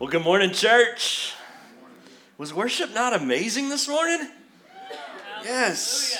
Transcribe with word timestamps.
Well, 0.00 0.08
good 0.08 0.24
morning, 0.24 0.50
church. 0.52 1.34
Was 2.38 2.54
worship 2.54 2.94
not 2.94 3.12
amazing 3.12 3.68
this 3.68 3.86
morning? 3.86 4.30
Yes. 5.44 6.16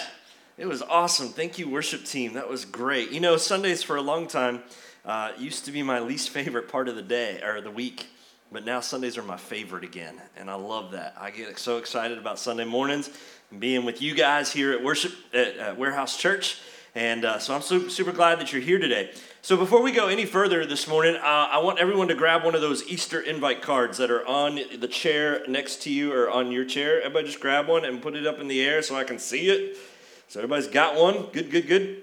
It 0.58 0.66
was 0.66 0.82
awesome. 0.82 1.28
Thank 1.28 1.58
you, 1.58 1.66
worship 1.66 2.04
team. 2.04 2.34
That 2.34 2.46
was 2.46 2.66
great. 2.66 3.10
You 3.10 3.20
know, 3.20 3.38
Sundays 3.38 3.82
for 3.82 3.96
a 3.96 4.02
long 4.02 4.26
time 4.26 4.62
uh, 5.06 5.32
used 5.38 5.64
to 5.64 5.72
be 5.72 5.82
my 5.82 5.98
least 5.98 6.28
favorite 6.28 6.68
part 6.68 6.90
of 6.90 6.96
the 6.96 7.00
day 7.00 7.40
or 7.42 7.62
the 7.62 7.70
week, 7.70 8.08
but 8.52 8.66
now 8.66 8.80
Sundays 8.80 9.16
are 9.16 9.22
my 9.22 9.38
favorite 9.38 9.82
again, 9.82 10.20
and 10.36 10.50
I 10.50 10.56
love 10.56 10.92
that. 10.92 11.14
I 11.18 11.30
get 11.30 11.58
so 11.58 11.78
excited 11.78 12.18
about 12.18 12.38
Sunday 12.38 12.66
mornings 12.66 13.08
and 13.50 13.60
being 13.60 13.86
with 13.86 14.02
you 14.02 14.14
guys 14.14 14.52
here 14.52 14.72
at 14.72 14.84
worship 14.84 15.14
at, 15.32 15.56
at 15.56 15.78
Warehouse 15.78 16.18
Church, 16.18 16.60
and 16.94 17.24
uh, 17.24 17.38
so 17.38 17.54
I'm 17.54 17.62
super, 17.62 17.88
super 17.88 18.12
glad 18.12 18.40
that 18.40 18.52
you're 18.52 18.62
here 18.62 18.78
today. 18.78 19.12
So, 19.42 19.56
before 19.56 19.80
we 19.80 19.92
go 19.92 20.08
any 20.08 20.26
further 20.26 20.66
this 20.66 20.86
morning, 20.86 21.16
uh, 21.16 21.48
I 21.50 21.58
want 21.58 21.78
everyone 21.78 22.08
to 22.08 22.14
grab 22.14 22.44
one 22.44 22.54
of 22.54 22.60
those 22.60 22.86
Easter 22.88 23.20
invite 23.20 23.62
cards 23.62 23.96
that 23.98 24.10
are 24.10 24.26
on 24.26 24.60
the 24.78 24.88
chair 24.88 25.42
next 25.48 25.82
to 25.82 25.90
you 25.90 26.12
or 26.12 26.30
on 26.30 26.52
your 26.52 26.64
chair. 26.64 26.98
Everybody 27.00 27.28
just 27.28 27.40
grab 27.40 27.68
one 27.68 27.84
and 27.84 28.02
put 28.02 28.16
it 28.16 28.26
up 28.26 28.38
in 28.38 28.48
the 28.48 28.60
air 28.60 28.82
so 28.82 28.96
I 28.96 29.04
can 29.04 29.18
see 29.18 29.48
it. 29.48 29.78
So, 30.28 30.40
everybody's 30.40 30.66
got 30.66 30.96
one. 30.96 31.26
Good, 31.32 31.50
good, 31.50 31.66
good. 31.68 32.02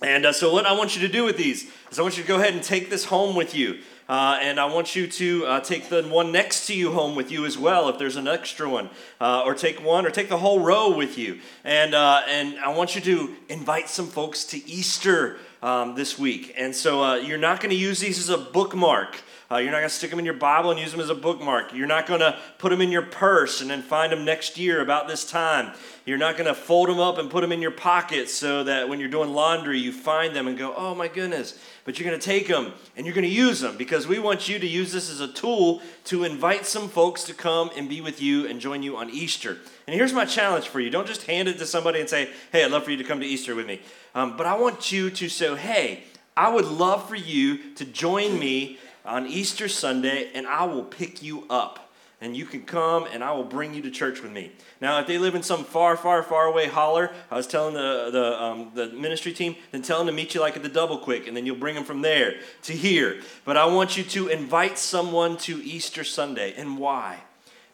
And 0.00 0.26
uh, 0.26 0.32
so, 0.32 0.52
what 0.52 0.66
I 0.66 0.72
want 0.72 0.96
you 0.96 1.06
to 1.06 1.12
do 1.12 1.24
with 1.24 1.36
these 1.36 1.70
is 1.90 1.98
I 1.98 2.02
want 2.02 2.16
you 2.16 2.24
to 2.24 2.28
go 2.28 2.36
ahead 2.36 2.54
and 2.54 2.62
take 2.62 2.90
this 2.90 3.04
home 3.04 3.36
with 3.36 3.54
you. 3.54 3.80
Uh, 4.08 4.38
and 4.42 4.58
I 4.58 4.66
want 4.66 4.96
you 4.96 5.06
to 5.06 5.46
uh, 5.46 5.60
take 5.60 5.88
the 5.88 6.02
one 6.02 6.32
next 6.32 6.66
to 6.66 6.74
you 6.74 6.92
home 6.92 7.14
with 7.14 7.30
you 7.30 7.46
as 7.46 7.56
well, 7.56 7.88
if 7.88 7.98
there's 7.98 8.16
an 8.16 8.28
extra 8.28 8.68
one, 8.68 8.90
uh, 9.20 9.42
or 9.44 9.54
take 9.54 9.82
one, 9.82 10.06
or 10.06 10.10
take 10.10 10.28
the 10.28 10.38
whole 10.38 10.60
row 10.60 10.94
with 10.94 11.16
you. 11.16 11.40
And 11.64 11.94
uh, 11.94 12.22
and 12.28 12.58
I 12.58 12.68
want 12.76 12.94
you 12.94 13.00
to 13.02 13.34
invite 13.48 13.88
some 13.88 14.06
folks 14.06 14.44
to 14.46 14.68
Easter 14.68 15.38
um, 15.62 15.94
this 15.94 16.18
week. 16.18 16.54
And 16.58 16.74
so 16.74 17.02
uh, 17.02 17.14
you're 17.16 17.38
not 17.38 17.60
going 17.60 17.70
to 17.70 17.76
use 17.76 18.00
these 18.00 18.18
as 18.18 18.28
a 18.28 18.38
bookmark. 18.38 19.20
Uh, 19.50 19.58
you're 19.58 19.70
not 19.70 19.78
going 19.78 19.88
to 19.88 19.94
stick 19.94 20.08
them 20.08 20.18
in 20.18 20.24
your 20.24 20.34
Bible 20.34 20.70
and 20.70 20.80
use 20.80 20.92
them 20.92 21.00
as 21.00 21.10
a 21.10 21.14
bookmark. 21.14 21.74
You're 21.74 21.86
not 21.86 22.06
going 22.06 22.20
to 22.20 22.38
put 22.56 22.70
them 22.70 22.80
in 22.80 22.90
your 22.90 23.02
purse 23.02 23.60
and 23.60 23.70
then 23.70 23.82
find 23.82 24.10
them 24.10 24.24
next 24.24 24.56
year 24.56 24.80
about 24.80 25.08
this 25.08 25.30
time. 25.30 25.74
You're 26.06 26.16
not 26.16 26.38
going 26.38 26.46
to 26.46 26.54
fold 26.54 26.88
them 26.88 26.98
up 26.98 27.18
and 27.18 27.30
put 27.30 27.42
them 27.42 27.52
in 27.52 27.60
your 27.60 27.70
pocket 27.70 28.30
so 28.30 28.64
that 28.64 28.88
when 28.88 28.98
you're 28.98 29.10
doing 29.10 29.34
laundry, 29.34 29.78
you 29.78 29.92
find 29.92 30.34
them 30.34 30.48
and 30.48 30.56
go, 30.56 30.74
oh 30.74 30.94
my 30.94 31.06
goodness. 31.06 31.58
But 31.84 31.98
you're 31.98 32.08
going 32.08 32.18
to 32.18 32.24
take 32.24 32.46
them 32.46 32.72
and 32.96 33.04
you're 33.04 33.14
going 33.14 33.28
to 33.28 33.34
use 33.34 33.60
them 33.60 33.76
because 33.76 34.06
we 34.06 34.18
want 34.20 34.48
you 34.48 34.58
to 34.58 34.66
use 34.66 34.92
this 34.92 35.10
as 35.10 35.20
a 35.20 35.26
tool 35.26 35.82
to 36.04 36.22
invite 36.22 36.64
some 36.64 36.88
folks 36.88 37.24
to 37.24 37.34
come 37.34 37.70
and 37.76 37.88
be 37.88 38.00
with 38.00 38.22
you 38.22 38.46
and 38.46 38.60
join 38.60 38.82
you 38.82 38.96
on 38.96 39.10
Easter. 39.10 39.58
And 39.86 39.96
here's 39.96 40.12
my 40.12 40.24
challenge 40.24 40.68
for 40.68 40.78
you 40.78 40.90
don't 40.90 41.08
just 41.08 41.26
hand 41.26 41.48
it 41.48 41.58
to 41.58 41.66
somebody 41.66 41.98
and 41.98 42.08
say, 42.08 42.30
hey, 42.52 42.64
I'd 42.64 42.70
love 42.70 42.84
for 42.84 42.92
you 42.92 42.96
to 42.98 43.04
come 43.04 43.18
to 43.20 43.26
Easter 43.26 43.54
with 43.54 43.66
me. 43.66 43.80
Um, 44.14 44.36
but 44.36 44.46
I 44.46 44.56
want 44.56 44.92
you 44.92 45.10
to 45.10 45.28
say, 45.28 45.56
hey, 45.56 46.04
I 46.36 46.52
would 46.52 46.66
love 46.66 47.08
for 47.08 47.16
you 47.16 47.74
to 47.74 47.84
join 47.84 48.38
me 48.38 48.78
on 49.04 49.26
Easter 49.26 49.68
Sunday 49.68 50.30
and 50.34 50.46
I 50.46 50.64
will 50.64 50.84
pick 50.84 51.22
you 51.22 51.46
up. 51.50 51.81
And 52.22 52.36
you 52.36 52.46
can 52.46 52.62
come 52.62 53.08
and 53.12 53.24
I 53.24 53.32
will 53.32 53.44
bring 53.44 53.74
you 53.74 53.82
to 53.82 53.90
church 53.90 54.22
with 54.22 54.30
me. 54.30 54.52
Now, 54.80 55.00
if 55.00 55.08
they 55.08 55.18
live 55.18 55.34
in 55.34 55.42
some 55.42 55.64
far, 55.64 55.96
far, 55.96 56.22
far 56.22 56.46
away 56.46 56.68
holler, 56.68 57.10
I 57.32 57.36
was 57.36 57.48
telling 57.48 57.74
the, 57.74 58.10
the, 58.12 58.40
um, 58.40 58.70
the 58.74 58.90
ministry 58.90 59.32
team, 59.32 59.56
then 59.72 59.82
tell 59.82 59.98
them 59.98 60.06
to 60.06 60.12
meet 60.12 60.32
you 60.32 60.40
like 60.40 60.56
at 60.56 60.62
the 60.62 60.68
Double 60.68 60.98
Kwik, 60.98 61.26
and 61.26 61.36
then 61.36 61.44
you'll 61.44 61.56
bring 61.56 61.74
them 61.74 61.82
from 61.82 62.00
there 62.00 62.36
to 62.62 62.72
here. 62.72 63.20
But 63.44 63.56
I 63.56 63.66
want 63.66 63.96
you 63.96 64.04
to 64.04 64.28
invite 64.28 64.78
someone 64.78 65.36
to 65.38 65.60
Easter 65.64 66.04
Sunday. 66.04 66.54
And 66.56 66.78
why? 66.78 67.18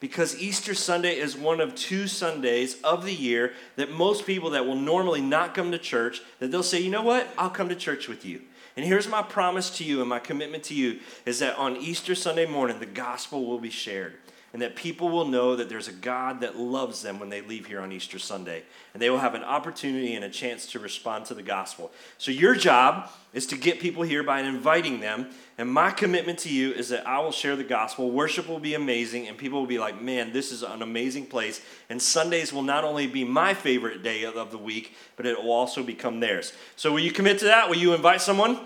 because 0.01 0.41
Easter 0.41 0.75
Sunday 0.75 1.17
is 1.17 1.37
one 1.37 1.61
of 1.61 1.75
two 1.75 2.07
Sundays 2.07 2.81
of 2.83 3.05
the 3.05 3.13
year 3.13 3.53
that 3.75 3.91
most 3.91 4.27
people 4.27 4.51
that 4.51 4.65
will 4.65 4.77
normally 4.77 5.21
not 5.21 5.55
come 5.55 5.73
to 5.73 5.79
church 5.79 6.23
that 6.39 6.53
they'll 6.53 6.63
say, 6.63 6.81
"You 6.81 6.91
know 6.91 7.03
what? 7.03 7.27
I'll 7.37 7.51
come 7.51 7.69
to 7.69 7.75
church 7.75 8.07
with 8.07 8.25
you." 8.25 8.43
And 8.77 8.87
here's 8.87 9.09
my 9.09 9.23
promise 9.23 9.71
to 9.79 9.85
you 9.85 10.01
and 10.01 10.09
my 10.09 10.21
commitment 10.21 10.63
to 10.65 10.75
you 10.75 11.01
is 11.27 11.41
that 11.41 11.57
on 11.57 11.77
Easter 11.77 12.15
Sunday 12.15 12.47
morning 12.47 12.79
the 12.79 12.87
gospel 12.87 13.45
will 13.45 13.59
be 13.59 13.71
shared 13.71 14.15
and 14.59 14.62
that 14.64 14.75
people 14.75 15.09
will 15.09 15.25
know 15.25 15.55
that 15.55 15.69
there's 15.69 15.87
a 15.87 15.92
God 15.92 16.41
that 16.41 16.56
loves 16.59 17.01
them 17.01 17.20
when 17.20 17.28
they 17.28 17.42
leave 17.42 17.67
here 17.67 17.81
on 17.81 17.92
Easter 17.92 18.19
Sunday. 18.19 18.64
And 18.92 19.01
they 19.01 19.09
will 19.09 19.20
have 19.20 19.37
an 19.37 19.45
opportunity 19.45 20.17
and 20.17 20.25
a 20.25 20.28
chance 20.28 20.67
to 20.73 20.80
respond 20.80 21.27
to 21.27 21.35
the 21.35 21.45
gospel. 21.45 21.92
So, 22.19 22.33
your 22.33 22.57
job 22.57 23.08
is 23.33 23.46
to 23.46 23.57
get 23.57 23.79
people 23.79 24.02
here 24.02 24.24
by 24.24 24.41
inviting 24.41 24.98
them. 24.98 25.29
And 25.58 25.70
my 25.70 25.92
commitment 25.92 26.41
to 26.41 26.52
you 26.52 26.73
is 26.73 26.89
that 26.89 27.07
I 27.07 27.20
will 27.20 27.30
share 27.30 27.55
the 27.55 27.63
gospel. 27.63 28.11
Worship 28.11 28.48
will 28.48 28.58
be 28.58 28.74
amazing, 28.74 29.29
and 29.29 29.39
people 29.39 29.61
will 29.61 29.67
be 29.69 29.79
like, 29.79 30.02
man, 30.02 30.33
this 30.33 30.51
is 30.51 30.64
an 30.64 30.83
amazing 30.83 31.27
place. 31.27 31.61
And 31.89 32.02
Sundays 32.02 32.52
will 32.52 32.63
not 32.63 32.83
only 32.83 33.07
be 33.07 33.23
my 33.23 33.55
favorite 33.55 34.02
day 34.02 34.25
of 34.25 34.51
the 34.51 34.58
week, 34.58 34.96
but 35.14 35.25
it 35.25 35.40
will 35.40 35.52
also 35.52 35.85
become 35.85 36.19
theirs. 36.19 36.52
So, 36.75 36.90
will 36.90 36.98
you 36.98 37.13
commit 37.13 37.39
to 37.39 37.45
that? 37.45 37.69
Will 37.69 37.77
you 37.77 37.95
invite 37.95 38.23
someone? 38.23 38.58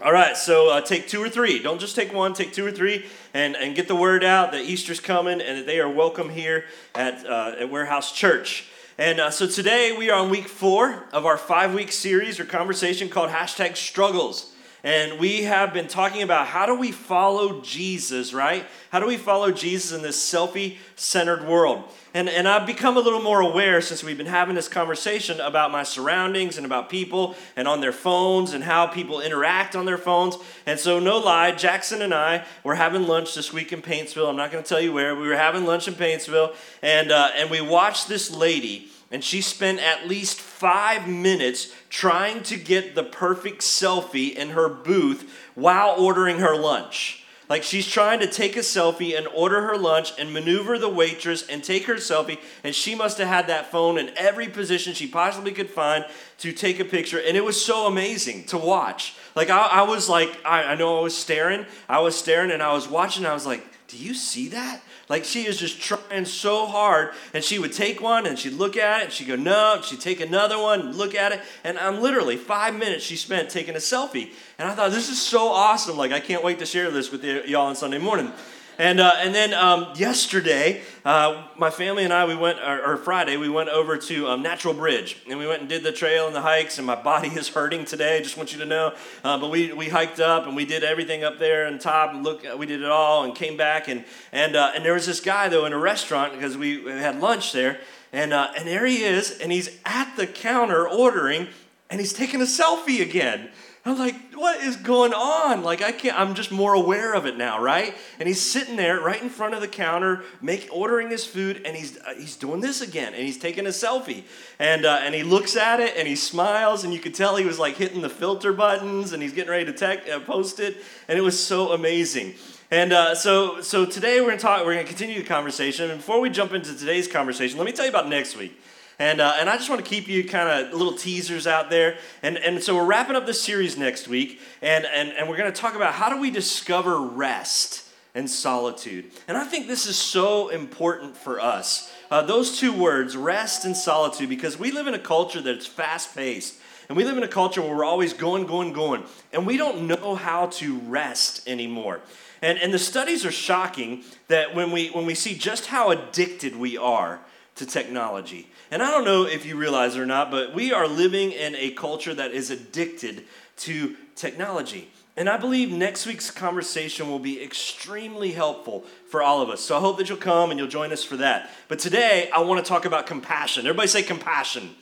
All 0.00 0.12
right, 0.12 0.36
so 0.36 0.70
uh, 0.70 0.80
take 0.80 1.08
two 1.08 1.20
or 1.20 1.28
three. 1.28 1.60
Don't 1.60 1.80
just 1.80 1.96
take 1.96 2.12
one, 2.12 2.32
take 2.32 2.52
two 2.52 2.64
or 2.64 2.70
three, 2.70 3.06
and, 3.34 3.56
and 3.56 3.74
get 3.74 3.88
the 3.88 3.96
word 3.96 4.22
out 4.22 4.52
that 4.52 4.62
Easter's 4.62 5.00
coming 5.00 5.40
and 5.40 5.58
that 5.58 5.66
they 5.66 5.80
are 5.80 5.88
welcome 5.88 6.30
here 6.30 6.66
at, 6.94 7.26
uh, 7.26 7.56
at 7.58 7.68
Warehouse 7.68 8.12
Church. 8.12 8.68
And 8.96 9.18
uh, 9.18 9.32
so 9.32 9.48
today 9.48 9.96
we 9.98 10.08
are 10.08 10.20
on 10.20 10.30
week 10.30 10.46
four 10.46 11.02
of 11.12 11.26
our 11.26 11.36
five 11.36 11.74
week 11.74 11.90
series 11.90 12.38
or 12.38 12.44
conversation 12.44 13.08
called 13.08 13.30
hashtag 13.30 13.76
struggles. 13.76 14.52
And 14.84 15.18
we 15.18 15.42
have 15.42 15.72
been 15.74 15.88
talking 15.88 16.22
about 16.22 16.46
how 16.46 16.64
do 16.64 16.74
we 16.74 16.92
follow 16.92 17.60
Jesus, 17.62 18.32
right? 18.32 18.64
How 18.90 19.00
do 19.00 19.06
we 19.06 19.16
follow 19.16 19.50
Jesus 19.50 19.92
in 19.92 20.02
this 20.02 20.16
selfie 20.16 20.76
centered 20.94 21.44
world? 21.44 21.82
And, 22.14 22.28
and 22.28 22.46
I've 22.46 22.66
become 22.66 22.96
a 22.96 23.00
little 23.00 23.20
more 23.20 23.40
aware 23.40 23.80
since 23.80 24.04
we've 24.04 24.16
been 24.16 24.26
having 24.26 24.54
this 24.54 24.68
conversation 24.68 25.40
about 25.40 25.72
my 25.72 25.82
surroundings 25.82 26.56
and 26.56 26.64
about 26.64 26.88
people 26.88 27.34
and 27.56 27.66
on 27.66 27.80
their 27.80 27.92
phones 27.92 28.52
and 28.52 28.62
how 28.62 28.86
people 28.86 29.20
interact 29.20 29.74
on 29.74 29.84
their 29.84 29.98
phones. 29.98 30.36
And 30.64 30.78
so, 30.78 31.00
no 31.00 31.18
lie, 31.18 31.52
Jackson 31.52 32.00
and 32.00 32.14
I 32.14 32.44
were 32.62 32.76
having 32.76 33.06
lunch 33.06 33.34
this 33.34 33.52
week 33.52 33.72
in 33.72 33.82
Paintsville. 33.82 34.28
I'm 34.28 34.36
not 34.36 34.52
going 34.52 34.62
to 34.62 34.68
tell 34.68 34.80
you 34.80 34.92
where. 34.92 35.16
We 35.16 35.26
were 35.26 35.36
having 35.36 35.66
lunch 35.66 35.88
in 35.88 35.94
Paintsville, 35.94 36.54
and, 36.82 37.10
uh, 37.10 37.30
and 37.34 37.50
we 37.50 37.60
watched 37.60 38.08
this 38.08 38.30
lady 38.30 38.88
and 39.10 39.24
she 39.24 39.40
spent 39.40 39.80
at 39.80 40.06
least 40.06 40.38
five 40.40 41.08
minutes 41.08 41.72
trying 41.88 42.42
to 42.44 42.56
get 42.56 42.94
the 42.94 43.02
perfect 43.02 43.62
selfie 43.62 44.34
in 44.34 44.50
her 44.50 44.68
booth 44.68 45.32
while 45.54 45.94
ordering 45.98 46.38
her 46.38 46.56
lunch. 46.56 47.24
Like 47.48 47.62
she's 47.62 47.88
trying 47.88 48.20
to 48.20 48.26
take 48.26 48.56
a 48.56 48.60
selfie 48.60 49.16
and 49.16 49.26
order 49.28 49.62
her 49.62 49.78
lunch 49.78 50.12
and 50.18 50.34
maneuver 50.34 50.78
the 50.78 50.88
waitress 50.88 51.46
and 51.48 51.64
take 51.64 51.86
her 51.86 51.94
selfie. 51.94 52.38
And 52.62 52.74
she 52.74 52.94
must 52.94 53.16
have 53.18 53.28
had 53.28 53.46
that 53.46 53.70
phone 53.70 53.96
in 53.96 54.10
every 54.18 54.48
position 54.48 54.92
she 54.92 55.06
possibly 55.06 55.52
could 55.52 55.70
find 55.70 56.04
to 56.38 56.52
take 56.52 56.78
a 56.78 56.84
picture. 56.84 57.18
And 57.18 57.36
it 57.36 57.44
was 57.44 57.64
so 57.64 57.86
amazing 57.86 58.44
to 58.46 58.58
watch. 58.58 59.16
Like 59.34 59.48
I, 59.48 59.66
I 59.66 59.82
was 59.82 60.10
like, 60.10 60.38
I, 60.44 60.64
I 60.64 60.74
know 60.74 60.98
I 60.98 61.02
was 61.02 61.16
staring. 61.16 61.64
I 61.88 62.00
was 62.00 62.14
staring 62.14 62.50
and 62.50 62.62
I 62.62 62.74
was 62.74 62.86
watching. 62.86 63.24
I 63.24 63.32
was 63.32 63.46
like, 63.46 63.64
do 63.88 63.96
you 63.96 64.12
see 64.12 64.48
that? 64.48 64.82
Like 65.08 65.24
she 65.24 65.46
is 65.46 65.56
just 65.56 65.80
trying 65.80 66.26
so 66.26 66.66
hard, 66.66 67.14
and 67.32 67.42
she 67.42 67.58
would 67.58 67.72
take 67.72 68.00
one 68.02 68.26
and 68.26 68.38
she'd 68.38 68.52
look 68.52 68.76
at 68.76 69.00
it, 69.00 69.04
and 69.04 69.12
she'd 69.12 69.26
go, 69.26 69.36
no, 69.36 69.80
she'd 69.82 70.00
take 70.00 70.20
another 70.20 70.58
one, 70.58 70.92
look 70.96 71.14
at 71.14 71.32
it, 71.32 71.40
and 71.64 71.78
I'm 71.78 72.02
literally 72.02 72.36
five 72.36 72.74
minutes 72.74 73.04
she 73.04 73.16
spent 73.16 73.48
taking 73.48 73.74
a 73.74 73.78
selfie. 73.78 74.32
And 74.58 74.68
I 74.68 74.74
thought, 74.74 74.90
this 74.90 75.08
is 75.08 75.20
so 75.20 75.48
awesome. 75.48 75.96
Like, 75.96 76.12
I 76.12 76.20
can't 76.20 76.44
wait 76.44 76.58
to 76.58 76.66
share 76.66 76.90
this 76.90 77.10
with 77.10 77.24
y'all 77.24 77.66
on 77.66 77.76
Sunday 77.76 77.98
morning. 77.98 78.32
And, 78.78 79.00
uh, 79.00 79.12
and 79.18 79.34
then 79.34 79.52
um, 79.54 79.88
yesterday, 79.96 80.82
uh, 81.04 81.48
my 81.56 81.68
family 81.68 82.04
and 82.04 82.12
I, 82.12 82.26
we 82.26 82.36
went, 82.36 82.60
or, 82.60 82.92
or 82.92 82.96
Friday, 82.96 83.36
we 83.36 83.48
went 83.48 83.68
over 83.70 83.96
to 83.98 84.28
um, 84.28 84.42
Natural 84.42 84.72
Bridge. 84.72 85.20
And 85.28 85.36
we 85.36 85.48
went 85.48 85.60
and 85.60 85.68
did 85.68 85.82
the 85.82 85.90
trail 85.90 86.28
and 86.28 86.34
the 86.34 86.42
hikes, 86.42 86.78
and 86.78 86.86
my 86.86 86.94
body 86.94 87.28
is 87.34 87.48
hurting 87.48 87.86
today, 87.86 88.22
just 88.22 88.36
want 88.36 88.52
you 88.52 88.58
to 88.60 88.64
know. 88.64 88.94
Uh, 89.24 89.36
but 89.36 89.50
we, 89.50 89.72
we 89.72 89.88
hiked 89.88 90.20
up 90.20 90.46
and 90.46 90.54
we 90.54 90.64
did 90.64 90.84
everything 90.84 91.24
up 91.24 91.40
there 91.40 91.66
and 91.66 91.80
top. 91.80 92.14
And 92.14 92.22
look, 92.22 92.44
we 92.56 92.66
did 92.66 92.80
it 92.80 92.88
all 92.88 93.24
and 93.24 93.34
came 93.34 93.56
back. 93.56 93.88
And, 93.88 94.04
and, 94.30 94.54
uh, 94.54 94.70
and 94.76 94.84
there 94.84 94.94
was 94.94 95.06
this 95.06 95.20
guy, 95.20 95.48
though, 95.48 95.64
in 95.64 95.72
a 95.72 95.78
restaurant 95.78 96.32
because 96.32 96.56
we, 96.56 96.78
we 96.80 96.92
had 96.92 97.20
lunch 97.20 97.52
there. 97.52 97.80
And, 98.12 98.32
uh, 98.32 98.52
and 98.56 98.66
there 98.66 98.86
he 98.86 99.02
is, 99.02 99.38
and 99.40 99.50
he's 99.50 99.76
at 99.84 100.16
the 100.16 100.26
counter 100.26 100.88
ordering, 100.88 101.48
and 101.90 102.00
he's 102.00 102.12
taking 102.12 102.40
a 102.40 102.44
selfie 102.44 103.02
again. 103.02 103.50
I'm 103.88 103.98
like, 103.98 104.34
what 104.34 104.60
is 104.60 104.76
going 104.76 105.12
on? 105.12 105.62
Like, 105.62 105.82
I 105.82 105.92
can't, 105.92 106.18
I'm 106.18 106.34
just 106.34 106.50
more 106.50 106.74
aware 106.74 107.14
of 107.14 107.26
it 107.26 107.36
now, 107.36 107.60
right? 107.60 107.94
And 108.18 108.28
he's 108.28 108.40
sitting 108.40 108.76
there 108.76 109.00
right 109.00 109.20
in 109.22 109.28
front 109.28 109.54
of 109.54 109.60
the 109.60 109.68
counter, 109.68 110.22
make, 110.42 110.68
ordering 110.72 111.10
his 111.10 111.24
food, 111.24 111.62
and 111.64 111.76
he's, 111.76 111.98
uh, 111.98 112.14
he's 112.16 112.36
doing 112.36 112.60
this 112.60 112.80
again, 112.80 113.14
and 113.14 113.22
he's 113.22 113.38
taking 113.38 113.66
a 113.66 113.70
selfie. 113.70 114.24
And, 114.58 114.84
uh, 114.84 115.00
and 115.02 115.14
he 115.14 115.22
looks 115.22 115.56
at 115.56 115.80
it, 115.80 115.96
and 115.96 116.06
he 116.06 116.16
smiles, 116.16 116.84
and 116.84 116.92
you 116.92 117.00
could 117.00 117.14
tell 117.14 117.36
he 117.36 117.44
was 117.44 117.58
like 117.58 117.76
hitting 117.76 118.00
the 118.00 118.10
filter 118.10 118.52
buttons, 118.52 119.12
and 119.12 119.22
he's 119.22 119.32
getting 119.32 119.50
ready 119.50 119.64
to 119.64 119.72
tech, 119.72 120.08
uh, 120.08 120.20
post 120.20 120.60
it, 120.60 120.76
and 121.08 121.18
it 121.18 121.22
was 121.22 121.42
so 121.42 121.72
amazing. 121.72 122.34
And 122.70 122.92
uh, 122.92 123.14
so, 123.14 123.62
so 123.62 123.86
today 123.86 124.20
we're 124.20 124.32
to 124.32 124.36
talk, 124.36 124.66
we're 124.66 124.74
to 124.74 124.84
continue 124.84 125.18
the 125.20 125.26
conversation. 125.26 125.90
And 125.90 125.98
before 125.98 126.20
we 126.20 126.28
jump 126.28 126.52
into 126.52 126.76
today's 126.76 127.08
conversation, 127.08 127.56
let 127.56 127.64
me 127.64 127.72
tell 127.72 127.86
you 127.86 127.90
about 127.90 128.08
next 128.08 128.36
week. 128.36 128.60
And, 128.98 129.20
uh, 129.20 129.36
and 129.38 129.48
I 129.48 129.56
just 129.56 129.70
want 129.70 129.84
to 129.84 129.88
keep 129.88 130.08
you 130.08 130.24
kind 130.24 130.48
of 130.48 130.72
little 130.72 130.94
teasers 130.94 131.46
out 131.46 131.70
there. 131.70 131.98
And, 132.22 132.36
and 132.36 132.62
so 132.62 132.74
we're 132.74 132.84
wrapping 132.84 133.14
up 133.14 133.26
this 133.26 133.40
series 133.40 133.78
next 133.78 134.08
week, 134.08 134.40
and, 134.60 134.84
and, 134.86 135.10
and 135.10 135.28
we're 135.28 135.36
going 135.36 135.52
to 135.52 135.60
talk 135.60 135.76
about 135.76 135.94
how 135.94 136.08
do 136.08 136.20
we 136.20 136.30
discover 136.30 137.00
rest 137.00 137.88
and 138.14 138.28
solitude. 138.28 139.12
And 139.28 139.36
I 139.36 139.44
think 139.44 139.68
this 139.68 139.86
is 139.86 139.96
so 139.96 140.48
important 140.48 141.16
for 141.16 141.40
us. 141.40 141.92
Uh, 142.10 142.22
those 142.22 142.58
two 142.58 142.72
words, 142.72 143.16
rest 143.16 143.64
and 143.64 143.76
solitude, 143.76 144.28
because 144.28 144.58
we 144.58 144.72
live 144.72 144.88
in 144.88 144.94
a 144.94 144.98
culture 144.98 145.40
that's 145.40 145.66
fast 145.66 146.16
paced. 146.16 146.58
And 146.88 146.96
we 146.96 147.04
live 147.04 147.18
in 147.18 147.22
a 147.22 147.28
culture 147.28 147.60
where 147.60 147.76
we're 147.76 147.84
always 147.84 148.14
going, 148.14 148.46
going, 148.46 148.72
going. 148.72 149.04
And 149.32 149.46
we 149.46 149.58
don't 149.58 149.86
know 149.86 150.14
how 150.14 150.46
to 150.46 150.78
rest 150.78 151.46
anymore. 151.46 152.00
And, 152.40 152.58
and 152.58 152.72
the 152.72 152.78
studies 152.78 153.26
are 153.26 153.30
shocking 153.30 154.04
that 154.28 154.54
when 154.54 154.72
we, 154.72 154.88
when 154.88 155.04
we 155.04 155.14
see 155.14 155.34
just 155.34 155.66
how 155.66 155.90
addicted 155.90 156.56
we 156.56 156.78
are 156.78 157.20
to 157.56 157.66
technology. 157.66 158.48
And 158.70 158.82
I 158.82 158.90
don't 158.90 159.04
know 159.04 159.24
if 159.24 159.46
you 159.46 159.56
realize 159.56 159.96
it 159.96 160.00
or 160.00 160.06
not, 160.06 160.30
but 160.30 160.54
we 160.54 160.72
are 160.72 160.86
living 160.86 161.32
in 161.32 161.54
a 161.56 161.70
culture 161.70 162.14
that 162.14 162.32
is 162.32 162.50
addicted 162.50 163.24
to 163.58 163.96
technology. 164.14 164.90
And 165.16 165.28
I 165.28 165.36
believe 165.36 165.72
next 165.72 166.06
week's 166.06 166.30
conversation 166.30 167.08
will 167.08 167.18
be 167.18 167.42
extremely 167.42 168.32
helpful 168.32 168.84
for 169.08 169.20
all 169.22 169.40
of 169.40 169.48
us. 169.48 169.60
So 169.60 169.76
I 169.76 169.80
hope 169.80 169.98
that 169.98 170.08
you'll 170.08 170.18
come 170.18 170.50
and 170.50 170.60
you'll 170.60 170.68
join 170.68 170.92
us 170.92 171.02
for 171.02 171.16
that. 171.16 171.50
But 171.66 171.80
today, 171.80 172.30
I 172.32 172.40
want 172.40 172.64
to 172.64 172.68
talk 172.68 172.84
about 172.84 173.06
compassion. 173.06 173.66
Everybody 173.66 173.88
say 173.88 174.02
compassion. 174.02 174.76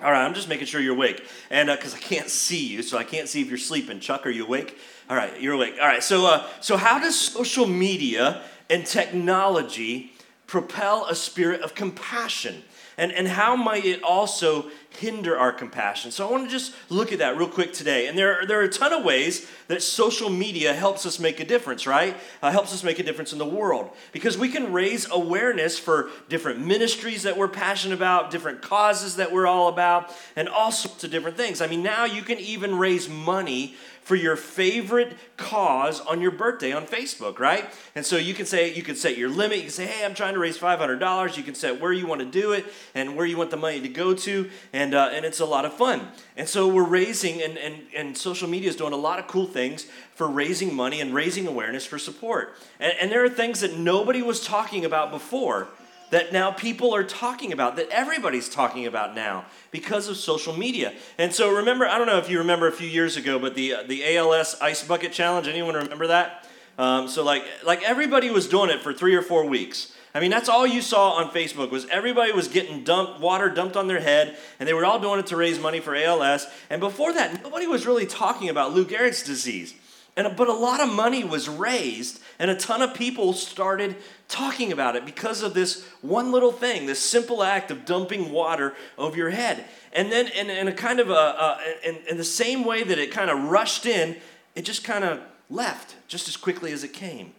All 0.00 0.12
right, 0.12 0.24
I'm 0.24 0.34
just 0.34 0.48
making 0.48 0.66
sure 0.66 0.80
you're 0.80 0.94
awake. 0.94 1.24
And 1.50 1.68
because 1.68 1.92
uh, 1.92 1.96
I 1.96 2.00
can't 2.00 2.28
see 2.28 2.66
you, 2.66 2.82
so 2.82 2.98
I 2.98 3.04
can't 3.04 3.28
see 3.28 3.40
if 3.40 3.48
you're 3.48 3.58
sleeping. 3.58 3.98
Chuck, 3.98 4.26
are 4.26 4.30
you 4.30 4.44
awake? 4.44 4.78
All 5.10 5.16
right, 5.16 5.40
you're 5.40 5.54
awake. 5.54 5.74
All 5.80 5.88
right, 5.88 6.02
so, 6.02 6.26
uh, 6.26 6.46
so 6.60 6.76
how 6.76 7.00
does 7.00 7.18
social 7.18 7.66
media 7.66 8.42
and 8.70 8.86
technology 8.86 10.12
propel 10.46 11.06
a 11.06 11.16
spirit 11.16 11.62
of 11.62 11.74
compassion? 11.74 12.62
And, 12.98 13.12
and 13.12 13.28
how 13.28 13.54
might 13.54 13.84
it 13.84 14.02
also 14.02 14.66
hinder 14.98 15.38
our 15.38 15.52
compassion? 15.52 16.10
So 16.10 16.28
I 16.28 16.32
want 16.32 16.44
to 16.44 16.50
just 16.50 16.74
look 16.88 17.12
at 17.12 17.20
that 17.20 17.36
real 17.38 17.48
quick 17.48 17.72
today. 17.72 18.08
And 18.08 18.18
there 18.18 18.40
are, 18.40 18.46
there 18.46 18.60
are 18.60 18.64
a 18.64 18.68
ton 18.68 18.92
of 18.92 19.04
ways 19.04 19.48
that 19.68 19.82
social 19.82 20.28
media 20.28 20.74
helps 20.74 21.06
us 21.06 21.20
make 21.20 21.38
a 21.38 21.44
difference, 21.44 21.86
right? 21.86 22.16
Uh, 22.42 22.50
helps 22.50 22.74
us 22.74 22.82
make 22.82 22.98
a 22.98 23.04
difference 23.04 23.32
in 23.32 23.38
the 23.38 23.46
world. 23.46 23.90
Because 24.10 24.36
we 24.36 24.48
can 24.48 24.72
raise 24.72 25.08
awareness 25.10 25.78
for 25.78 26.10
different 26.28 26.66
ministries 26.66 27.22
that 27.22 27.36
we're 27.36 27.46
passionate 27.46 27.94
about, 27.94 28.32
different 28.32 28.62
causes 28.62 29.14
that 29.16 29.30
we're 29.30 29.46
all 29.46 29.68
about, 29.68 30.12
and 30.34 30.48
all 30.48 30.72
sorts 30.72 31.04
of 31.04 31.12
different 31.12 31.36
things. 31.36 31.60
I 31.60 31.68
mean, 31.68 31.84
now 31.84 32.04
you 32.04 32.22
can 32.22 32.38
even 32.40 32.76
raise 32.76 33.08
money 33.08 33.76
for 34.08 34.16
your 34.16 34.36
favorite 34.36 35.14
cause 35.36 36.00
on 36.00 36.22
your 36.22 36.30
birthday 36.30 36.72
on 36.72 36.86
Facebook, 36.86 37.38
right? 37.38 37.66
And 37.94 38.06
so 38.06 38.16
you 38.16 38.32
can 38.32 38.46
say, 38.46 38.72
you 38.72 38.82
can 38.82 38.96
set 38.96 39.18
your 39.18 39.28
limit. 39.28 39.58
You 39.58 39.64
can 39.64 39.70
say, 39.70 39.84
hey, 39.84 40.02
I'm 40.02 40.14
trying 40.14 40.32
to 40.32 40.40
raise 40.40 40.56
$500. 40.56 41.36
You 41.36 41.42
can 41.42 41.54
set 41.54 41.78
where 41.78 41.92
you 41.92 42.06
want 42.06 42.22
to 42.22 42.26
do 42.26 42.52
it 42.52 42.64
and 42.94 43.16
where 43.16 43.26
you 43.26 43.36
want 43.36 43.50
the 43.50 43.58
money 43.58 43.82
to 43.82 43.88
go 43.88 44.14
to. 44.14 44.48
And, 44.72 44.94
uh, 44.94 45.10
and 45.12 45.26
it's 45.26 45.40
a 45.40 45.44
lot 45.44 45.66
of 45.66 45.74
fun. 45.74 46.08
And 46.38 46.48
so 46.48 46.66
we're 46.66 46.88
raising, 46.88 47.42
and, 47.42 47.58
and, 47.58 47.82
and 47.94 48.16
social 48.16 48.48
media 48.48 48.70
is 48.70 48.76
doing 48.76 48.94
a 48.94 48.96
lot 48.96 49.18
of 49.18 49.26
cool 49.26 49.46
things 49.46 49.86
for 50.14 50.26
raising 50.26 50.74
money 50.74 51.02
and 51.02 51.12
raising 51.12 51.46
awareness 51.46 51.84
for 51.84 51.98
support. 51.98 52.54
And, 52.80 52.94
and 52.98 53.12
there 53.12 53.22
are 53.22 53.28
things 53.28 53.60
that 53.60 53.76
nobody 53.76 54.22
was 54.22 54.42
talking 54.42 54.86
about 54.86 55.10
before 55.10 55.68
that 56.10 56.32
now 56.32 56.50
people 56.50 56.94
are 56.94 57.04
talking 57.04 57.52
about, 57.52 57.76
that 57.76 57.88
everybody's 57.90 58.48
talking 58.48 58.86
about 58.86 59.14
now 59.14 59.44
because 59.70 60.08
of 60.08 60.16
social 60.16 60.56
media. 60.56 60.92
And 61.18 61.32
so 61.34 61.54
remember, 61.54 61.86
I 61.86 61.98
don't 61.98 62.06
know 62.06 62.18
if 62.18 62.30
you 62.30 62.38
remember 62.38 62.66
a 62.66 62.72
few 62.72 62.88
years 62.88 63.16
ago, 63.16 63.38
but 63.38 63.54
the, 63.54 63.76
the 63.86 64.16
ALS 64.16 64.56
Ice 64.60 64.82
Bucket 64.82 65.12
Challenge, 65.12 65.46
anyone 65.48 65.74
remember 65.74 66.08
that? 66.08 66.46
Um, 66.78 67.08
so 67.08 67.24
like, 67.24 67.44
like 67.64 67.82
everybody 67.82 68.30
was 68.30 68.48
doing 68.48 68.70
it 68.70 68.80
for 68.80 68.92
three 68.92 69.14
or 69.14 69.22
four 69.22 69.44
weeks. 69.46 69.94
I 70.14 70.20
mean, 70.20 70.30
that's 70.30 70.48
all 70.48 70.66
you 70.66 70.80
saw 70.80 71.12
on 71.12 71.30
Facebook 71.30 71.70
was 71.70 71.86
everybody 71.90 72.32
was 72.32 72.48
getting 72.48 72.82
dumped, 72.82 73.20
water 73.20 73.50
dumped 73.50 73.76
on 73.76 73.88
their 73.88 74.00
head, 74.00 74.36
and 74.58 74.68
they 74.68 74.72
were 74.72 74.84
all 74.84 74.98
doing 74.98 75.20
it 75.20 75.26
to 75.28 75.36
raise 75.36 75.60
money 75.60 75.80
for 75.80 75.94
ALS. 75.94 76.46
And 76.70 76.80
before 76.80 77.12
that, 77.12 77.42
nobody 77.42 77.66
was 77.66 77.86
really 77.86 78.06
talking 78.06 78.48
about 78.48 78.72
Lou 78.72 78.84
Gehrig's 78.84 79.22
disease. 79.22 79.74
And, 80.16 80.36
but 80.36 80.48
a 80.48 80.52
lot 80.52 80.80
of 80.80 80.92
money 80.92 81.22
was 81.22 81.48
raised, 81.48 82.20
and 82.38 82.50
a 82.50 82.56
ton 82.56 82.82
of 82.82 82.94
people 82.94 83.32
started 83.32 83.96
talking 84.28 84.72
about 84.72 84.94
it 84.94 85.06
because 85.06 85.42
of 85.42 85.54
this 85.54 85.84
one 86.02 86.30
little 86.30 86.52
thing, 86.52 86.86
this 86.86 87.00
simple 87.00 87.42
act 87.42 87.70
of 87.70 87.84
dumping 87.84 88.30
water 88.30 88.74
over 88.96 89.16
your 89.16 89.30
head. 89.30 89.64
And 89.92 90.12
then, 90.12 90.28
in, 90.28 90.50
in 90.50 90.68
a 90.68 90.72
kind 90.72 91.00
of 91.00 91.10
a, 91.10 91.58
in, 91.82 91.96
in 92.10 92.16
the 92.18 92.24
same 92.24 92.64
way 92.64 92.82
that 92.84 92.98
it 92.98 93.10
kind 93.10 93.30
of 93.30 93.44
rushed 93.44 93.86
in, 93.86 94.16
it 94.54 94.62
just 94.62 94.84
kind 94.84 95.04
of 95.04 95.20
left 95.48 95.96
just 96.08 96.28
as 96.28 96.36
quickly 96.36 96.72
as 96.72 96.84
it 96.84 96.92
came. 96.92 97.32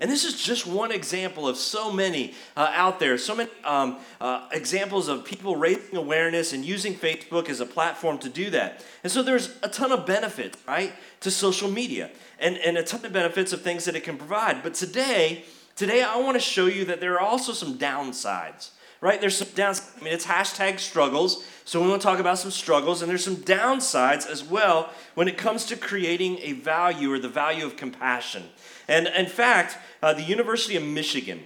And 0.00 0.10
this 0.10 0.24
is 0.24 0.42
just 0.42 0.66
one 0.66 0.90
example 0.90 1.46
of 1.46 1.56
so 1.56 1.92
many 1.92 2.34
uh, 2.56 2.72
out 2.74 2.98
there, 2.98 3.16
so 3.18 3.36
many 3.36 3.50
um, 3.62 3.98
uh, 4.20 4.48
examples 4.50 5.06
of 5.06 5.24
people 5.24 5.54
raising 5.54 5.96
awareness 5.96 6.52
and 6.52 6.64
using 6.64 6.94
Facebook 6.94 7.48
as 7.48 7.60
a 7.60 7.66
platform 7.66 8.18
to 8.18 8.28
do 8.28 8.50
that. 8.50 8.84
And 9.04 9.12
so 9.12 9.22
there's 9.22 9.56
a 9.62 9.68
ton 9.68 9.92
of 9.92 10.04
benefits, 10.04 10.58
right, 10.66 10.92
to 11.20 11.30
social 11.30 11.70
media 11.70 12.10
and, 12.40 12.56
and 12.58 12.76
a 12.76 12.82
ton 12.82 13.04
of 13.04 13.12
benefits 13.12 13.52
of 13.52 13.62
things 13.62 13.84
that 13.84 13.94
it 13.94 14.02
can 14.02 14.16
provide. 14.16 14.64
But 14.64 14.74
today, 14.74 15.44
today 15.76 16.02
I 16.02 16.16
want 16.18 16.36
to 16.36 16.40
show 16.40 16.66
you 16.66 16.84
that 16.86 17.00
there 17.00 17.14
are 17.14 17.20
also 17.20 17.52
some 17.52 17.78
downsides 17.78 18.70
right? 19.02 19.20
There's 19.20 19.36
some 19.36 19.48
downsides. 19.48 20.00
I 20.00 20.04
mean, 20.04 20.14
it's 20.14 20.24
hashtag 20.24 20.78
struggles. 20.78 21.44
So 21.66 21.82
we 21.82 21.88
want 21.88 22.00
to 22.00 22.06
talk 22.06 22.20
about 22.20 22.38
some 22.38 22.50
struggles, 22.50 23.02
and 23.02 23.10
there's 23.10 23.24
some 23.24 23.36
downsides 23.36 24.26
as 24.26 24.42
well 24.42 24.90
when 25.14 25.28
it 25.28 25.36
comes 25.36 25.66
to 25.66 25.76
creating 25.76 26.38
a 26.38 26.52
value 26.52 27.12
or 27.12 27.18
the 27.18 27.28
value 27.28 27.66
of 27.66 27.76
compassion. 27.76 28.44
And 28.88 29.08
in 29.08 29.26
fact, 29.26 29.76
uh, 30.02 30.14
the 30.14 30.22
University 30.22 30.76
of 30.76 30.84
Michigan, 30.84 31.42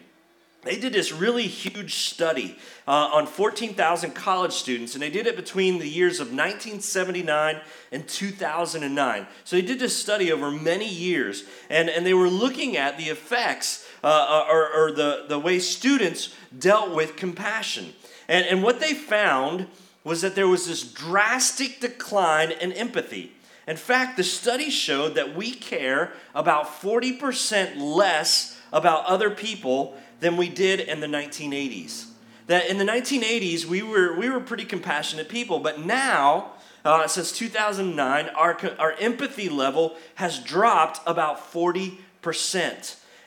they 0.66 0.78
did 0.78 0.92
this 0.92 1.12
really 1.12 1.46
huge 1.46 1.94
study 1.94 2.58
uh, 2.86 3.10
on 3.12 3.26
14,000 3.26 4.12
college 4.12 4.52
students, 4.52 4.94
and 4.94 5.02
they 5.02 5.10
did 5.10 5.26
it 5.26 5.36
between 5.36 5.78
the 5.78 5.88
years 5.88 6.20
of 6.20 6.28
1979 6.28 7.60
and 7.92 8.06
2009. 8.08 9.26
So 9.44 9.56
they 9.56 9.62
did 9.62 9.78
this 9.78 9.96
study 9.96 10.32
over 10.32 10.50
many 10.50 10.88
years, 10.88 11.44
and, 11.70 11.88
and 11.88 12.06
they 12.06 12.14
were 12.14 12.28
looking 12.28 12.76
at 12.76 12.98
the 12.98 13.04
effects 13.04 13.86
uh, 14.04 14.06
uh 14.06 14.52
or, 14.52 14.72
or 14.72 14.92
the, 14.92 15.24
the 15.28 15.38
way 15.38 15.58
students 15.58 16.34
dealt 16.56 16.94
with 16.94 17.16
compassion. 17.16 17.92
And, 18.28 18.46
and 18.46 18.62
what 18.62 18.80
they 18.80 18.94
found 18.94 19.66
was 20.04 20.22
that 20.22 20.34
there 20.34 20.48
was 20.48 20.66
this 20.66 20.84
drastic 20.84 21.80
decline 21.80 22.52
in 22.52 22.72
empathy. 22.72 23.32
In 23.66 23.76
fact, 23.76 24.16
the 24.16 24.22
study 24.22 24.70
showed 24.70 25.16
that 25.16 25.34
we 25.34 25.50
care 25.50 26.12
about 26.34 26.80
40% 26.80 27.76
less 27.76 28.56
about 28.72 29.04
other 29.06 29.30
people 29.30 29.96
than 30.20 30.36
we 30.36 30.48
did 30.48 30.80
in 30.80 31.00
the 31.00 31.06
1980s. 31.06 32.06
That 32.46 32.68
in 32.68 32.78
the 32.78 32.84
1980s, 32.84 33.64
we 33.64 33.82
were, 33.82 34.14
we 34.16 34.30
were 34.30 34.40
pretty 34.40 34.64
compassionate 34.64 35.28
people, 35.28 35.58
but 35.58 35.80
now, 35.80 36.52
uh, 36.84 37.08
since 37.08 37.32
2009, 37.32 38.28
our, 38.30 38.58
our 38.78 38.92
empathy 39.00 39.48
level 39.48 39.96
has 40.14 40.38
dropped 40.38 41.00
about 41.06 41.52
40%. 41.52 41.96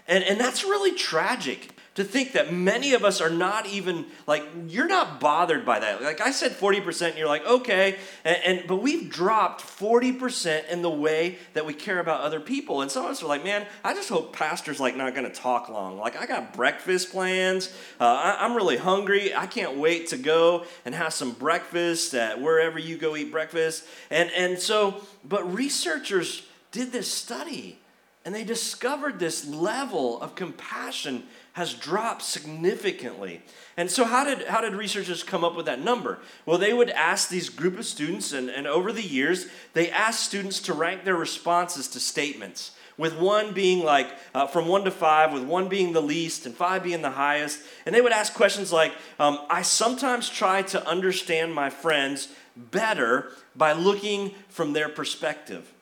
And, 0.07 0.23
and 0.23 0.39
that's 0.39 0.63
really 0.63 0.95
tragic 0.95 1.78
to 1.95 2.03
think 2.03 2.33
that 2.33 2.53
many 2.53 2.93
of 2.93 3.03
us 3.03 3.19
are 3.19 3.29
not 3.29 3.65
even 3.65 4.05
like 4.27 4.43
you're 4.67 4.87
not 4.87 5.19
bothered 5.19 5.65
by 5.65 5.79
that. 5.79 6.01
Like 6.01 6.21
i 6.21 6.31
said 6.31 6.51
40% 6.51 7.09
and 7.09 7.17
you're 7.17 7.27
like 7.27 7.45
okay. 7.45 7.97
And, 8.23 8.37
and, 8.45 8.67
but 8.67 8.77
we've 8.77 9.09
dropped 9.09 9.61
40% 9.61 10.69
in 10.69 10.81
the 10.81 10.89
way 10.89 11.37
that 11.53 11.65
we 11.65 11.73
care 11.73 11.99
about 11.99 12.21
other 12.21 12.39
people. 12.39 12.81
And 12.81 12.91
some 12.91 13.05
of 13.05 13.11
us 13.11 13.23
are 13.23 13.27
like 13.27 13.43
man 13.43 13.65
i 13.83 13.93
just 13.93 14.09
hope 14.09 14.33
pastor's 14.33 14.79
like 14.79 14.95
not 14.95 15.13
to 15.15 15.29
talk 15.29 15.69
long. 15.69 15.97
Like 15.97 16.15
i 16.17 16.25
got 16.25 16.53
breakfast 16.53 17.11
plans. 17.11 17.73
Uh, 17.99 18.05
I, 18.05 18.45
i'm 18.45 18.55
really 18.55 18.77
hungry. 18.77 19.35
I 19.35 19.47
can't 19.47 19.77
wait 19.77 20.07
to 20.07 20.17
go 20.17 20.65
and 20.85 20.93
have 20.95 21.13
some 21.13 21.31
breakfast 21.31 22.13
at 22.13 22.39
wherever 22.39 22.79
you 22.79 22.97
go 22.97 23.15
eat 23.15 23.31
breakfast. 23.31 23.85
And 24.09 24.29
and 24.31 24.59
so 24.59 25.01
but 25.25 25.53
researchers 25.53 26.43
did 26.71 26.91
this 26.91 27.11
study 27.11 27.79
and 28.25 28.35
they 28.35 28.43
discovered 28.43 29.19
this 29.19 29.47
level 29.47 30.21
of 30.21 30.35
compassion 30.35 31.23
has 31.59 31.73
dropped 31.73 32.21
significantly. 32.21 33.41
And 33.75 33.91
so, 33.91 34.05
how 34.05 34.23
did, 34.23 34.47
how 34.47 34.61
did 34.61 34.73
researchers 34.75 35.23
come 35.23 35.43
up 35.43 35.57
with 35.57 35.65
that 35.65 35.83
number? 35.83 36.19
Well, 36.45 36.57
they 36.57 36.71
would 36.71 36.89
ask 36.89 37.27
these 37.27 37.49
group 37.49 37.77
of 37.77 37.85
students, 37.85 38.31
and, 38.31 38.49
and 38.49 38.65
over 38.65 38.93
the 38.93 39.03
years, 39.03 39.47
they 39.73 39.91
asked 39.91 40.21
students 40.23 40.61
to 40.61 40.73
rank 40.73 41.03
their 41.03 41.17
responses 41.17 41.89
to 41.89 41.99
statements, 41.99 42.71
with 42.97 43.19
one 43.19 43.53
being 43.53 43.83
like 43.83 44.07
uh, 44.33 44.47
from 44.47 44.69
one 44.69 44.85
to 44.85 44.91
five, 44.91 45.33
with 45.33 45.43
one 45.43 45.67
being 45.67 45.91
the 45.91 46.01
least, 46.01 46.45
and 46.45 46.55
five 46.55 46.81
being 46.81 47.01
the 47.01 47.09
highest. 47.09 47.59
And 47.85 47.93
they 47.93 47.99
would 47.99 48.13
ask 48.13 48.33
questions 48.33 48.71
like 48.71 48.93
um, 49.19 49.39
I 49.49 49.61
sometimes 49.61 50.29
try 50.29 50.61
to 50.61 50.87
understand 50.87 51.53
my 51.53 51.69
friends 51.69 52.29
better 52.55 53.33
by 53.53 53.73
looking 53.73 54.31
from 54.47 54.71
their 54.71 54.87
perspective. 54.87 55.73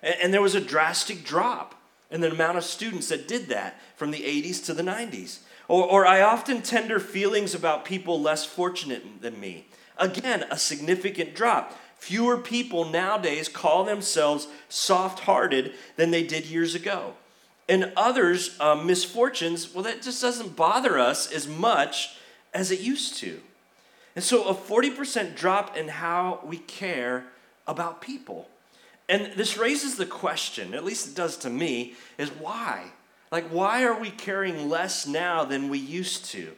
and, 0.00 0.14
and 0.22 0.32
there 0.32 0.42
was 0.42 0.54
a 0.54 0.60
drastic 0.60 1.24
drop 1.24 1.74
and 2.14 2.22
the 2.22 2.30
amount 2.30 2.56
of 2.56 2.62
students 2.62 3.08
that 3.08 3.26
did 3.26 3.48
that 3.48 3.74
from 3.96 4.12
the 4.12 4.20
80s 4.20 4.64
to 4.66 4.72
the 4.72 4.84
90s. 4.84 5.40
Or, 5.66 5.84
or 5.84 6.06
I 6.06 6.22
often 6.22 6.62
tender 6.62 7.00
feelings 7.00 7.56
about 7.56 7.84
people 7.84 8.20
less 8.20 8.44
fortunate 8.44 9.20
than 9.20 9.40
me. 9.40 9.66
Again, 9.98 10.44
a 10.48 10.56
significant 10.56 11.34
drop. 11.34 11.76
Fewer 11.98 12.38
people 12.38 12.84
nowadays 12.84 13.48
call 13.48 13.82
themselves 13.82 14.46
soft 14.68 15.20
hearted 15.24 15.72
than 15.96 16.12
they 16.12 16.22
did 16.22 16.46
years 16.46 16.76
ago. 16.76 17.14
And 17.68 17.92
others' 17.96 18.56
uh, 18.60 18.76
misfortunes, 18.76 19.74
well, 19.74 19.82
that 19.82 20.00
just 20.00 20.22
doesn't 20.22 20.54
bother 20.54 21.00
us 21.00 21.32
as 21.32 21.48
much 21.48 22.16
as 22.52 22.70
it 22.70 22.78
used 22.78 23.16
to. 23.16 23.40
And 24.14 24.22
so, 24.22 24.44
a 24.44 24.54
40% 24.54 25.34
drop 25.34 25.76
in 25.76 25.88
how 25.88 26.38
we 26.44 26.58
care 26.58 27.24
about 27.66 28.00
people. 28.00 28.46
And 29.08 29.32
this 29.34 29.58
raises 29.58 29.96
the 29.96 30.06
question, 30.06 30.74
at 30.74 30.84
least 30.84 31.08
it 31.08 31.14
does 31.14 31.36
to 31.38 31.50
me, 31.50 31.94
is 32.16 32.30
why? 32.30 32.86
Like, 33.30 33.48
why 33.48 33.84
are 33.84 33.98
we 33.98 34.10
caring 34.10 34.68
less 34.68 35.06
now 35.06 35.44
than 35.44 35.68
we 35.68 35.78
used 35.78 36.26
to? 36.26 36.52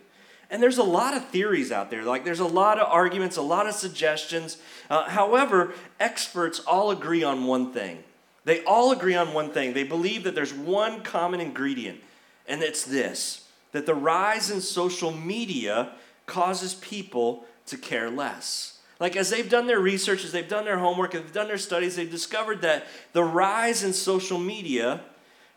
And 0.49 0.63
there's 0.63 0.79
a 0.79 0.85
lot 0.85 1.17
of 1.17 1.29
theories 1.29 1.73
out 1.73 1.91
there. 1.91 2.05
Like, 2.05 2.25
there's 2.25 2.41
a 2.41 2.47
lot 2.47 2.79
of 2.79 2.87
arguments, 2.89 3.37
a 3.37 3.43
lot 3.43 3.67
of 3.67 3.75
suggestions. 3.75 4.59
Uh, 4.89 5.09
however, 5.09 5.73
experts 5.99 6.61
all 6.61 6.93
agree 6.93 7.25
on 7.25 7.47
one 7.47 7.73
thing 7.73 8.05
they 8.47 8.63
all 8.63 8.93
agree 8.93 9.17
on 9.17 9.35
one 9.35 9.51
thing. 9.51 9.75
They 9.75 9.83
believe 9.83 10.23
that 10.23 10.37
there's 10.37 10.55
one 10.55 11.03
common 11.03 11.41
ingredient, 11.41 12.01
and 12.49 12.63
it's 12.63 12.85
this 12.85 13.43
that 13.73 13.85
the 13.85 13.95
rise 13.95 14.51
in 14.51 14.61
social 14.63 15.11
media 15.13 15.91
causes 16.25 16.75
people 16.75 17.45
to 17.67 17.77
care 17.77 18.09
less. 18.09 18.76
Like, 18.99 19.17
as 19.17 19.31
they've 19.31 19.49
done 19.49 19.67
their 19.67 19.81
research, 19.81 20.25
as 20.25 20.33
they've 20.33 20.49
done 20.49 20.65
their 20.65 20.79
homework, 20.79 21.15
as 21.15 21.23
they've 21.23 21.33
done 21.33 21.49
their 21.49 21.59
studies, 21.59 21.97
they've 21.97 22.11
discovered 22.11 22.63
that 22.63 22.87
the 23.13 23.23
rise 23.23 23.83
in 23.85 23.93
social 23.93 24.39
media 24.39 25.01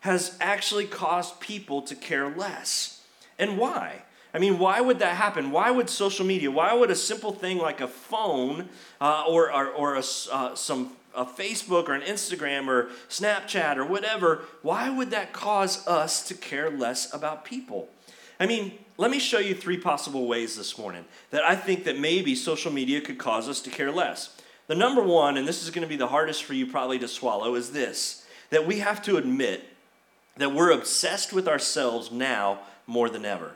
has 0.02 0.38
actually 0.42 0.86
caused 0.86 1.40
people 1.40 1.82
to 1.84 1.96
care 1.96 2.30
less. 2.30 3.02
And 3.38 3.58
why? 3.58 4.04
I 4.34 4.40
mean, 4.40 4.60
why 4.60 4.82
would 4.82 5.00
that 5.00 5.16
happen? 5.16 5.52
Why 5.52 5.72
would 5.72 5.90
social 5.90 6.26
media, 6.26 6.52
why 6.52 6.74
would 6.74 6.92
a 6.92 6.96
simple 6.96 7.32
thing 7.32 7.58
like 7.58 7.82
a 7.82 7.88
phone 7.88 8.70
uh, 9.02 9.24
or, 9.28 9.52
or, 9.52 9.68
or 9.68 9.96
a, 9.96 10.04
uh, 10.32 10.56
some 10.56 10.96
a 11.16 11.26
Facebook 11.26 11.90
or 11.90 11.94
an 11.94 12.02
Instagram 12.02 12.68
or 12.68 12.90
Snapchat 13.10 13.78
or 13.78 13.86
whatever, 13.86 14.44
why 14.62 14.90
would 14.90 15.12
that 15.12 15.34
cause 15.34 15.86
us 15.88 16.28
to 16.28 16.34
care 16.34 16.70
less 16.70 17.14
about 17.14 17.44
people? 17.44 17.90
I 18.40 18.46
mean, 18.46 18.78
let 19.00 19.12
me 19.12 19.20
show 19.20 19.40
you 19.40 19.56
three 19.56 19.78
possible 19.78 20.28
ways 20.28 20.58
this 20.58 20.78
morning 20.78 21.06
that 21.32 21.46
I 21.46 21.56
think 21.56 21.86
that 21.86 21.98
maybe 21.98 22.36
social 22.36 22.70
media 22.70 23.00
could 23.00 23.18
cause 23.18 23.48
us 23.48 23.62
to 23.62 23.70
care 23.70 23.92
less. 23.92 24.36
The 24.68 24.76
number 24.76 25.02
one, 25.02 25.38
and 25.38 25.48
this 25.48 25.64
is 25.64 25.70
going 25.70 25.84
to 25.84 25.90
be 25.90 25.96
the 25.96 26.08
hardest 26.08 26.44
for 26.44 26.54
you 26.54 26.68
probably 26.68 27.00
to 27.00 27.08
swallow, 27.08 27.56
is 27.56 27.72
this 27.72 28.26
that 28.50 28.68
we 28.68 28.80
have 28.80 29.02
to 29.04 29.16
admit 29.16 29.64
that 30.36 30.54
we're 30.54 30.72
obsessed 30.72 31.32
with 31.32 31.48
ourselves 31.48 32.12
now 32.12 32.60
more 32.88 33.10
than 33.10 33.24
ever. 33.24 33.54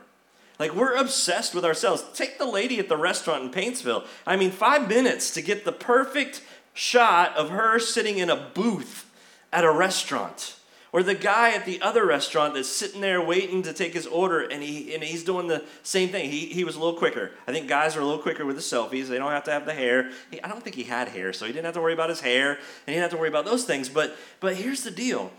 Like, 0.58 0.74
we're 0.74 0.94
obsessed 0.94 1.54
with 1.54 1.64
ourselves. 1.64 2.04
Take 2.14 2.38
the 2.38 2.46
lady 2.46 2.78
at 2.78 2.88
the 2.88 2.96
restaurant 2.96 3.42
in 3.42 3.50
Paintsville. 3.50 4.06
I 4.26 4.36
mean, 4.36 4.50
five 4.50 4.88
minutes 4.88 5.34
to 5.34 5.42
get 5.42 5.66
the 5.66 5.72
perfect 5.72 6.42
shot 6.72 7.36
of 7.36 7.50
her 7.50 7.78
sitting 7.78 8.16
in 8.16 8.30
a 8.30 8.50
booth 8.54 9.10
at 9.52 9.64
a 9.64 9.70
restaurant. 9.70 10.56
Or 10.94 11.02
the 11.02 11.16
guy 11.16 11.50
at 11.50 11.66
the 11.66 11.82
other 11.82 12.06
restaurant 12.06 12.54
that's 12.54 12.68
sitting 12.68 13.00
there 13.00 13.20
waiting 13.20 13.62
to 13.62 13.72
take 13.72 13.94
his 13.94 14.06
order 14.06 14.42
and 14.42 14.62
he 14.62 14.94
and 14.94 15.02
he's 15.02 15.24
doing 15.24 15.48
the 15.48 15.64
same 15.82 16.10
thing. 16.10 16.30
He, 16.30 16.46
he 16.46 16.62
was 16.62 16.76
a 16.76 16.78
little 16.78 16.96
quicker. 16.96 17.32
I 17.48 17.52
think 17.52 17.66
guys 17.66 17.96
are 17.96 18.00
a 18.00 18.04
little 18.04 18.22
quicker 18.22 18.46
with 18.46 18.54
the 18.54 18.62
selfies. 18.62 19.08
They 19.08 19.18
don't 19.18 19.32
have 19.32 19.42
to 19.44 19.50
have 19.50 19.66
the 19.66 19.74
hair. 19.74 20.12
He, 20.30 20.40
I 20.40 20.46
don't 20.46 20.62
think 20.62 20.76
he 20.76 20.84
had 20.84 21.08
hair, 21.08 21.32
so 21.32 21.46
he 21.46 21.52
didn't 21.52 21.64
have 21.64 21.74
to 21.74 21.80
worry 21.80 21.94
about 21.94 22.10
his 22.10 22.20
hair 22.20 22.52
and 22.52 22.60
he 22.86 22.92
didn't 22.92 23.02
have 23.02 23.10
to 23.10 23.16
worry 23.16 23.28
about 23.28 23.44
those 23.44 23.64
things. 23.64 23.88
But 23.88 24.16
but 24.38 24.54
here's 24.54 24.84
the 24.84 24.92
deal. 24.92 25.32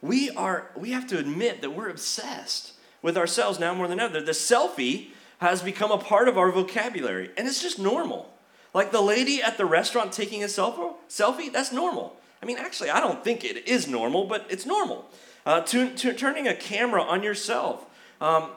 We 0.00 0.30
are 0.30 0.70
we 0.76 0.92
have 0.92 1.08
to 1.08 1.18
admit 1.18 1.60
that 1.62 1.70
we're 1.70 1.88
obsessed 1.88 2.74
with 3.02 3.16
ourselves 3.16 3.58
now 3.58 3.74
more 3.74 3.88
than 3.88 3.98
ever. 3.98 4.20
The 4.20 4.30
selfie 4.30 5.08
has 5.38 5.60
become 5.60 5.90
a 5.90 5.98
part 5.98 6.28
of 6.28 6.38
our 6.38 6.52
vocabulary, 6.52 7.30
and 7.36 7.48
it's 7.48 7.60
just 7.60 7.80
normal. 7.80 8.32
Like 8.72 8.92
the 8.92 9.00
lady 9.00 9.42
at 9.42 9.58
the 9.58 9.66
restaurant 9.66 10.12
taking 10.12 10.44
a 10.44 10.46
selfie, 10.46 10.94
selfie, 11.08 11.52
that's 11.52 11.72
normal. 11.72 12.19
I 12.42 12.46
mean, 12.46 12.58
actually, 12.58 12.90
I 12.90 13.00
don't 13.00 13.22
think 13.22 13.44
it 13.44 13.68
is 13.68 13.86
normal, 13.86 14.24
but 14.24 14.46
it's 14.48 14.66
normal. 14.66 15.08
Uh, 15.46 15.60
to, 15.62 15.94
to, 15.94 16.12
turning 16.12 16.48
a 16.48 16.54
camera 16.54 17.02
on 17.02 17.22
yourself. 17.22 17.86
Um, 18.20 18.50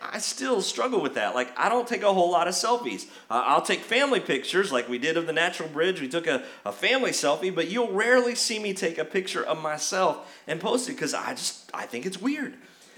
I 0.00 0.18
still 0.18 0.62
struggle 0.62 1.02
with 1.02 1.14
that. 1.14 1.34
Like, 1.34 1.52
I 1.58 1.68
don't 1.68 1.86
take 1.86 2.02
a 2.02 2.12
whole 2.12 2.30
lot 2.30 2.48
of 2.48 2.54
selfies. 2.54 3.06
Uh, 3.30 3.42
I'll 3.46 3.60
take 3.60 3.80
family 3.80 4.20
pictures, 4.20 4.72
like 4.72 4.88
we 4.88 4.96
did 4.96 5.18
of 5.18 5.26
the 5.26 5.34
Natural 5.34 5.68
Bridge. 5.68 6.00
We 6.00 6.08
took 6.08 6.26
a, 6.26 6.44
a 6.64 6.72
family 6.72 7.10
selfie, 7.10 7.54
but 7.54 7.68
you'll 7.68 7.92
rarely 7.92 8.34
see 8.34 8.58
me 8.58 8.72
take 8.72 8.96
a 8.96 9.04
picture 9.04 9.44
of 9.44 9.60
myself 9.60 10.34
and 10.46 10.58
post 10.58 10.88
it 10.88 10.92
because 10.92 11.12
I 11.12 11.32
just 11.32 11.70
I 11.74 11.84
think 11.84 12.06
it's 12.06 12.20
weird. 12.20 12.54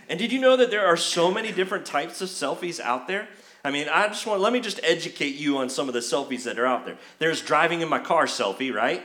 And 0.08 0.18
did 0.18 0.32
you 0.32 0.40
know 0.40 0.56
that 0.56 0.70
there 0.70 0.86
are 0.86 0.96
so 0.96 1.32
many 1.32 1.50
different 1.50 1.84
types 1.84 2.20
of 2.20 2.28
selfies 2.28 2.78
out 2.78 3.08
there? 3.08 3.28
I 3.64 3.72
mean, 3.72 3.88
I 3.92 4.06
just 4.06 4.24
want 4.24 4.40
let 4.40 4.52
me 4.52 4.60
just 4.60 4.78
educate 4.84 5.34
you 5.34 5.58
on 5.58 5.68
some 5.68 5.88
of 5.88 5.94
the 5.94 6.00
selfies 6.00 6.44
that 6.44 6.60
are 6.60 6.66
out 6.66 6.86
there. 6.86 6.96
There's 7.18 7.42
driving 7.42 7.80
in 7.80 7.88
my 7.88 7.98
car 7.98 8.26
selfie, 8.26 8.72
right? 8.72 9.04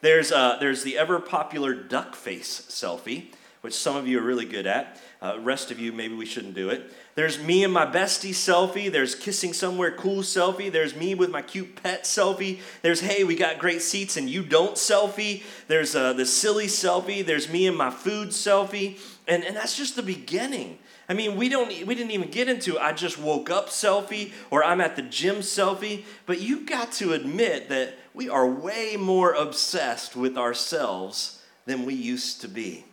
There's, 0.00 0.32
uh, 0.32 0.56
there's 0.58 0.82
the 0.82 0.96
ever 0.96 1.20
popular 1.20 1.74
duck 1.74 2.14
face 2.14 2.66
selfie, 2.68 3.26
which 3.60 3.74
some 3.74 3.96
of 3.96 4.08
you 4.08 4.18
are 4.18 4.22
really 4.22 4.46
good 4.46 4.66
at. 4.66 4.98
Uh, 5.20 5.38
rest 5.40 5.70
of 5.70 5.78
you, 5.78 5.92
maybe 5.92 6.14
we 6.14 6.24
shouldn't 6.24 6.54
do 6.54 6.70
it. 6.70 6.90
There's 7.14 7.38
me 7.38 7.64
and 7.64 7.72
my 7.72 7.84
bestie 7.84 8.30
selfie. 8.30 8.90
There's 8.90 9.14
kissing 9.14 9.52
somewhere 9.52 9.90
cool 9.90 10.22
selfie. 10.22 10.72
There's 10.72 10.96
me 10.96 11.14
with 11.14 11.30
my 11.30 11.42
cute 11.42 11.82
pet 11.82 12.04
selfie. 12.04 12.60
There's 12.80 13.00
hey, 13.00 13.24
we 13.24 13.36
got 13.36 13.58
great 13.58 13.82
seats 13.82 14.16
and 14.16 14.30
you 14.30 14.42
don't 14.42 14.76
selfie. 14.76 15.42
There's 15.68 15.94
uh, 15.94 16.14
the 16.14 16.24
silly 16.24 16.66
selfie. 16.66 17.26
There's 17.26 17.50
me 17.50 17.66
and 17.66 17.76
my 17.76 17.90
food 17.90 18.28
selfie. 18.28 18.98
And, 19.28 19.44
and 19.44 19.54
that's 19.54 19.76
just 19.76 19.96
the 19.96 20.02
beginning. 20.02 20.78
I 21.10 21.12
mean, 21.12 21.36
we 21.36 21.48
don't 21.48 21.68
we 21.68 21.94
didn't 21.94 22.12
even 22.12 22.30
get 22.30 22.48
into 22.48 22.78
I 22.78 22.92
just 22.92 23.18
woke 23.18 23.50
up 23.50 23.68
selfie 23.68 24.32
or 24.50 24.64
I'm 24.64 24.80
at 24.80 24.96
the 24.96 25.02
gym 25.02 25.36
selfie, 25.36 26.04
but 26.24 26.40
you 26.40 26.64
got 26.64 26.92
to 26.92 27.12
admit 27.12 27.68
that 27.68 27.94
we 28.14 28.28
are 28.28 28.46
way 28.46 28.96
more 28.96 29.32
obsessed 29.32 30.16
with 30.16 30.36
ourselves 30.36 31.42
than 31.66 31.84
we 31.84 31.94
used 31.94 32.40
to 32.40 32.48
be. 32.48 32.84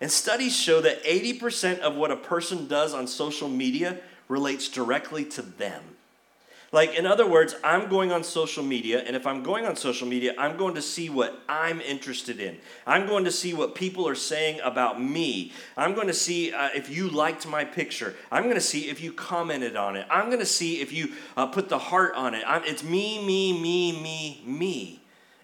And 0.00 0.10
studies 0.10 0.54
show 0.54 0.80
that 0.80 1.02
80% 1.04 1.80
of 1.80 1.96
what 1.96 2.10
a 2.10 2.16
person 2.16 2.68
does 2.68 2.94
on 2.94 3.06
social 3.06 3.48
media 3.48 3.98
relates 4.28 4.68
directly 4.68 5.24
to 5.24 5.42
them. 5.42 5.82
Like, 6.70 6.94
in 6.96 7.06
other 7.06 7.26
words, 7.26 7.54
I'm 7.64 7.88
going 7.88 8.12
on 8.12 8.22
social 8.22 8.62
media, 8.62 9.02
and 9.06 9.16
if 9.16 9.26
I'm 9.26 9.42
going 9.42 9.64
on 9.64 9.74
social 9.74 10.06
media, 10.06 10.34
I'm 10.36 10.58
going 10.58 10.74
to 10.74 10.82
see 10.82 11.08
what 11.08 11.40
I'm 11.48 11.80
interested 11.80 12.40
in. 12.40 12.58
I'm 12.86 13.06
going 13.06 13.24
to 13.24 13.30
see 13.30 13.54
what 13.54 13.74
people 13.74 14.06
are 14.06 14.14
saying 14.14 14.60
about 14.62 15.00
me. 15.00 15.52
I'm 15.78 15.94
going 15.94 16.08
to 16.08 16.14
see 16.14 16.52
uh, 16.52 16.68
if 16.74 16.90
you 16.90 17.08
liked 17.08 17.46
my 17.46 17.64
picture. 17.64 18.14
I'm 18.30 18.42
going 18.42 18.54
to 18.54 18.60
see 18.60 18.90
if 18.90 19.00
you 19.00 19.14
commented 19.14 19.76
on 19.76 19.96
it. 19.96 20.06
I'm 20.10 20.26
going 20.26 20.40
to 20.40 20.46
see 20.46 20.82
if 20.82 20.92
you 20.92 21.12
uh, 21.38 21.46
put 21.46 21.70
the 21.70 21.78
heart 21.78 22.14
on 22.14 22.34
it. 22.34 22.44
I'm, 22.46 22.62
it's 22.64 22.84
me, 22.84 23.24
me, 23.24 23.58
me, 23.58 24.02
me, 24.02 24.42
me. 24.44 25.00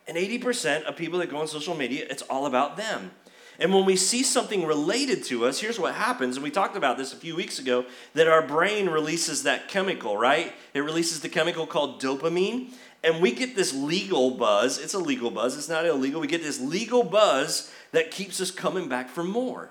And 0.07 0.19
80% 0.19 0.83
of 0.83 0.95
people 0.97 1.19
that 1.21 1.31
go 1.31 1.39
on 1.39 1.49
social 1.49 1.75
media, 1.75 2.07
it's 2.11 2.23
all 2.23 2.45
about 2.45 2.77
them. 2.77 3.13
And 3.59 3.73
when 3.73 3.85
we 3.85 3.97
see 3.97 4.23
something 4.23 4.67
related 4.67 5.25
to 5.25 5.47
us, 5.47 5.61
here's 5.61 5.79
what 5.79 5.95
happens. 5.95 6.37
And 6.37 6.45
we 6.45 6.51
talked 6.51 6.77
about 6.77 6.99
this 6.99 7.13
a 7.13 7.17
few 7.17 7.37
weeks 7.37 7.59
ago 7.59 7.85
that 8.15 8.27
our 8.27 8.47
brain 8.47 8.89
releases 8.89 9.45
that 9.45 9.69
chemical, 9.69 10.17
right? 10.17 10.53
It 10.73 10.81
releases 10.81 11.21
the 11.21 11.29
chemical 11.29 11.67
called 11.67 12.01
dopamine. 12.01 12.73
And 13.05 13.21
we 13.21 13.33
get 13.33 13.55
this 13.55 13.75
legal 13.75 14.33
buzz. 14.33 14.79
It's 14.79 14.95
a 14.95 14.99
legal 14.99 15.31
buzz, 15.31 15.57
it's 15.57 15.69
not 15.69 15.87
illegal. 15.87 16.21
We 16.21 16.27
get 16.27 16.43
this 16.43 16.61
legal 16.61 17.05
buzz 17.05 17.71
that 17.93 18.11
keeps 18.11 18.41
us 18.41 18.51
coming 18.51 18.89
back 18.89 19.09
for 19.09 19.23
more. 19.23 19.71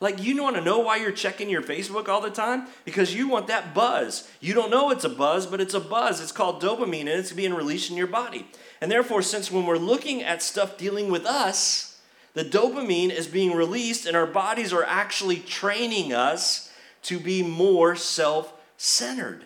Like, 0.00 0.22
you 0.22 0.40
want 0.42 0.56
to 0.56 0.62
know 0.62 0.80
why 0.80 0.96
you're 0.96 1.12
checking 1.12 1.48
your 1.48 1.62
Facebook 1.62 2.08
all 2.08 2.20
the 2.20 2.28
time? 2.28 2.66
Because 2.84 3.14
you 3.14 3.26
want 3.26 3.46
that 3.46 3.74
buzz. 3.74 4.28
You 4.40 4.52
don't 4.52 4.70
know 4.70 4.90
it's 4.90 5.04
a 5.04 5.08
buzz, 5.08 5.46
but 5.46 5.60
it's 5.60 5.72
a 5.72 5.80
buzz. 5.80 6.20
It's 6.20 6.32
called 6.32 6.60
dopamine 6.60 7.00
and 7.00 7.08
it's 7.08 7.32
being 7.32 7.54
released 7.54 7.90
in 7.90 7.96
your 7.96 8.06
body. 8.06 8.46
And 8.80 8.90
therefore, 8.90 9.22
since 9.22 9.50
when 9.50 9.64
we're 9.64 9.78
looking 9.78 10.22
at 10.22 10.42
stuff 10.42 10.76
dealing 10.76 11.10
with 11.10 11.24
us, 11.24 11.93
the 12.34 12.44
dopamine 12.44 13.10
is 13.10 13.28
being 13.28 13.54
released, 13.54 14.06
and 14.06 14.16
our 14.16 14.26
bodies 14.26 14.72
are 14.72 14.84
actually 14.84 15.38
training 15.38 16.12
us 16.12 16.70
to 17.02 17.18
be 17.18 17.42
more 17.42 17.96
self 17.96 18.52
centered. 18.76 19.44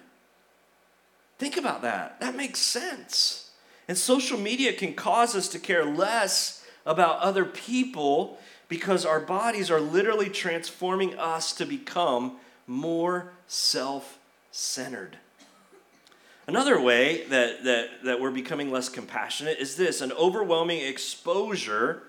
Think 1.38 1.57
about 1.57 1.83
that. 1.83 2.21
That 2.21 2.35
makes 2.35 2.59
sense. 2.59 3.50
And 3.87 3.97
social 3.97 4.38
media 4.38 4.73
can 4.73 4.95
cause 4.95 5.37
us 5.37 5.49
to 5.49 5.59
care 5.59 5.85
less 5.85 6.64
about 6.85 7.21
other 7.21 7.45
people 7.45 8.38
because 8.68 9.07
our 9.07 9.21
bodies 9.21 9.71
are 9.71 9.80
literally 9.80 10.28
transforming 10.28 11.16
us 11.18 11.52
to 11.54 11.66
become 11.66 12.37
more 12.66 13.33
self 13.47 14.18
centered. 14.50 15.18
Another 16.47 16.80
way 16.80 17.26
that, 17.26 17.64
that, 17.64 18.04
that 18.04 18.21
we're 18.21 18.30
becoming 18.30 18.71
less 18.71 18.88
compassionate 18.88 19.59
is 19.59 19.76
this 19.76 20.00
an 20.00 20.12
overwhelming 20.12 20.80
exposure 20.80 22.04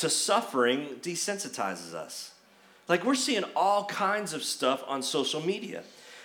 to 0.00 0.10
suffering 0.10 0.96
desensitizes 1.02 1.94
us. 1.94 2.32
Like 2.88 3.04
we're 3.04 3.14
seeing 3.14 3.44
all 3.54 3.84
kinds 3.84 4.32
of 4.32 4.42
stuff 4.42 4.82
on 4.88 5.02
social 5.02 5.40
media. 5.40 5.82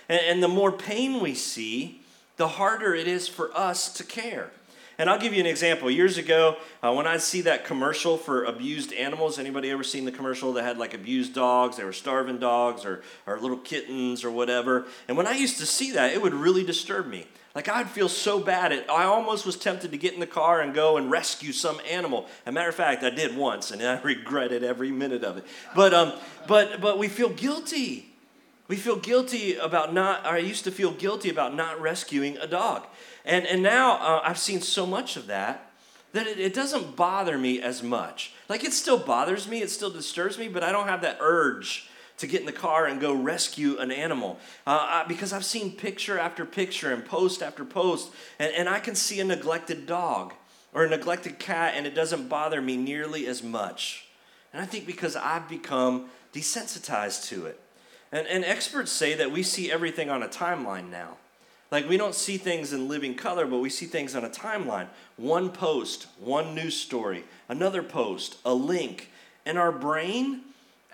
And, 0.08 0.20
and, 0.20 0.42
the 0.42 0.48
more 0.48 0.72
pain 0.72 1.20
we 1.20 1.34
see, 1.34 2.02
the 2.36 2.48
harder 2.48 2.94
it 2.94 3.06
is 3.06 3.28
for 3.28 3.56
us 3.56 3.92
to 3.94 4.04
care. 4.04 4.50
And 4.98 5.10
I'll 5.10 5.18
give 5.18 5.34
you 5.34 5.40
an 5.40 5.46
example. 5.46 5.90
Years 5.90 6.16
ago, 6.16 6.56
uh, 6.82 6.92
when 6.92 7.06
I 7.06 7.18
see 7.18 7.42
that 7.42 7.66
commercial 7.66 8.16
for 8.16 8.44
abused 8.44 8.92
animals, 8.94 9.38
anybody 9.38 9.70
ever 9.70 9.84
seen 9.84 10.06
the 10.06 10.12
commercial 10.12 10.54
that 10.54 10.64
had 10.64 10.78
like 10.78 10.94
abused 10.94 11.34
dogs? 11.34 11.76
They 11.76 11.84
were 11.84 11.92
starving 11.92 12.38
dogs 12.38 12.84
or, 12.84 13.02
or 13.26 13.38
little 13.38 13.58
kittens 13.58 14.24
or 14.24 14.30
whatever. 14.30 14.86
And 15.06 15.16
when 15.16 15.26
I 15.26 15.36
used 15.36 15.58
to 15.58 15.66
see 15.66 15.92
that, 15.92 16.14
it 16.14 16.22
would 16.22 16.34
really 16.34 16.64
disturb 16.64 17.06
me. 17.08 17.26
Like 17.56 17.70
I'd 17.70 17.88
feel 17.88 18.10
so 18.10 18.38
bad. 18.38 18.70
It, 18.70 18.90
I 18.90 19.04
almost 19.04 19.46
was 19.46 19.56
tempted 19.56 19.90
to 19.92 19.96
get 19.96 20.12
in 20.12 20.20
the 20.20 20.26
car 20.26 20.60
and 20.60 20.74
go 20.74 20.98
and 20.98 21.10
rescue 21.10 21.54
some 21.54 21.80
animal. 21.90 22.26
As 22.44 22.50
a 22.50 22.52
matter 22.52 22.68
of 22.68 22.74
fact, 22.74 23.02
I 23.02 23.08
did 23.08 23.34
once, 23.34 23.70
and 23.70 23.82
I 23.82 23.98
regretted 24.02 24.62
every 24.62 24.90
minute 24.90 25.24
of 25.24 25.38
it. 25.38 25.46
But 25.74 25.94
um, 25.94 26.12
but 26.46 26.82
but 26.82 26.98
we 26.98 27.08
feel 27.08 27.30
guilty. 27.30 28.12
We 28.68 28.76
feel 28.76 28.96
guilty 28.96 29.56
about 29.56 29.94
not. 29.94 30.26
I 30.26 30.36
used 30.36 30.64
to 30.64 30.70
feel 30.70 30.92
guilty 30.92 31.30
about 31.30 31.54
not 31.54 31.80
rescuing 31.80 32.36
a 32.36 32.46
dog, 32.46 32.86
and 33.24 33.46
and 33.46 33.62
now 33.62 33.94
uh, 34.02 34.20
I've 34.22 34.38
seen 34.38 34.60
so 34.60 34.86
much 34.86 35.16
of 35.16 35.26
that 35.28 35.70
that 36.12 36.26
it, 36.26 36.38
it 36.38 36.52
doesn't 36.52 36.94
bother 36.94 37.38
me 37.38 37.62
as 37.62 37.82
much. 37.82 38.34
Like 38.50 38.64
it 38.64 38.74
still 38.74 38.98
bothers 38.98 39.48
me, 39.48 39.62
it 39.62 39.70
still 39.70 39.90
disturbs 39.90 40.38
me, 40.38 40.48
but 40.48 40.62
I 40.62 40.72
don't 40.72 40.88
have 40.88 41.00
that 41.00 41.16
urge 41.20 41.88
to 42.18 42.26
get 42.26 42.40
in 42.40 42.46
the 42.46 42.52
car 42.52 42.86
and 42.86 43.00
go 43.00 43.14
rescue 43.14 43.78
an 43.78 43.90
animal. 43.90 44.38
Uh, 44.66 45.06
because 45.06 45.32
I've 45.32 45.44
seen 45.44 45.72
picture 45.72 46.18
after 46.18 46.44
picture 46.44 46.92
and 46.92 47.04
post 47.04 47.42
after 47.42 47.64
post, 47.64 48.12
and, 48.38 48.52
and 48.54 48.68
I 48.68 48.80
can 48.80 48.94
see 48.94 49.20
a 49.20 49.24
neglected 49.24 49.86
dog 49.86 50.32
or 50.72 50.84
a 50.84 50.88
neglected 50.88 51.38
cat, 51.38 51.74
and 51.76 51.86
it 51.86 51.94
doesn't 51.94 52.28
bother 52.28 52.60
me 52.60 52.76
nearly 52.76 53.26
as 53.26 53.42
much. 53.42 54.08
And 54.52 54.62
I 54.62 54.66
think 54.66 54.86
because 54.86 55.16
I've 55.16 55.48
become 55.48 56.06
desensitized 56.32 57.28
to 57.28 57.46
it. 57.46 57.60
And, 58.12 58.26
and 58.26 58.44
experts 58.44 58.92
say 58.92 59.14
that 59.14 59.32
we 59.32 59.42
see 59.42 59.70
everything 59.70 60.10
on 60.10 60.22
a 60.22 60.28
timeline 60.28 60.90
now. 60.90 61.16
Like 61.70 61.88
we 61.88 61.96
don't 61.96 62.14
see 62.14 62.36
things 62.36 62.72
in 62.72 62.88
living 62.88 63.14
color, 63.14 63.46
but 63.46 63.58
we 63.58 63.70
see 63.70 63.86
things 63.86 64.14
on 64.14 64.24
a 64.24 64.30
timeline. 64.30 64.86
One 65.16 65.50
post, 65.50 66.06
one 66.18 66.54
news 66.54 66.76
story, 66.76 67.24
another 67.48 67.82
post, 67.82 68.36
a 68.44 68.54
link. 68.54 69.10
And 69.44 69.58
our 69.58 69.72
brain 69.72 70.42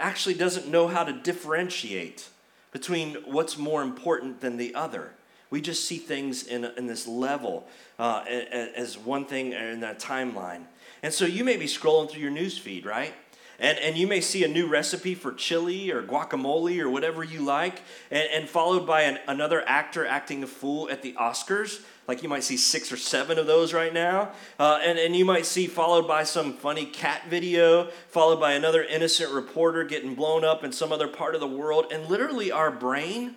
actually 0.02 0.34
doesn't 0.34 0.68
know 0.68 0.88
how 0.88 1.04
to 1.04 1.12
differentiate 1.12 2.28
between 2.72 3.14
what's 3.24 3.56
more 3.56 3.82
important 3.82 4.40
than 4.40 4.56
the 4.56 4.74
other. 4.74 5.12
We 5.48 5.60
just 5.60 5.84
see 5.84 5.98
things 5.98 6.42
in, 6.42 6.64
in 6.64 6.86
this 6.86 7.06
level 7.06 7.66
uh, 7.98 8.24
as 8.26 8.98
one 8.98 9.26
thing 9.26 9.52
in 9.52 9.84
a 9.84 9.94
timeline. 9.94 10.64
And 11.02 11.12
so 11.12 11.24
you 11.24 11.44
may 11.44 11.56
be 11.56 11.66
scrolling 11.66 12.10
through 12.10 12.22
your 12.22 12.30
news 12.30 12.58
feed, 12.58 12.84
right? 12.84 13.14
And, 13.62 13.78
and 13.78 13.96
you 13.96 14.08
may 14.08 14.20
see 14.20 14.42
a 14.42 14.48
new 14.48 14.66
recipe 14.66 15.14
for 15.14 15.32
chili 15.32 15.92
or 15.92 16.02
guacamole 16.02 16.80
or 16.80 16.90
whatever 16.90 17.22
you 17.22 17.42
like, 17.42 17.80
and, 18.10 18.28
and 18.34 18.48
followed 18.48 18.88
by 18.88 19.02
an, 19.02 19.20
another 19.28 19.66
actor 19.68 20.04
acting 20.04 20.42
a 20.42 20.48
fool 20.48 20.90
at 20.90 21.02
the 21.02 21.12
Oscars. 21.12 21.80
Like 22.08 22.24
you 22.24 22.28
might 22.28 22.42
see 22.42 22.56
six 22.56 22.90
or 22.90 22.96
seven 22.96 23.38
of 23.38 23.46
those 23.46 23.72
right 23.72 23.94
now. 23.94 24.32
Uh, 24.58 24.80
and, 24.82 24.98
and 24.98 25.14
you 25.14 25.24
might 25.24 25.46
see 25.46 25.68
followed 25.68 26.08
by 26.08 26.24
some 26.24 26.54
funny 26.54 26.84
cat 26.84 27.22
video, 27.30 27.84
followed 28.08 28.40
by 28.40 28.54
another 28.54 28.82
innocent 28.82 29.32
reporter 29.32 29.84
getting 29.84 30.16
blown 30.16 30.44
up 30.44 30.64
in 30.64 30.72
some 30.72 30.90
other 30.90 31.06
part 31.06 31.36
of 31.36 31.40
the 31.40 31.46
world. 31.46 31.86
And 31.92 32.08
literally, 32.08 32.50
our 32.50 32.72
brain, 32.72 33.36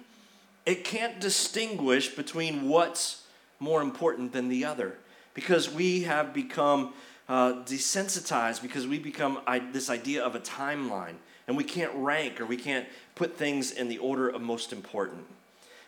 it 0.66 0.84
can't 0.84 1.22
distinguish 1.22 2.16
between 2.16 2.68
what's 2.68 3.22
more 3.60 3.84
important 3.84 4.34
than 4.34 4.50
the 4.50 4.66
other 4.66 4.98
because 5.36 5.70
we 5.70 6.02
have 6.04 6.34
become 6.34 6.94
uh, 7.28 7.64
desensitized 7.64 8.62
because 8.62 8.88
we 8.88 9.00
become 9.00 9.40
I, 9.48 9.60
this 9.60 9.90
idea 9.90 10.24
of 10.24 10.36
a 10.36 10.40
timeline 10.40 11.16
and 11.48 11.58
we 11.58 11.64
can't 11.64 11.92
rank 11.96 12.40
or 12.40 12.46
we 12.46 12.58
can't 12.58 12.88
put 13.16 13.38
things 13.38 13.72
in 13.72 13.88
the 13.88 13.98
order 13.98 14.30
of 14.30 14.42
most 14.42 14.72
important 14.72 15.26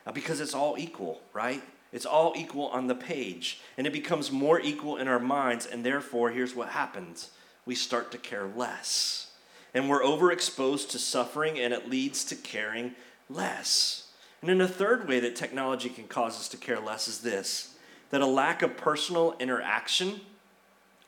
uh, 0.05 0.11
because 0.11 0.39
it's 0.39 0.53
all 0.53 0.77
equal, 0.77 1.21
right? 1.33 1.61
It's 1.91 2.05
all 2.05 2.33
equal 2.35 2.67
on 2.67 2.87
the 2.87 2.95
page 2.95 3.61
and 3.77 3.85
it 3.85 3.93
becomes 3.93 4.31
more 4.31 4.59
equal 4.59 4.97
in 4.97 5.07
our 5.07 5.19
minds, 5.19 5.65
and 5.65 5.85
therefore, 5.85 6.31
here's 6.31 6.55
what 6.55 6.69
happens 6.69 7.31
we 7.65 7.75
start 7.75 8.11
to 8.11 8.17
care 8.17 8.47
less. 8.47 9.27
And 9.73 9.89
we're 9.89 10.01
overexposed 10.01 10.89
to 10.91 10.99
suffering, 10.99 11.59
and 11.59 11.73
it 11.73 11.89
leads 11.89 12.23
to 12.25 12.35
caring 12.35 12.95
less. 13.29 14.07
And 14.41 14.49
then 14.49 14.61
a 14.61 14.67
third 14.67 15.07
way 15.07 15.19
that 15.19 15.35
technology 15.35 15.89
can 15.89 16.07
cause 16.07 16.39
us 16.39 16.47
to 16.49 16.57
care 16.57 16.79
less 16.79 17.07
is 17.07 17.19
this 17.19 17.75
that 18.09 18.21
a 18.21 18.25
lack 18.25 18.61
of 18.61 18.77
personal 18.77 19.35
interaction 19.37 20.21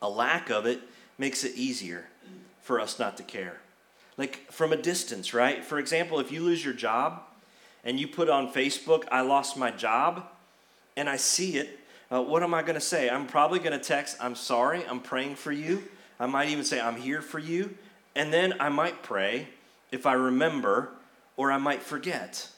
a 0.02 0.08
lack 0.08 0.50
of 0.50 0.66
it 0.66 0.80
makes 1.18 1.44
it 1.44 1.54
easier 1.54 2.06
for 2.62 2.80
us 2.80 2.98
not 2.98 3.16
to 3.16 3.22
care. 3.22 3.60
Like 4.16 4.50
from 4.50 4.72
a 4.72 4.76
distance, 4.76 5.32
right? 5.34 5.64
For 5.64 5.78
example, 5.78 6.20
if 6.20 6.30
you 6.30 6.42
lose 6.42 6.64
your 6.64 6.74
job 6.74 7.22
and 7.84 7.98
you 7.98 8.06
put 8.06 8.28
on 8.28 8.52
Facebook, 8.52 9.04
I 9.10 9.22
lost 9.22 9.56
my 9.56 9.70
job, 9.70 10.24
and 10.96 11.08
I 11.08 11.16
see 11.16 11.56
it, 11.56 11.78
uh, 12.10 12.20
what 12.22 12.42
am 12.42 12.52
I 12.52 12.62
going 12.62 12.74
to 12.74 12.80
say? 12.80 13.08
I'm 13.08 13.26
probably 13.26 13.58
going 13.58 13.72
to 13.72 13.78
text, 13.78 14.16
I'm 14.20 14.34
sorry, 14.34 14.84
I'm 14.86 15.00
praying 15.00 15.36
for 15.36 15.52
you. 15.52 15.84
I 16.18 16.26
might 16.26 16.48
even 16.48 16.64
say, 16.64 16.80
I'm 16.80 16.96
here 16.96 17.22
for 17.22 17.38
you. 17.38 17.76
And 18.14 18.32
then 18.32 18.54
I 18.60 18.68
might 18.68 19.02
pray 19.02 19.48
if 19.92 20.06
I 20.06 20.12
remember, 20.14 20.90
or 21.36 21.50
I 21.50 21.58
might 21.58 21.82
forget. 21.82 22.48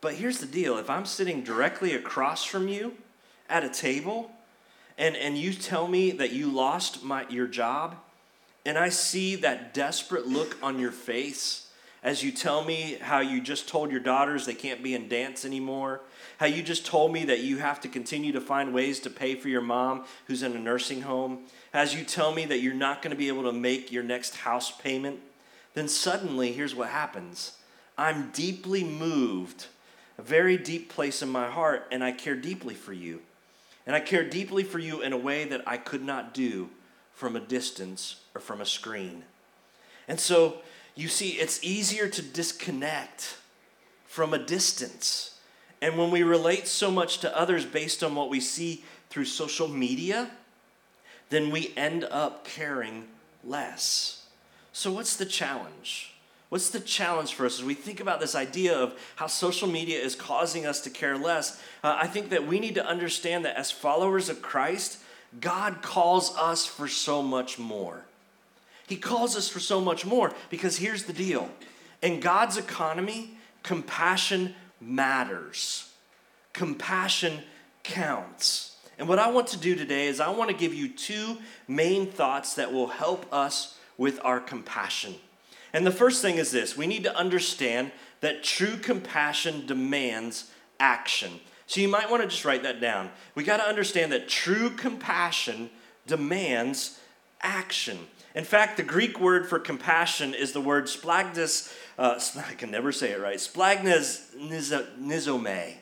But 0.00 0.14
here's 0.14 0.38
the 0.38 0.46
deal 0.46 0.78
if 0.78 0.90
I'm 0.90 1.06
sitting 1.06 1.42
directly 1.42 1.94
across 1.94 2.44
from 2.44 2.68
you 2.68 2.94
at 3.48 3.64
a 3.64 3.70
table, 3.70 4.30
and, 4.96 5.16
and 5.16 5.36
you 5.36 5.52
tell 5.52 5.88
me 5.88 6.12
that 6.12 6.32
you 6.32 6.50
lost 6.50 7.02
my, 7.02 7.26
your 7.28 7.46
job, 7.46 7.96
and 8.64 8.78
I 8.78 8.88
see 8.88 9.36
that 9.36 9.74
desperate 9.74 10.26
look 10.26 10.56
on 10.62 10.78
your 10.78 10.92
face 10.92 11.64
as 12.04 12.22
you 12.22 12.30
tell 12.30 12.62
me 12.62 12.98
how 13.00 13.20
you 13.20 13.40
just 13.40 13.66
told 13.66 13.90
your 13.90 13.98
daughters 13.98 14.44
they 14.44 14.54
can't 14.54 14.82
be 14.82 14.94
in 14.94 15.08
dance 15.08 15.44
anymore, 15.44 16.02
how 16.36 16.44
you 16.44 16.62
just 16.62 16.84
told 16.84 17.10
me 17.10 17.24
that 17.24 17.40
you 17.40 17.56
have 17.56 17.80
to 17.80 17.88
continue 17.88 18.30
to 18.30 18.42
find 18.42 18.74
ways 18.74 19.00
to 19.00 19.08
pay 19.08 19.34
for 19.34 19.48
your 19.48 19.62
mom 19.62 20.04
who's 20.26 20.42
in 20.42 20.54
a 20.54 20.58
nursing 20.58 21.00
home, 21.00 21.38
as 21.72 21.94
you 21.94 22.04
tell 22.04 22.32
me 22.32 22.44
that 22.44 22.60
you're 22.60 22.74
not 22.74 23.00
going 23.00 23.10
to 23.10 23.16
be 23.16 23.28
able 23.28 23.44
to 23.44 23.52
make 23.52 23.90
your 23.90 24.02
next 24.02 24.36
house 24.36 24.70
payment, 24.70 25.18
then 25.72 25.88
suddenly 25.88 26.52
here's 26.52 26.74
what 26.74 26.88
happens 26.90 27.52
I'm 27.96 28.30
deeply 28.32 28.84
moved, 28.84 29.66
a 30.18 30.22
very 30.22 30.58
deep 30.58 30.90
place 30.90 31.22
in 31.22 31.30
my 31.30 31.48
heart, 31.48 31.86
and 31.90 32.04
I 32.04 32.12
care 32.12 32.36
deeply 32.36 32.74
for 32.74 32.92
you. 32.92 33.22
And 33.86 33.94
I 33.94 34.00
care 34.00 34.28
deeply 34.28 34.62
for 34.62 34.78
you 34.78 35.02
in 35.02 35.12
a 35.12 35.18
way 35.18 35.44
that 35.44 35.62
I 35.66 35.76
could 35.76 36.02
not 36.02 36.32
do 36.32 36.70
from 37.12 37.36
a 37.36 37.40
distance 37.40 38.16
or 38.34 38.40
from 38.40 38.60
a 38.60 38.66
screen. 38.66 39.24
And 40.08 40.18
so, 40.18 40.58
you 40.94 41.08
see, 41.08 41.30
it's 41.30 41.62
easier 41.62 42.08
to 42.08 42.22
disconnect 42.22 43.36
from 44.06 44.32
a 44.32 44.38
distance. 44.38 45.38
And 45.82 45.98
when 45.98 46.10
we 46.10 46.22
relate 46.22 46.66
so 46.66 46.90
much 46.90 47.18
to 47.18 47.36
others 47.36 47.64
based 47.64 48.02
on 48.02 48.14
what 48.14 48.30
we 48.30 48.40
see 48.40 48.84
through 49.10 49.26
social 49.26 49.68
media, 49.68 50.30
then 51.30 51.50
we 51.50 51.72
end 51.76 52.04
up 52.04 52.44
caring 52.44 53.08
less. 53.42 54.26
So, 54.72 54.92
what's 54.92 55.16
the 55.16 55.26
challenge? 55.26 56.13
What's 56.54 56.70
the 56.70 56.78
challenge 56.78 57.34
for 57.34 57.46
us 57.46 57.58
as 57.58 57.64
we 57.64 57.74
think 57.74 57.98
about 57.98 58.20
this 58.20 58.36
idea 58.36 58.78
of 58.78 58.96
how 59.16 59.26
social 59.26 59.66
media 59.66 59.98
is 59.98 60.14
causing 60.14 60.66
us 60.66 60.80
to 60.82 60.90
care 60.90 61.18
less? 61.18 61.60
Uh, 61.82 61.98
I 62.00 62.06
think 62.06 62.28
that 62.28 62.46
we 62.46 62.60
need 62.60 62.76
to 62.76 62.86
understand 62.86 63.44
that 63.44 63.56
as 63.56 63.72
followers 63.72 64.28
of 64.28 64.40
Christ, 64.40 65.00
God 65.40 65.82
calls 65.82 66.32
us 66.36 66.64
for 66.64 66.86
so 66.86 67.22
much 67.22 67.58
more. 67.58 68.04
He 68.86 68.94
calls 68.94 69.34
us 69.34 69.48
for 69.48 69.58
so 69.58 69.80
much 69.80 70.06
more 70.06 70.32
because 70.48 70.76
here's 70.76 71.06
the 71.06 71.12
deal 71.12 71.50
in 72.02 72.20
God's 72.20 72.56
economy, 72.56 73.30
compassion 73.64 74.54
matters. 74.80 75.90
Compassion 76.52 77.40
counts. 77.82 78.76
And 78.96 79.08
what 79.08 79.18
I 79.18 79.28
want 79.28 79.48
to 79.48 79.56
do 79.58 79.74
today 79.74 80.06
is 80.06 80.20
I 80.20 80.30
want 80.30 80.50
to 80.50 80.56
give 80.56 80.72
you 80.72 80.86
two 80.88 81.38
main 81.66 82.06
thoughts 82.06 82.54
that 82.54 82.72
will 82.72 82.86
help 82.86 83.26
us 83.32 83.76
with 83.98 84.20
our 84.22 84.38
compassion. 84.38 85.16
And 85.74 85.84
the 85.84 85.90
first 85.90 86.22
thing 86.22 86.36
is 86.36 86.50
this 86.50 86.78
we 86.78 86.86
need 86.86 87.04
to 87.04 87.14
understand 87.14 87.92
that 88.20 88.42
true 88.42 88.78
compassion 88.78 89.66
demands 89.66 90.50
action. 90.80 91.40
So 91.66 91.80
you 91.80 91.88
might 91.88 92.10
want 92.10 92.22
to 92.22 92.28
just 92.28 92.44
write 92.44 92.62
that 92.62 92.80
down. 92.80 93.10
We 93.34 93.42
got 93.42 93.56
to 93.58 93.68
understand 93.68 94.12
that 94.12 94.28
true 94.28 94.70
compassion 94.70 95.68
demands 96.06 97.00
action. 97.42 97.98
In 98.34 98.44
fact, 98.44 98.76
the 98.76 98.82
Greek 98.82 99.20
word 99.20 99.48
for 99.48 99.58
compassion 99.58 100.34
is 100.34 100.52
the 100.52 100.60
word 100.60 100.84
splagnes, 100.86 101.74
uh, 101.98 102.20
I 102.48 102.54
can 102.54 102.70
never 102.70 102.92
say 102.92 103.10
it 103.10 103.20
right, 103.20 103.38
splagnes 103.38 104.34
nizome. 104.36 105.74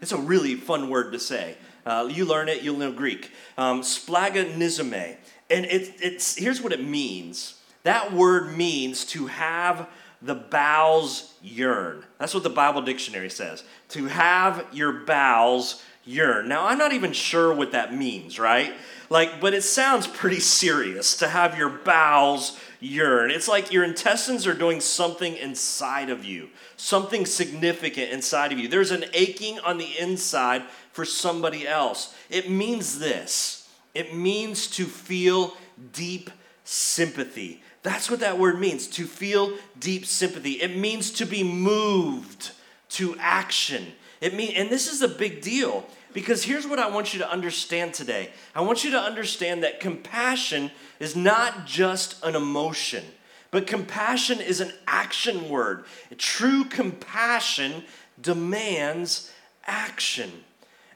It's 0.00 0.12
a 0.12 0.18
really 0.18 0.54
fun 0.54 0.88
word 0.88 1.12
to 1.12 1.18
say. 1.18 1.56
Uh, 1.86 2.08
you 2.10 2.24
learn 2.24 2.48
it, 2.48 2.62
you'll 2.62 2.78
know 2.78 2.92
Greek. 2.92 3.30
Um, 3.58 3.82
splaganizome. 3.82 5.16
And 5.50 5.64
it, 5.66 5.94
it's, 6.00 6.36
here's 6.36 6.62
what 6.62 6.72
it 6.72 6.82
means 6.82 7.54
that 7.84 8.12
word 8.12 8.56
means 8.56 9.04
to 9.06 9.26
have 9.26 9.88
the 10.20 10.34
bowels 10.34 11.34
yearn. 11.42 12.04
That's 12.18 12.34
what 12.34 12.42
the 12.42 12.50
Bible 12.50 12.82
dictionary 12.82 13.30
says. 13.30 13.62
To 13.90 14.06
have 14.06 14.66
your 14.72 14.92
bowels 14.92 15.82
yearn. 16.04 16.48
Now, 16.48 16.66
I'm 16.66 16.78
not 16.78 16.92
even 16.92 17.12
sure 17.12 17.54
what 17.54 17.72
that 17.72 17.94
means, 17.94 18.38
right? 18.38 18.72
Like, 19.10 19.40
but 19.40 19.54
it 19.54 19.62
sounds 19.62 20.06
pretty 20.06 20.40
serious 20.40 21.16
to 21.18 21.28
have 21.28 21.58
your 21.58 21.68
bowels 21.68 22.58
yearn. 22.80 23.30
It's 23.30 23.48
like 23.48 23.72
your 23.72 23.84
intestines 23.84 24.46
are 24.46 24.54
doing 24.54 24.80
something 24.80 25.36
inside 25.36 26.10
of 26.10 26.24
you, 26.24 26.50
something 26.76 27.26
significant 27.26 28.10
inside 28.10 28.52
of 28.52 28.58
you. 28.58 28.68
There's 28.68 28.90
an 28.90 29.04
aching 29.12 29.58
on 29.60 29.78
the 29.78 29.98
inside 29.98 30.62
for 30.92 31.04
somebody 31.04 31.66
else. 31.66 32.14
It 32.30 32.50
means 32.50 32.98
this 32.98 33.68
it 33.94 34.14
means 34.14 34.66
to 34.68 34.86
feel 34.86 35.56
deep 35.92 36.30
sympathy. 36.64 37.62
That's 37.84 38.10
what 38.10 38.20
that 38.20 38.38
word 38.38 38.58
means 38.58 38.86
to 38.88 39.04
feel 39.04 39.52
deep 39.78 40.06
sympathy. 40.06 40.52
It 40.52 40.74
means 40.74 41.10
to 41.12 41.26
be 41.26 41.44
moved 41.44 42.52
to 42.90 43.14
action. 43.18 43.92
It 44.22 44.34
mean, 44.34 44.54
and 44.56 44.70
this 44.70 44.90
is 44.90 45.02
a 45.02 45.08
big 45.08 45.42
deal 45.42 45.86
because 46.14 46.44
here's 46.44 46.66
what 46.66 46.78
I 46.78 46.88
want 46.88 47.12
you 47.12 47.20
to 47.20 47.30
understand 47.30 47.92
today. 47.92 48.30
I 48.54 48.62
want 48.62 48.84
you 48.84 48.90
to 48.92 48.98
understand 48.98 49.62
that 49.62 49.80
compassion 49.80 50.70
is 50.98 51.14
not 51.14 51.66
just 51.66 52.24
an 52.24 52.34
emotion, 52.34 53.04
but 53.50 53.66
compassion 53.66 54.40
is 54.40 54.60
an 54.60 54.72
action 54.86 55.50
word. 55.50 55.84
True 56.16 56.64
compassion 56.64 57.84
demands 58.18 59.30
action. 59.66 60.30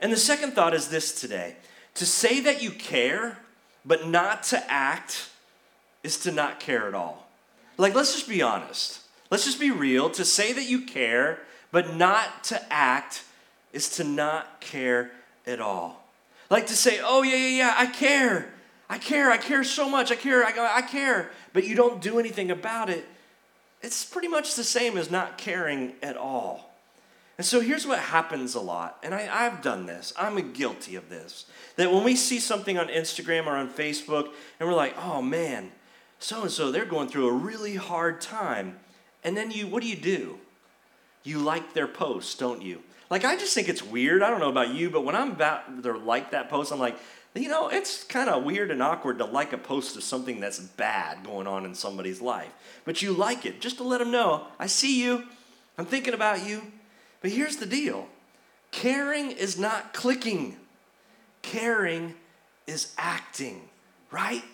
And 0.01 0.11
the 0.11 0.16
second 0.16 0.53
thought 0.53 0.72
is 0.72 0.88
this 0.88 1.20
today 1.20 1.57
to 1.96 2.07
say 2.07 2.40
that 2.40 2.62
you 2.62 2.70
care, 2.70 3.37
but 3.85 4.09
not 4.09 4.42
to 4.44 4.70
act 4.70 5.29
is 6.02 6.18
to 6.20 6.32
not 6.32 6.61
care 6.61 6.87
at 6.88 6.94
all. 6.94 7.28
Like, 7.76 7.94
let's 7.94 8.14
just 8.14 8.28
be 8.28 8.42
honest. 8.42 9.00
Let's 9.30 9.44
just 9.44 9.61
be 9.61 9.70
real. 9.70 10.11
To 10.11 10.24
say 10.24 10.52
that 10.52 10.68
you 10.68 10.82
care, 10.82 11.40
but 11.70 11.94
not 11.94 12.44
to 12.44 12.72
act, 12.72 13.24
is 13.72 13.90
to 13.96 14.04
not 14.04 14.61
care 14.61 15.11
at 15.46 15.61
all. 15.61 16.04
Like 16.50 16.66
to 16.68 16.76
say, 16.76 17.00
oh, 17.02 17.22
yeah, 17.22 17.37
yeah, 17.37 17.56
yeah, 17.58 17.74
I 17.76 17.87
care. 17.87 18.52
I 18.90 18.98
care, 18.98 19.30
I 19.30 19.37
care 19.37 19.64
so 19.64 19.88
much, 19.88 20.11
I 20.11 20.14
care, 20.14 20.44
I, 20.44 20.78
I 20.78 20.82
care, 20.82 21.30
but 21.52 21.66
you 21.66 21.74
don't 21.74 22.00
do 22.00 22.18
anything 22.18 22.50
about 22.50 22.88
it, 22.88 23.04
it's 23.82 24.04
pretty 24.04 24.28
much 24.28 24.54
the 24.54 24.64
same 24.64 24.96
as 24.96 25.11
not 25.11 25.38
caring 25.38 25.92
at 26.02 26.16
all. 26.16 26.72
And 27.37 27.46
so 27.46 27.61
here's 27.61 27.87
what 27.87 27.98
happens 27.98 28.54
a 28.54 28.61
lot, 28.61 28.98
and 29.02 29.14
I, 29.14 29.28
I've 29.30 29.62
done 29.62 29.87
this, 29.87 30.12
I'm 30.16 30.52
guilty 30.52 30.96
of 30.96 31.11
this. 31.11 31.44
That 31.76 31.92
when 31.92 32.02
we 32.02 32.16
see 32.16 32.40
something 32.40 32.78
on 32.78 32.88
Instagram 32.88 33.46
or 33.46 33.56
on 33.56 33.68
Facebook, 33.68 34.30
and 34.58 34.68
we're 34.68 34.74
like, 34.74 34.96
oh 34.98 35.20
man, 35.20 35.70
so 36.18 36.42
and 36.42 36.50
so, 36.50 36.70
they're 36.70 36.85
going 36.85 37.09
through 37.09 37.28
a 37.28 37.33
really 37.33 37.76
hard 37.76 38.20
time. 38.20 38.78
And 39.24 39.37
then 39.37 39.50
you, 39.50 39.66
what 39.66 39.83
do 39.83 39.88
you 39.88 39.96
do? 39.96 40.38
You 41.22 41.38
like 41.38 41.74
their 41.74 41.88
post, 41.88 42.38
don't 42.38 42.62
you? 42.62 42.83
Like, 43.11 43.24
I 43.24 43.37
just 43.37 43.54
think 43.54 43.68
it's 43.68 43.83
weird. 43.83 44.22
I 44.22 44.31
don't 44.31 44.40
know 44.40 44.50
about 44.50 44.74
you, 44.74 44.90
but 44.90 45.04
when 45.04 45.14
I'm 45.14 45.33
about 45.33 45.83
to 45.83 45.92
like 45.96 46.33
that 46.33 46.50
post, 46.50 46.72
I'm 46.72 46.78
like, 46.78 46.98
you 47.35 47.48
know, 47.48 47.68
it's 47.68 48.04
kind 48.04 48.28
of 48.28 48.44
weird 48.44 48.70
and 48.70 48.83
awkward 48.83 49.18
to 49.18 49.24
like 49.24 49.52
a 49.52 49.59
post 49.59 49.96
of 49.96 50.02
something 50.02 50.40
that's 50.40 50.59
bad 50.59 51.24
going 51.24 51.46
on 51.46 51.64
in 51.64 51.74
somebody's 51.74 52.20
life. 52.20 52.52
But 52.85 53.02
you 53.02 53.12
like 53.12 53.46
it 53.46 53.61
just 53.61 53.76
to 53.78 53.85
let 53.85 53.98
them 53.98 54.11
know, 54.11 54.46
I 54.59 54.66
see 54.66 55.02
you, 55.02 55.24
I'm 55.76 55.87
thinking 55.87 56.14
about 56.14 56.46
you. 56.46 56.62
But 57.20 57.31
here's 57.31 57.57
the 57.57 57.66
deal 57.66 58.09
caring 58.70 59.31
is 59.31 59.59
not 59.59 59.94
clicking, 59.94 60.57
caring 61.42 62.14
is 62.66 62.94
acting, 62.98 63.68
right? 64.11 64.44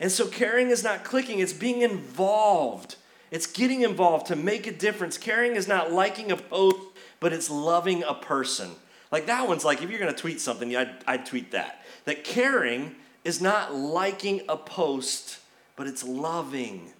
And 0.00 0.12
so 0.12 0.26
caring 0.26 0.70
is 0.70 0.84
not 0.84 1.04
clicking, 1.04 1.40
it's 1.40 1.52
being 1.52 1.82
involved. 1.82 2.96
It's 3.30 3.46
getting 3.46 3.82
involved 3.82 4.26
to 4.26 4.36
make 4.36 4.66
a 4.66 4.72
difference. 4.72 5.18
Caring 5.18 5.56
is 5.56 5.68
not 5.68 5.92
liking 5.92 6.32
a 6.32 6.36
post, 6.36 6.78
but 7.20 7.32
it's 7.32 7.50
loving 7.50 8.02
a 8.02 8.14
person. 8.14 8.70
Like 9.10 9.26
that 9.26 9.48
one's 9.48 9.64
like, 9.64 9.82
if 9.82 9.90
you're 9.90 9.98
going 9.98 10.14
to 10.14 10.18
tweet 10.18 10.40
something, 10.40 10.74
I'd, 10.74 10.94
I'd 11.06 11.26
tweet 11.26 11.50
that. 11.52 11.84
That 12.04 12.24
caring 12.24 12.94
is 13.24 13.40
not 13.40 13.74
liking 13.74 14.42
a 14.48 14.56
post, 14.56 15.38
but 15.76 15.86
it's 15.86 16.04
loving 16.04 16.92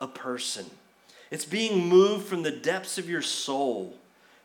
a 0.00 0.06
person. 0.06 0.66
It's 1.30 1.44
being 1.44 1.88
moved 1.88 2.26
from 2.26 2.42
the 2.42 2.50
depths 2.50 2.98
of 2.98 3.08
your 3.08 3.22
soul 3.22 3.94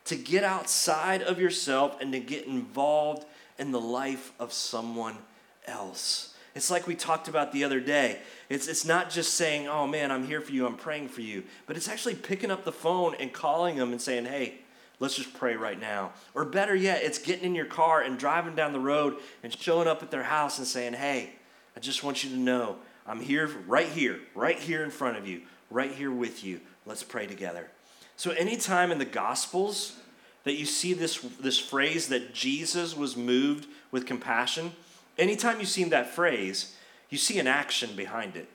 to 0.06 0.16
get 0.16 0.44
outside 0.44 1.24
of 1.24 1.40
yourself 1.40 2.00
and 2.00 2.14
to 2.14 2.20
get 2.20 2.46
involved 2.46 3.26
in 3.58 3.72
the 3.72 3.82
life 3.82 4.32
of 4.40 4.54
someone 4.54 5.18
else. 5.66 6.35
It's 6.56 6.72
like 6.72 6.88
we 6.88 6.96
talked 6.96 7.28
about 7.28 7.52
the 7.52 7.66
other 7.66 7.82
day. 7.82 8.20
It's, 8.48 8.68
it's 8.68 8.86
not 8.86 9.10
just 9.10 9.34
saying, 9.34 9.68
oh 9.68 9.86
man, 9.86 10.10
I'm 10.10 10.26
here 10.26 10.40
for 10.40 10.54
you, 10.54 10.66
I'm 10.66 10.78
praying 10.78 11.10
for 11.10 11.22
you, 11.22 11.44
but 11.68 11.76
it's 11.76 11.90
actually 11.90 12.16
picking 12.16 12.50
up 12.50 12.64
the 12.64 12.72
phone 12.72 13.14
and 13.20 13.34
calling 13.34 13.76
them 13.76 13.92
and 13.92 14.02
saying, 14.02 14.26
hey, 14.26 14.60
let's 15.00 15.18
just 15.18 15.34
pray 15.34 15.58
right 15.58 15.80
now. 15.80 16.14
Or 16.34 16.46
better 16.46 16.74
yet, 16.74 17.04
it's 17.04 17.20
getting 17.20 17.44
in 17.44 17.56
your 17.56 17.66
car 17.66 18.02
and 18.02 18.18
driving 18.18 18.56
down 18.56 18.72
the 18.72 18.80
road 18.80 19.18
and 19.44 19.54
showing 19.54 19.88
up 19.88 20.02
at 20.02 20.12
their 20.12 20.24
house 20.24 20.58
and 20.58 20.66
saying, 20.66 20.94
hey, 20.94 21.32
I 21.76 21.82
just 21.82 22.04
want 22.04 22.24
you 22.24 22.30
to 22.30 22.38
know 22.38 22.78
I'm 23.06 23.20
here, 23.20 23.50
right 23.68 23.90
here, 23.90 24.20
right 24.34 24.58
here 24.58 24.84
in 24.84 24.90
front 24.90 25.18
of 25.18 25.28
you, 25.28 25.42
right 25.70 25.92
here 25.92 26.12
with 26.12 26.44
you. 26.44 26.62
Let's 26.86 27.04
pray 27.04 27.28
together. 27.28 27.70
So, 28.16 28.32
anytime 28.32 28.92
in 28.92 28.98
the 28.98 29.06
Gospels 29.06 29.98
that 30.46 30.54
you 30.54 30.66
see 30.66 30.94
this, 30.94 31.18
this 31.40 31.60
phrase 31.60 32.08
that 32.08 32.34
Jesus 32.34 32.96
was 32.96 33.18
moved 33.18 33.68
with 33.92 34.06
compassion, 34.06 34.72
anytime 35.18 35.60
you 35.60 35.66
see 35.66 35.84
that 35.86 36.10
phrase, 36.10 36.76
you 37.10 37.18
see 37.18 37.40
an 37.40 37.48
action 37.48 37.96
behind 37.96 38.36
it. 38.36 38.50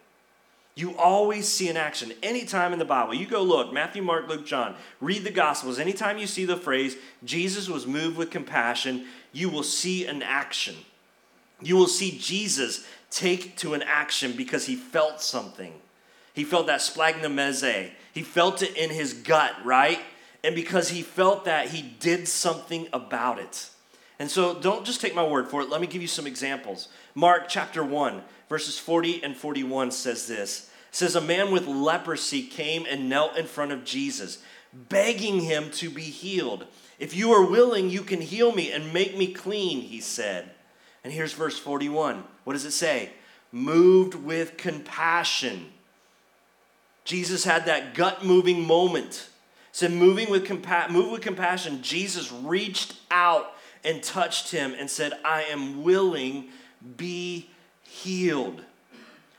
You 0.74 0.96
always 0.96 1.48
see 1.48 1.68
an 1.68 1.76
action. 1.76 2.12
Anytime 2.22 2.72
in 2.72 2.78
the 2.78 2.84
Bible, 2.84 3.14
you 3.14 3.26
go 3.26 3.42
look, 3.42 3.72
Matthew, 3.72 4.02
Mark, 4.02 4.28
Luke, 4.28 4.46
John, 4.46 4.76
read 5.00 5.24
the 5.24 5.30
Gospels. 5.30 5.78
Anytime 5.78 6.18
you 6.18 6.26
see 6.26 6.44
the 6.44 6.56
phrase, 6.56 6.96
Jesus 7.24 7.68
was 7.68 7.86
moved 7.86 8.16
with 8.16 8.30
compassion, 8.30 9.06
you 9.32 9.48
will 9.48 9.62
see 9.62 10.06
an 10.06 10.22
action. 10.22 10.76
You 11.60 11.76
will 11.76 11.86
see 11.86 12.16
Jesus 12.18 12.86
take 13.10 13.56
to 13.58 13.74
an 13.74 13.82
action 13.82 14.32
because 14.32 14.66
he 14.66 14.76
felt 14.76 15.20
something. 15.20 15.74
He 16.32 16.44
felt 16.44 16.68
that 16.68 16.80
splagnomese. 16.80 17.90
He 18.14 18.22
felt 18.22 18.62
it 18.62 18.76
in 18.76 18.90
his 18.90 19.12
gut, 19.12 19.52
right? 19.64 20.00
And 20.42 20.54
because 20.54 20.88
he 20.88 21.02
felt 21.02 21.44
that, 21.44 21.68
he 21.68 21.82
did 21.82 22.28
something 22.28 22.88
about 22.92 23.38
it. 23.38 23.68
And 24.20 24.30
so 24.30 24.52
don't 24.52 24.84
just 24.84 25.00
take 25.00 25.14
my 25.14 25.26
word 25.26 25.48
for 25.48 25.62
it. 25.62 25.70
Let 25.70 25.80
me 25.80 25.86
give 25.86 26.02
you 26.02 26.08
some 26.08 26.26
examples. 26.26 26.88
Mark 27.14 27.48
chapter 27.48 27.82
1, 27.82 28.22
verses 28.50 28.78
40 28.78 29.24
and 29.24 29.34
41 29.34 29.90
says 29.92 30.26
this. 30.26 30.70
It 30.90 30.94
says 30.94 31.16
a 31.16 31.22
man 31.22 31.50
with 31.50 31.66
leprosy 31.66 32.42
came 32.42 32.84
and 32.86 33.08
knelt 33.08 33.38
in 33.38 33.46
front 33.46 33.72
of 33.72 33.82
Jesus, 33.82 34.42
begging 34.74 35.40
him 35.40 35.70
to 35.70 35.88
be 35.88 36.02
healed. 36.02 36.66
If 36.98 37.16
you 37.16 37.32
are 37.32 37.46
willing, 37.46 37.88
you 37.88 38.02
can 38.02 38.20
heal 38.20 38.52
me 38.52 38.70
and 38.70 38.92
make 38.92 39.16
me 39.16 39.32
clean, 39.32 39.80
he 39.80 40.02
said. 40.02 40.50
And 41.02 41.14
here's 41.14 41.32
verse 41.32 41.58
41. 41.58 42.22
What 42.44 42.52
does 42.52 42.66
it 42.66 42.72
say? 42.72 43.08
Moved 43.52 44.14
with 44.14 44.58
compassion. 44.58 45.72
Jesus 47.06 47.44
had 47.44 47.64
that 47.64 47.94
gut 47.94 48.22
moving 48.22 48.66
moment. 48.66 49.30
It 49.70 49.76
said, 49.76 49.92
moving 49.92 50.28
with, 50.28 50.46
compa- 50.46 50.92
with 51.10 51.22
compassion, 51.22 51.80
Jesus 51.80 52.30
reached 52.30 52.96
out 53.10 53.54
and 53.84 54.02
touched 54.02 54.50
him 54.50 54.74
and 54.78 54.90
said, 54.90 55.12
I 55.24 55.42
am 55.44 55.82
willing, 55.82 56.48
be 56.96 57.50
healed. 57.82 58.62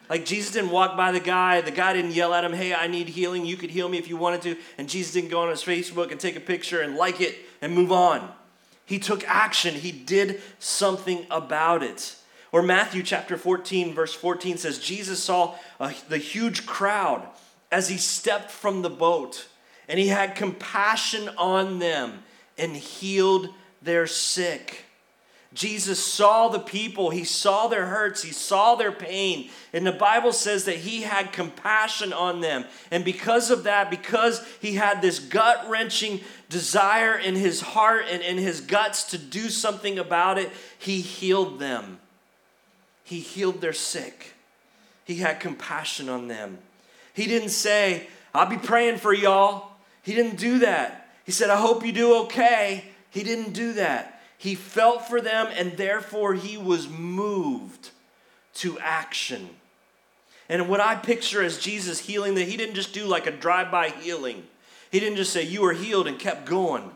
Like 0.09 0.25
Jesus 0.25 0.51
didn't 0.51 0.71
walk 0.71 0.97
by 0.97 1.11
the 1.11 1.21
guy, 1.21 1.61
the 1.61 1.71
guy 1.71 1.93
didn't 1.93 2.11
yell 2.11 2.33
at 2.33 2.43
him, 2.43 2.51
Hey, 2.51 2.73
I 2.73 2.87
need 2.87 3.07
healing. 3.07 3.45
You 3.45 3.55
could 3.55 3.69
heal 3.69 3.87
me 3.87 3.97
if 3.97 4.09
you 4.09 4.17
wanted 4.17 4.41
to. 4.41 4.57
And 4.77 4.89
Jesus 4.89 5.13
didn't 5.13 5.29
go 5.29 5.41
on 5.41 5.49
his 5.49 5.63
Facebook 5.63 6.11
and 6.11 6.19
take 6.19 6.35
a 6.35 6.41
picture 6.41 6.81
and 6.81 6.95
like 6.95 7.21
it 7.21 7.37
and 7.61 7.73
move 7.73 7.91
on. 7.91 8.29
He 8.85 8.99
took 8.99 9.23
action, 9.25 9.73
he 9.73 9.93
did 9.93 10.41
something 10.59 11.25
about 11.31 11.81
it. 11.81 12.17
Or 12.51 12.61
Matthew 12.61 13.03
chapter 13.03 13.37
14, 13.37 13.93
verse 13.93 14.13
14 14.13 14.57
says, 14.57 14.79
Jesus 14.79 15.23
saw 15.23 15.55
a, 15.79 15.93
the 16.09 16.17
huge 16.17 16.65
crowd 16.65 17.25
as 17.71 17.87
he 17.87 17.97
stepped 17.97 18.51
from 18.51 18.81
the 18.81 18.89
boat, 18.89 19.47
and 19.87 19.97
he 19.97 20.09
had 20.09 20.35
compassion 20.35 21.29
on 21.37 21.79
them 21.79 22.23
and 22.57 22.75
healed 22.75 23.47
their 23.81 24.07
sick. 24.07 24.85
Jesus 25.53 26.01
saw 26.01 26.47
the 26.47 26.59
people, 26.59 27.09
he 27.09 27.25
saw 27.25 27.67
their 27.67 27.85
hurts, 27.87 28.23
he 28.23 28.31
saw 28.31 28.75
their 28.75 28.91
pain. 28.91 29.49
And 29.73 29.85
the 29.85 29.91
Bible 29.91 30.31
says 30.31 30.63
that 30.63 30.77
he 30.77 31.01
had 31.01 31.33
compassion 31.33 32.13
on 32.13 32.39
them. 32.39 32.63
And 32.89 33.03
because 33.03 33.51
of 33.51 33.63
that, 33.63 33.89
because 33.89 34.45
he 34.61 34.75
had 34.75 35.01
this 35.01 35.19
gut 35.19 35.65
wrenching 35.67 36.21
desire 36.47 37.17
in 37.17 37.35
his 37.35 37.59
heart 37.59 38.05
and 38.09 38.21
in 38.21 38.37
his 38.37 38.61
guts 38.61 39.03
to 39.05 39.17
do 39.17 39.49
something 39.49 39.99
about 39.99 40.37
it, 40.37 40.51
he 40.79 41.01
healed 41.01 41.59
them. 41.59 41.99
He 43.03 43.19
healed 43.19 43.59
their 43.59 43.73
sick. 43.73 44.33
He 45.03 45.15
had 45.15 45.41
compassion 45.41 46.07
on 46.07 46.29
them. 46.29 46.59
He 47.13 47.27
didn't 47.27 47.49
say, 47.49 48.07
I'll 48.33 48.49
be 48.49 48.57
praying 48.57 48.99
for 48.99 49.13
y'all. 49.13 49.71
He 50.01 50.15
didn't 50.15 50.37
do 50.37 50.59
that. 50.59 51.09
He 51.25 51.33
said, 51.33 51.49
I 51.49 51.57
hope 51.57 51.85
you 51.85 51.91
do 51.91 52.15
okay. 52.21 52.85
He 53.11 53.23
didn't 53.23 53.53
do 53.53 53.73
that. 53.73 54.21
He 54.37 54.55
felt 54.55 55.07
for 55.07 55.21
them 55.21 55.47
and 55.55 55.77
therefore 55.77 56.33
he 56.33 56.57
was 56.57 56.89
moved 56.89 57.91
to 58.55 58.79
action. 58.79 59.49
And 60.49 60.67
what 60.67 60.81
I 60.81 60.95
picture 60.95 61.43
as 61.43 61.59
Jesus 61.59 61.99
healing, 61.99 62.35
that 62.35 62.47
he 62.47 62.57
didn't 62.57 62.75
just 62.75 62.93
do 62.93 63.05
like 63.05 63.27
a 63.27 63.31
drive 63.31 63.69
by 63.69 63.89
healing. 63.89 64.43
He 64.89 64.99
didn't 64.99 65.17
just 65.17 65.31
say, 65.31 65.43
You 65.43 65.63
are 65.65 65.73
healed 65.73 66.07
and 66.07 66.17
kept 66.17 66.45
going. 66.45 66.91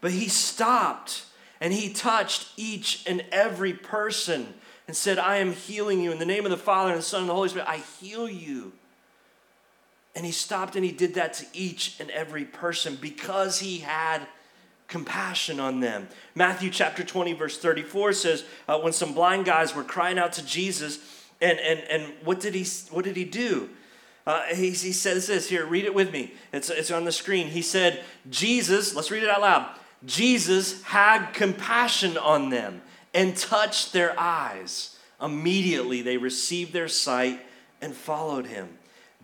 But 0.00 0.10
he 0.10 0.28
stopped 0.28 1.24
and 1.60 1.72
he 1.72 1.92
touched 1.92 2.48
each 2.56 3.04
and 3.06 3.24
every 3.32 3.72
person 3.72 4.54
and 4.86 4.96
said, 4.96 5.18
I 5.18 5.38
am 5.38 5.52
healing 5.52 6.00
you 6.00 6.12
in 6.12 6.18
the 6.18 6.26
name 6.26 6.44
of 6.44 6.50
the 6.50 6.56
Father 6.56 6.90
and 6.90 6.98
the 6.98 7.04
Son 7.04 7.22
and 7.22 7.30
the 7.30 7.34
Holy 7.34 7.48
Spirit. 7.48 7.68
I 7.68 7.78
heal 8.00 8.28
you. 8.28 8.72
And 10.14 10.26
he 10.26 10.32
stopped 10.32 10.76
and 10.76 10.84
he 10.84 10.92
did 10.92 11.14
that 11.14 11.32
to 11.34 11.46
each 11.54 11.98
and 11.98 12.10
every 12.10 12.44
person 12.44 12.98
because 13.00 13.60
he 13.60 13.78
had 13.78 14.26
compassion 14.92 15.58
on 15.58 15.80
them. 15.80 16.06
Matthew 16.34 16.68
chapter 16.68 17.02
20, 17.02 17.32
verse 17.32 17.58
34 17.58 18.12
says, 18.12 18.44
uh, 18.68 18.78
when 18.78 18.92
some 18.92 19.14
blind 19.14 19.46
guys 19.46 19.74
were 19.74 19.82
crying 19.82 20.18
out 20.18 20.34
to 20.34 20.44
Jesus, 20.44 20.98
and, 21.40 21.58
and, 21.58 21.80
and 21.90 22.12
what, 22.24 22.40
did 22.40 22.54
he, 22.54 22.66
what 22.90 23.06
did 23.06 23.16
he 23.16 23.24
do? 23.24 23.70
Uh, 24.26 24.42
he, 24.54 24.66
he 24.66 24.92
says 24.92 25.26
this 25.28 25.48
here, 25.48 25.64
read 25.64 25.86
it 25.86 25.94
with 25.94 26.12
me. 26.12 26.34
It's, 26.52 26.68
it's 26.68 26.90
on 26.90 27.06
the 27.06 27.10
screen. 27.10 27.48
He 27.48 27.62
said, 27.62 28.04
Jesus, 28.28 28.94
let's 28.94 29.10
read 29.10 29.22
it 29.22 29.30
out 29.30 29.40
loud. 29.40 29.74
Jesus 30.04 30.82
had 30.82 31.32
compassion 31.32 32.18
on 32.18 32.50
them 32.50 32.82
and 33.14 33.34
touched 33.34 33.94
their 33.94 34.14
eyes. 34.20 34.98
Immediately 35.22 36.02
they 36.02 36.18
received 36.18 36.74
their 36.74 36.88
sight 36.88 37.40
and 37.80 37.94
followed 37.94 38.44
him. 38.44 38.68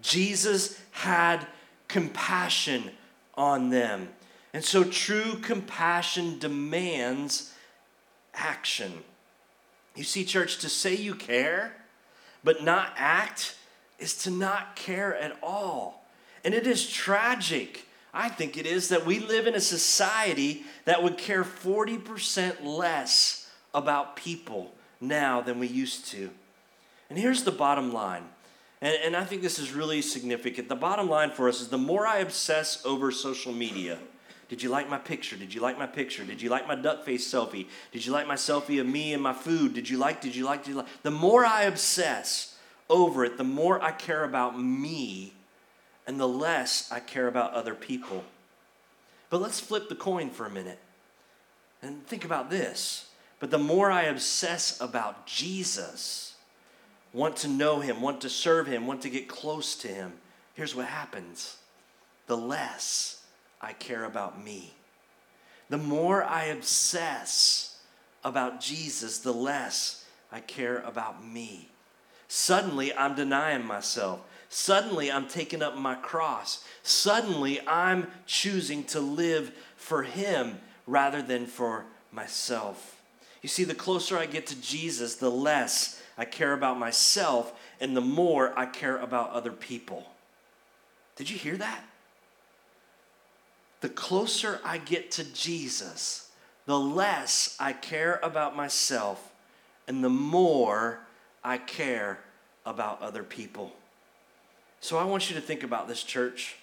Jesus 0.01 0.81
had 0.93 1.47
compassion 1.89 2.91
on 3.35 3.69
them. 3.69 4.09
And 4.53 4.65
so 4.65 4.85
true 4.85 5.37
compassion 5.43 6.39
demands 6.39 7.53
action. 8.35 8.93
You 9.95 10.05
see, 10.05 10.25
church, 10.25 10.59
to 10.59 10.69
say 10.69 10.95
you 10.95 11.15
care 11.15 11.75
but 12.45 12.63
not 12.63 12.93
act 12.97 13.57
is 13.99 14.17
to 14.17 14.31
not 14.31 14.77
care 14.77 15.15
at 15.15 15.37
all. 15.43 16.05
And 16.45 16.55
it 16.55 16.67
is 16.67 16.89
tragic, 16.89 17.87
I 18.15 18.29
think 18.29 18.57
it 18.57 18.67
is, 18.67 18.89
that 18.89 19.05
we 19.05 19.19
live 19.19 19.47
in 19.47 19.55
a 19.55 19.61
society 19.61 20.63
that 20.85 21.03
would 21.03 21.19
care 21.19 21.45
40% 21.45 22.65
less 22.65 23.51
about 23.75 24.17
people 24.17 24.73
now 25.01 25.41
than 25.41 25.59
we 25.59 25.67
used 25.67 26.07
to. 26.09 26.31
And 27.11 27.19
here's 27.19 27.43
the 27.43 27.53
bottom 27.53 27.93
line. 27.93 28.25
And, 28.81 28.97
and 29.05 29.17
I 29.17 29.25
think 29.25 29.43
this 29.43 29.59
is 29.59 29.73
really 29.73 30.01
significant. 30.01 30.69
The 30.69 30.77
bottom 30.77 31.09
line 31.09 31.31
for 31.33 31.49
us 31.49 31.61
is 31.61 31.69
the 31.69 31.79
more 31.79 32.07
I 32.07 32.19
obsess 32.19 32.85
over 32.85 33.11
social 33.11 33.53
media, 33.53 33.99
did 34.49 34.63
you 34.63 34.71
like 34.71 34.89
my 34.89 34.99
picture? 34.99 35.37
Did 35.37 35.53
you 35.53 35.61
like 35.61 35.79
my 35.79 35.87
picture? 35.87 36.25
Did 36.25 36.41
you 36.41 36.49
like 36.49 36.67
my 36.67 36.75
duck 36.75 37.05
face 37.05 37.31
selfie? 37.31 37.67
Did 37.93 38.07
you 38.07 38.13
like 38.13 38.27
my 38.27 38.35
selfie 38.35 38.81
of 38.81 38.87
me 38.87 39.13
and 39.13 39.23
my 39.23 39.35
food? 39.35 39.75
Did 39.75 39.91
you 39.91 39.99
like, 39.99 40.23
did 40.23 40.35
you 40.35 40.45
like, 40.45 40.65
did 40.65 40.71
you 40.71 40.77
like? 40.77 41.03
The 41.03 41.11
more 41.11 41.45
I 41.45 41.65
obsess 41.65 42.57
over 42.89 43.25
it, 43.27 43.37
the 43.37 43.45
more 43.45 43.83
I 43.83 43.93
care 43.93 44.25
about 44.25 44.59
me 44.59 45.35
and 46.07 46.19
the 46.19 46.29
less 46.29 46.91
I 46.91 47.01
care 47.01 47.29
about 47.29 47.53
other 47.53 47.75
people. 47.75 48.25
But 49.29 49.43
let's 49.43 49.61
flip 49.61 49.91
the 49.91 49.95
coin 49.95 50.31
for 50.31 50.47
a 50.47 50.51
minute 50.51 50.79
and 51.83 52.07
think 52.07 52.25
about 52.25 52.49
this. 52.49 53.11
But 53.41 53.51
the 53.51 53.59
more 53.59 53.91
I 53.91 54.05
obsess 54.05 54.81
about 54.81 55.27
Jesus, 55.27 56.35
want 57.13 57.37
to 57.37 57.49
know 57.49 57.81
him, 57.81 58.01
want 58.01 58.23
to 58.23 58.31
serve 58.31 58.67
him, 58.67 58.87
want 58.87 59.03
to 59.03 59.11
get 59.11 59.29
close 59.29 59.77
to 59.77 59.89
him, 59.89 60.15
here's 60.55 60.75
what 60.75 60.87
happens 60.87 61.59
the 62.27 62.37
less 62.37 63.18
I 63.61 63.73
care 63.73 64.05
about 64.05 64.43
me. 64.43 64.73
The 65.69 65.79
more 65.79 66.23
I 66.23 66.45
obsess 66.45 67.79
about 68.25 68.61
Jesus, 68.61 69.19
the 69.19 69.33
less 69.33 70.05
I 70.33 70.41
care 70.41 70.79
about 70.79 71.25
me. 71.25 71.69
Suddenly, 72.29 72.95
I'm 72.95 73.15
denying 73.15 73.65
myself. 73.65 74.21
Suddenly, 74.51 75.11
I'm 75.11 75.29
taking 75.29 75.63
up 75.63 75.77
my 75.77 75.95
cross. 75.95 76.65
Suddenly, 76.83 77.61
I'm 77.67 78.09
choosing 78.27 78.85
to 78.85 79.01
live 79.01 79.53
for 79.77 80.03
Him 80.03 80.59
rather 80.87 81.23
than 81.23 81.47
for 81.47 81.85
myself. 82.13 83.01
You 83.43 83.49
see, 83.49 83.65
the 83.65 83.75
closer 83.75 84.19
I 84.19 84.27
get 84.27 84.47
to 84.49 84.61
Jesus, 84.61 85.17
the 85.17 85.31
less 85.31 86.03
I 86.17 86.25
care 86.25 86.53
about 86.53 86.79
myself 86.79 87.53
and 87.81 87.97
the 87.97 88.01
more 88.01 88.59
I 88.59 88.67
care 88.67 88.97
about 88.97 89.31
other 89.31 89.53
people. 89.53 90.05
Did 91.17 91.31
you 91.31 91.39
hear 91.39 91.57
that? 91.57 91.83
The 93.81 93.89
closer 93.89 94.61
I 94.65 94.79
get 94.79 95.11
to 95.13 95.25
Jesus, 95.25 96.31
the 96.67 96.79
less 96.79 97.57
I 97.61 97.73
care 97.73 98.19
about 98.23 98.57
myself 98.57 99.33
and 99.87 100.03
the 100.03 100.11
more 100.11 101.01
I 101.43 101.59
care 101.59 102.21
about 102.67 103.01
other 103.01 103.23
people. 103.23 103.73
So 104.81 104.99
I 104.99 105.05
want 105.05 105.31
you 105.31 105.37
to 105.37 105.43
think 105.43 105.63
about 105.63 105.89
this, 105.89 106.03
church. 106.03 106.57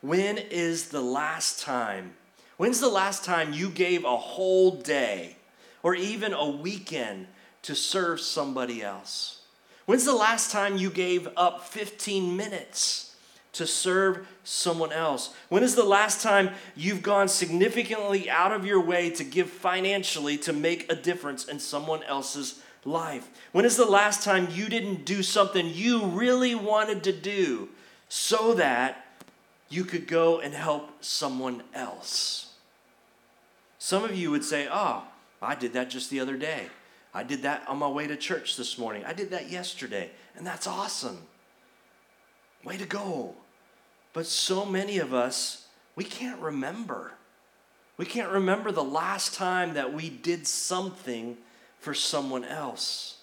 When 0.00 0.38
is 0.38 0.88
the 0.88 1.00
last 1.00 1.60
time? 1.60 2.14
When's 2.56 2.80
the 2.80 2.88
last 2.88 3.24
time 3.24 3.52
you 3.52 3.70
gave 3.70 4.04
a 4.04 4.16
whole 4.16 4.72
day 4.72 5.36
or 5.82 5.94
even 5.94 6.32
a 6.32 6.48
weekend 6.48 7.26
to 7.62 7.74
serve 7.74 8.20
somebody 8.20 8.82
else? 8.82 9.40
When's 9.86 10.04
the 10.04 10.14
last 10.14 10.50
time 10.50 10.76
you 10.76 10.90
gave 10.90 11.28
up 11.36 11.64
15 11.64 12.36
minutes 12.36 13.05
to 13.56 13.66
serve 13.66 14.26
someone 14.44 14.92
else? 14.92 15.34
When 15.48 15.62
is 15.62 15.74
the 15.74 15.84
last 15.84 16.22
time 16.22 16.50
you've 16.74 17.02
gone 17.02 17.28
significantly 17.28 18.30
out 18.30 18.52
of 18.52 18.64
your 18.64 18.80
way 18.80 19.10
to 19.10 19.24
give 19.24 19.50
financially 19.50 20.38
to 20.38 20.52
make 20.52 20.90
a 20.90 20.96
difference 20.96 21.44
in 21.46 21.58
someone 21.58 22.02
else's 22.04 22.60
life? 22.84 23.28
When 23.52 23.64
is 23.64 23.76
the 23.76 23.84
last 23.84 24.22
time 24.22 24.48
you 24.50 24.68
didn't 24.68 25.04
do 25.04 25.22
something 25.22 25.66
you 25.66 26.06
really 26.06 26.54
wanted 26.54 27.04
to 27.04 27.12
do 27.12 27.68
so 28.08 28.54
that 28.54 29.04
you 29.68 29.84
could 29.84 30.06
go 30.06 30.40
and 30.40 30.54
help 30.54 30.90
someone 31.02 31.62
else? 31.74 32.52
Some 33.78 34.04
of 34.04 34.16
you 34.16 34.30
would 34.30 34.44
say, 34.44 34.68
Oh, 34.70 35.04
I 35.42 35.54
did 35.54 35.72
that 35.74 35.90
just 35.90 36.10
the 36.10 36.20
other 36.20 36.36
day. 36.36 36.68
I 37.16 37.22
did 37.22 37.42
that 37.42 37.66
on 37.66 37.78
my 37.78 37.88
way 37.88 38.06
to 38.06 38.16
church 38.16 38.56
this 38.56 38.76
morning. 38.76 39.02
I 39.06 39.14
did 39.14 39.30
that 39.30 39.48
yesterday, 39.48 40.10
and 40.36 40.46
that's 40.46 40.66
awesome. 40.66 41.18
Way 42.62 42.76
to 42.76 42.84
go. 42.84 43.34
But 44.16 44.24
so 44.24 44.64
many 44.64 44.96
of 44.96 45.12
us, 45.12 45.66
we 45.94 46.02
can't 46.02 46.40
remember. 46.40 47.12
We 47.98 48.06
can't 48.06 48.32
remember 48.32 48.72
the 48.72 48.82
last 48.82 49.34
time 49.34 49.74
that 49.74 49.92
we 49.92 50.08
did 50.08 50.46
something 50.46 51.36
for 51.80 51.92
someone 51.92 52.42
else. 52.42 53.18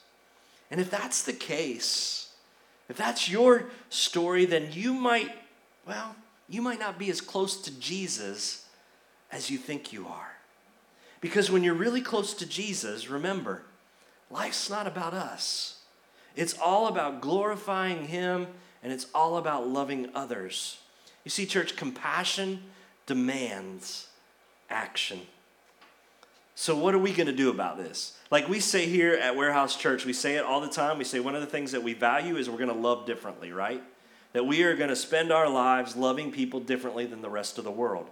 And 0.69 0.79
if 0.79 0.91
that's 0.91 1.23
the 1.23 1.33
case, 1.33 2.31
if 2.89 2.95
that's 2.95 3.27
your 3.27 3.71
story, 3.89 4.45
then 4.45 4.67
you 4.71 4.93
might, 4.93 5.31
well, 5.87 6.15
you 6.47 6.61
might 6.61 6.79
not 6.79 6.99
be 6.99 7.09
as 7.09 7.21
close 7.21 7.59
to 7.63 7.79
Jesus 7.79 8.67
as 9.31 9.49
you 9.49 9.57
think 9.57 9.93
you 9.93 10.05
are. 10.05 10.33
Because 11.21 11.49
when 11.49 11.63
you're 11.63 11.73
really 11.73 12.01
close 12.01 12.35
to 12.35 12.45
Jesus, 12.45 13.09
remember, 13.09 13.63
life's 14.29 14.69
not 14.69 14.85
about 14.85 15.15
us. 15.15 15.79
It's 16.35 16.55
all 16.59 16.85
about 16.85 17.19
glorifying 17.19 18.05
Him 18.05 18.45
and 18.83 18.93
it's 18.93 19.07
all 19.15 19.37
about 19.37 19.67
loving 19.67 20.11
others. 20.13 20.77
You 21.23 21.31
see, 21.31 21.45
church, 21.45 21.75
compassion 21.75 22.63
demands 23.05 24.07
action. 24.69 25.21
So, 26.55 26.77
what 26.77 26.93
are 26.93 26.99
we 26.99 27.13
going 27.13 27.27
to 27.27 27.33
do 27.33 27.49
about 27.49 27.77
this? 27.77 28.17
Like 28.29 28.47
we 28.47 28.59
say 28.59 28.85
here 28.85 29.13
at 29.13 29.35
Warehouse 29.35 29.75
Church, 29.75 30.05
we 30.05 30.13
say 30.13 30.35
it 30.35 30.43
all 30.43 30.61
the 30.61 30.69
time. 30.69 30.97
We 30.97 31.03
say 31.03 31.19
one 31.19 31.35
of 31.35 31.41
the 31.41 31.47
things 31.47 31.71
that 31.71 31.81
we 31.81 31.93
value 31.93 32.37
is 32.37 32.49
we're 32.49 32.57
going 32.57 32.69
to 32.69 32.75
love 32.75 33.05
differently, 33.05 33.51
right? 33.51 33.81
That 34.33 34.45
we 34.45 34.63
are 34.63 34.75
going 34.75 34.89
to 34.89 34.95
spend 34.95 35.31
our 35.31 35.49
lives 35.49 35.95
loving 35.95 36.31
people 36.31 36.59
differently 36.59 37.05
than 37.05 37.21
the 37.21 37.29
rest 37.29 37.57
of 37.57 37.63
the 37.63 37.71
world. 37.71 38.09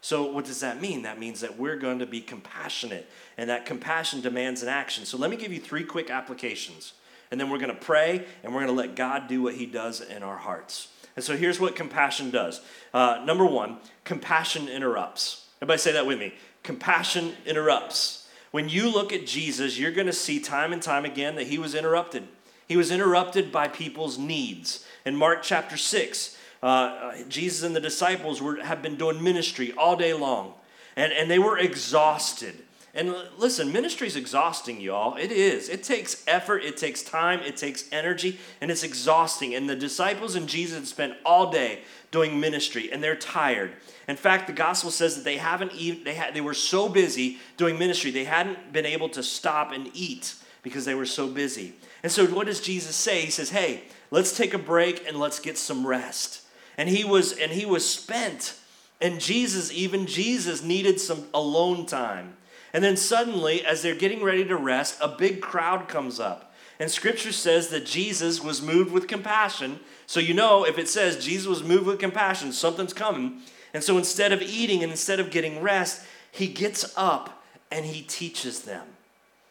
So, 0.00 0.24
what 0.24 0.44
does 0.44 0.60
that 0.60 0.80
mean? 0.80 1.02
That 1.02 1.20
means 1.20 1.40
that 1.40 1.58
we're 1.58 1.76
going 1.76 2.00
to 2.00 2.06
be 2.06 2.20
compassionate, 2.20 3.08
and 3.38 3.48
that 3.48 3.64
compassion 3.64 4.20
demands 4.20 4.62
an 4.62 4.68
action. 4.68 5.04
So, 5.04 5.16
let 5.16 5.30
me 5.30 5.36
give 5.36 5.52
you 5.52 5.60
three 5.60 5.84
quick 5.84 6.10
applications, 6.10 6.94
and 7.30 7.40
then 7.40 7.48
we're 7.48 7.58
going 7.58 7.74
to 7.74 7.80
pray, 7.80 8.26
and 8.42 8.52
we're 8.52 8.64
going 8.64 8.74
to 8.74 8.82
let 8.82 8.96
God 8.96 9.28
do 9.28 9.40
what 9.40 9.54
He 9.54 9.66
does 9.66 10.00
in 10.00 10.22
our 10.22 10.36
hearts. 10.36 10.88
And 11.16 11.24
so, 11.24 11.36
here's 11.36 11.60
what 11.60 11.76
compassion 11.76 12.30
does 12.30 12.60
uh, 12.92 13.22
number 13.24 13.44
one, 13.44 13.78
compassion 14.04 14.68
interrupts. 14.68 15.46
Everybody 15.58 15.78
say 15.78 15.92
that 15.92 16.06
with 16.06 16.18
me. 16.18 16.34
Compassion 16.62 17.34
interrupts. 17.46 18.28
When 18.50 18.68
you 18.68 18.90
look 18.90 19.12
at 19.12 19.26
Jesus, 19.26 19.78
you're 19.78 19.90
going 19.90 20.06
to 20.06 20.12
see 20.12 20.38
time 20.38 20.72
and 20.72 20.80
time 20.80 21.04
again 21.04 21.34
that 21.36 21.48
he 21.48 21.58
was 21.58 21.74
interrupted. 21.74 22.28
He 22.68 22.76
was 22.76 22.90
interrupted 22.90 23.50
by 23.52 23.68
people's 23.68 24.18
needs. 24.18 24.86
In 25.04 25.16
Mark 25.16 25.42
chapter 25.42 25.76
6, 25.76 26.38
uh, 26.62 27.14
Jesus 27.28 27.62
and 27.62 27.76
the 27.76 27.80
disciples 27.80 28.40
were, 28.40 28.62
have 28.62 28.80
been 28.80 28.96
doing 28.96 29.22
ministry 29.22 29.72
all 29.76 29.96
day 29.96 30.14
long, 30.14 30.54
and, 30.96 31.12
and 31.12 31.30
they 31.30 31.38
were 31.38 31.58
exhausted. 31.58 32.54
And 32.96 33.12
listen, 33.38 33.72
ministry 33.72 34.06
is 34.06 34.14
exhausting, 34.14 34.80
y'all. 34.80 35.16
It 35.16 35.32
is. 35.32 35.68
It 35.68 35.82
takes 35.82 36.22
effort, 36.28 36.62
it 36.62 36.76
takes 36.76 37.02
time, 37.02 37.40
it 37.40 37.56
takes 37.56 37.86
energy, 37.90 38.38
and 38.60 38.70
it's 38.70 38.84
exhausting. 38.84 39.52
And 39.54 39.68
the 39.68 39.74
disciples 39.74 40.36
and 40.36 40.48
Jesus 40.48 40.90
spent 40.90 41.14
all 41.26 41.50
day 41.50 41.80
doing 42.12 42.38
ministry, 42.38 42.92
and 42.92 43.02
they're 43.02 43.16
tired. 43.16 43.72
In 44.06 44.14
fact, 44.14 44.46
the 44.46 44.52
gospel 44.52 44.92
says 44.92 45.16
that 45.16 45.24
they 45.24 45.38
haven't 45.38 45.72
even, 45.72 46.04
they, 46.04 46.14
had, 46.14 46.34
they 46.34 46.40
were 46.40 46.54
so 46.54 46.88
busy 46.88 47.38
doing 47.56 47.76
ministry, 47.80 48.12
they 48.12 48.24
hadn't 48.24 48.72
been 48.72 48.86
able 48.86 49.08
to 49.08 49.24
stop 49.24 49.72
and 49.72 49.90
eat 49.92 50.36
because 50.62 50.84
they 50.84 50.94
were 50.94 51.06
so 51.06 51.26
busy. 51.26 51.74
And 52.04 52.12
so, 52.12 52.24
what 52.26 52.46
does 52.46 52.60
Jesus 52.60 52.94
say? 52.94 53.22
He 53.22 53.30
says, 53.30 53.50
Hey, 53.50 53.82
let's 54.12 54.36
take 54.36 54.54
a 54.54 54.58
break 54.58 55.04
and 55.08 55.18
let's 55.18 55.40
get 55.40 55.58
some 55.58 55.84
rest. 55.84 56.42
And 56.78 56.88
he 56.88 57.02
was, 57.02 57.32
and 57.32 57.50
he 57.50 57.66
was 57.66 57.88
spent. 57.88 58.56
And 59.00 59.20
Jesus, 59.20 59.72
even 59.72 60.06
Jesus, 60.06 60.62
needed 60.62 61.00
some 61.00 61.24
alone 61.34 61.86
time. 61.86 62.36
And 62.74 62.82
then 62.82 62.96
suddenly, 62.96 63.64
as 63.64 63.80
they're 63.80 63.94
getting 63.94 64.22
ready 64.22 64.44
to 64.44 64.56
rest, 64.56 64.98
a 65.00 65.08
big 65.08 65.40
crowd 65.40 65.86
comes 65.86 66.18
up. 66.18 66.52
And 66.80 66.90
scripture 66.90 67.30
says 67.30 67.68
that 67.68 67.86
Jesus 67.86 68.42
was 68.42 68.60
moved 68.60 68.90
with 68.90 69.06
compassion. 69.06 69.78
So 70.06 70.18
you 70.18 70.34
know, 70.34 70.66
if 70.66 70.76
it 70.76 70.88
says 70.88 71.24
Jesus 71.24 71.46
was 71.46 71.62
moved 71.62 71.86
with 71.86 72.00
compassion, 72.00 72.52
something's 72.52 72.92
coming. 72.92 73.42
And 73.72 73.82
so 73.82 73.96
instead 73.96 74.32
of 74.32 74.42
eating 74.42 74.82
and 74.82 74.90
instead 74.90 75.20
of 75.20 75.30
getting 75.30 75.62
rest, 75.62 76.04
he 76.32 76.48
gets 76.48 76.92
up 76.96 77.44
and 77.70 77.86
he 77.86 78.02
teaches 78.02 78.62
them. 78.62 78.86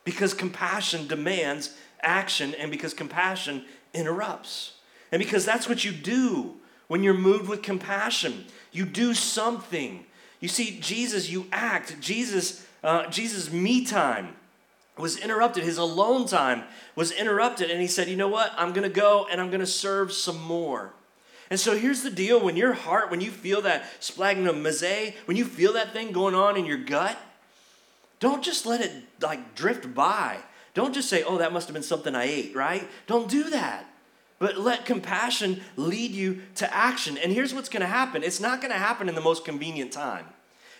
Because 0.03 0.33
compassion 0.33 1.07
demands 1.07 1.77
action 2.01 2.53
and 2.55 2.69
because 2.69 2.93
compassion 2.93 3.63
interrupts. 3.93 4.73
And 5.13 5.21
because 5.21 5.45
that's 5.45 5.69
what 5.69 5.85
you 5.85 5.93
do 5.93 6.55
when 6.89 7.03
you're 7.03 7.13
moved 7.13 7.47
with 7.47 7.61
compassion. 7.61 8.45
You 8.73 8.83
do 8.83 9.13
something. 9.13 10.05
You 10.41 10.49
see, 10.49 10.77
Jesus, 10.81 11.29
you 11.29 11.47
act. 11.53 12.01
Jesus 12.01 12.67
uh, 12.83 13.07
Jesus' 13.07 13.51
me 13.51 13.85
time 13.85 14.35
was 14.97 15.17
interrupted. 15.17 15.63
His 15.63 15.77
alone 15.77 16.27
time 16.27 16.63
was 16.95 17.11
interrupted. 17.11 17.71
And 17.71 17.81
he 17.81 17.87
said, 17.87 18.07
You 18.07 18.15
know 18.15 18.27
what? 18.27 18.53
I'm 18.57 18.73
going 18.73 18.87
to 18.87 18.93
go 18.93 19.27
and 19.29 19.39
I'm 19.39 19.49
going 19.49 19.59
to 19.59 19.65
serve 19.65 20.11
some 20.11 20.41
more. 20.41 20.93
And 21.49 21.59
so 21.59 21.77
here's 21.77 22.01
the 22.01 22.09
deal 22.09 22.39
when 22.39 22.55
your 22.55 22.73
heart, 22.73 23.11
when 23.11 23.21
you 23.21 23.29
feel 23.29 23.61
that 23.61 23.83
splagnum 23.99 24.63
splagna 24.63 25.13
when 25.25 25.37
you 25.37 25.45
feel 25.45 25.73
that 25.73 25.93
thing 25.93 26.11
going 26.11 26.35
on 26.35 26.57
in 26.57 26.65
your 26.65 26.77
gut, 26.77 27.17
don't 28.19 28.43
just 28.43 28.65
let 28.65 28.81
it 28.81 28.91
like 29.21 29.55
drift 29.55 29.93
by. 29.93 30.39
Don't 30.73 30.93
just 30.93 31.09
say, 31.09 31.23
Oh, 31.23 31.37
that 31.37 31.53
must 31.53 31.67
have 31.67 31.73
been 31.73 31.83
something 31.83 32.15
I 32.15 32.25
ate, 32.25 32.55
right? 32.55 32.87
Don't 33.07 33.29
do 33.29 33.49
that. 33.49 33.85
But 34.39 34.57
let 34.57 34.85
compassion 34.85 35.61
lead 35.77 36.11
you 36.11 36.41
to 36.55 36.75
action. 36.75 37.17
And 37.17 37.31
here's 37.31 37.53
what's 37.53 37.69
to 37.81 37.87
happen 37.87 38.23
it's 38.23 38.39
not 38.39 38.59
to 38.71 38.77
happen 38.77 39.07
in 39.07 39.15
the 39.15 39.21
most 39.21 39.45
convenient 39.45 39.91
time. 39.91 40.25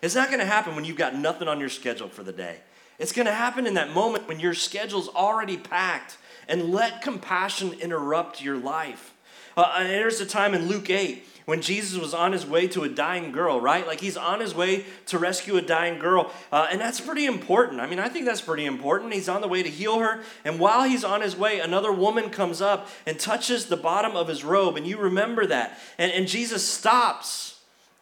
It's 0.04 0.16
not 0.16 0.28
going 0.28 0.42
to 0.42 0.46
happen 0.46 0.76
when 0.76 0.84
you've 0.84 0.98
got 0.98 1.16
nothing 1.16 1.48
on 1.48 1.62
your 1.62 1.70
schedule 1.70 2.10
for 2.10 2.24
the 2.24 2.34
day. 2.34 2.58
It's 3.00 3.14
going 3.14 3.26
to 3.26 3.32
happen 3.32 3.66
in 3.66 3.76
that 3.76 3.94
moment 3.94 4.28
when 4.28 4.38
your 4.38 4.54
schedule's 4.54 5.08
already 5.08 5.56
packed 5.56 6.18
and 6.50 6.74
let 6.74 7.02
compassion 7.02 7.72
interrupt 7.72 8.44
your 8.44 8.58
life. 8.58 9.14
Uh, 9.56 9.82
there's 9.84 10.20
a 10.20 10.26
time 10.26 10.54
in 10.54 10.68
Luke 10.68 10.90
8 10.90 11.26
when 11.46 11.62
Jesus 11.62 11.98
was 11.98 12.14
on 12.14 12.34
his 12.34 12.46
way 12.46 12.68
to 12.68 12.84
a 12.84 12.90
dying 12.90 13.32
girl, 13.32 13.62
right? 13.62 13.88
Like 13.88 14.02
he's 14.02 14.18
on 14.18 14.42
his 14.42 14.54
way 14.54 14.84
to 15.06 15.18
rescue 15.18 15.56
a 15.56 15.62
dying 15.62 16.00
girl. 16.00 16.34
Uh, 16.52 16.68
and 16.70 16.82
that's 16.82 17.00
pretty 17.00 17.26
important. 17.26 17.80
I 17.80 17.88
mean, 17.88 18.00
I 18.00 18.10
think 18.10 18.26
that's 18.26 18.42
pretty 18.42 18.66
important. 18.66 19.14
He's 19.14 19.30
on 19.30 19.40
the 19.40 19.48
way 19.48 19.64
to 19.64 19.70
heal 19.70 20.00
her. 20.00 20.22
And 20.44 20.60
while 20.60 20.84
he's 20.84 21.06
on 21.06 21.22
his 21.22 21.38
way, 21.38 21.62
another 21.62 21.94
woman 21.94 22.30
comes 22.30 22.62
up 22.62 22.90
and 23.06 23.18
touches 23.18 23.68
the 23.68 23.78
bottom 23.78 24.18
of 24.18 24.28
his 24.28 24.44
robe. 24.44 24.76
And 24.76 24.86
you 24.86 24.98
remember 24.98 25.46
that. 25.46 25.80
And, 25.98 26.12
and 26.12 26.28
Jesus 26.28 26.68
stops 26.68 27.53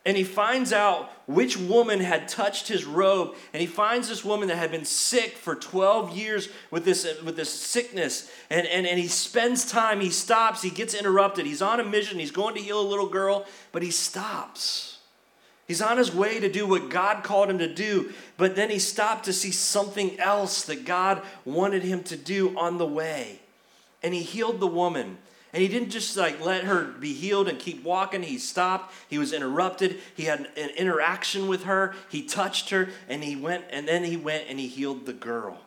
and 0.06 0.18
he 0.18 0.24
finds 0.24 0.74
out 0.74 1.12
which 1.28 1.58
woman 1.58 2.00
had 2.00 2.28
touched 2.28 2.68
his 2.68 2.86
robe 2.86 3.36
and 3.54 3.62
he 3.62 3.68
finds 3.68 4.10
this 4.10 4.26
woman 4.26 4.48
that 4.48 4.58
had 4.58 4.72
been 4.72 4.86
sick 4.86 5.38
for 5.38 5.56
12 5.56 6.18
years 6.18 6.50
with 6.72 6.86
this 6.86 7.06
with 7.22 7.36
this 7.36 7.54
sickness. 7.54 8.32
And, 8.50 8.66
and, 8.68 8.88
and 8.88 9.00
he 9.00 9.08
spends 9.08 9.70
time 9.70 10.02
he 10.02 10.10
stops 10.10 10.64
he 10.64 10.72
gets 10.72 10.96
interrupted. 10.96 11.46
He's 11.46 11.62
on 11.62 11.80
a 11.80 11.84
mission 11.84 12.18
he's 12.18 12.32
going 12.32 12.56
to 12.56 12.62
heal 12.62 12.82
a 12.82 12.88
little 12.88 13.08
girl 13.08 13.46
but 13.72 13.84
he 13.84 13.92
stops. 13.92 14.98
He's 15.68 15.82
on 15.82 15.98
his 15.98 16.14
way 16.14 16.40
to 16.40 16.52
do 16.52 16.66
what 16.66 16.90
god 16.90 17.24
called 17.24 17.52
him 17.52 17.60
to 17.60 17.72
do 17.72 18.12
but 18.38 18.56
then 18.56 18.72
he 18.72 18.80
stopped 18.80 19.26
to 19.26 19.34
see 19.34 19.52
something 19.52 20.20
else 20.20 20.64
that 20.64 20.84
god 20.84 21.22
wanted 21.46 21.84
him 21.84 22.02
to 22.04 22.18
do 22.18 22.58
on 22.58 22.80
the 22.80 22.88
way. 22.88 23.40
And 24.02 24.16
he 24.16 24.24
healed 24.24 24.60
the 24.60 24.68
woman 24.68 25.20
and 25.54 25.62
he 25.62 25.68
didn't 25.68 25.90
just 25.90 26.16
like 26.16 26.40
let 26.44 26.64
her 26.64 26.86
be 26.86 27.14
healed 27.14 27.48
and 27.48 27.60
keep 27.60 27.84
walking. 27.84 28.24
He 28.24 28.38
stopped. 28.38 28.94
He 29.10 29.18
was 29.18 29.34
interrupted. 29.34 30.00
He 30.16 30.24
had 30.24 30.48
an 30.56 30.70
interaction 30.78 31.48
with 31.48 31.64
her. 31.64 31.94
He 32.10 32.24
touched 32.24 32.70
her 32.70 32.90
and 33.10 33.24
he 33.24 33.36
went 33.36 33.66
and 33.70 33.88
then 33.88 34.04
he 34.04 34.16
went 34.16 34.46
and 34.48 34.60
he 34.60 34.68
healed 34.68 35.06
the 35.06 35.14
girl. 35.14 35.58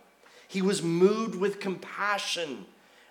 He 0.48 0.62
was 0.62 0.82
moved 0.82 1.34
with 1.34 1.60
compassion 1.60 2.64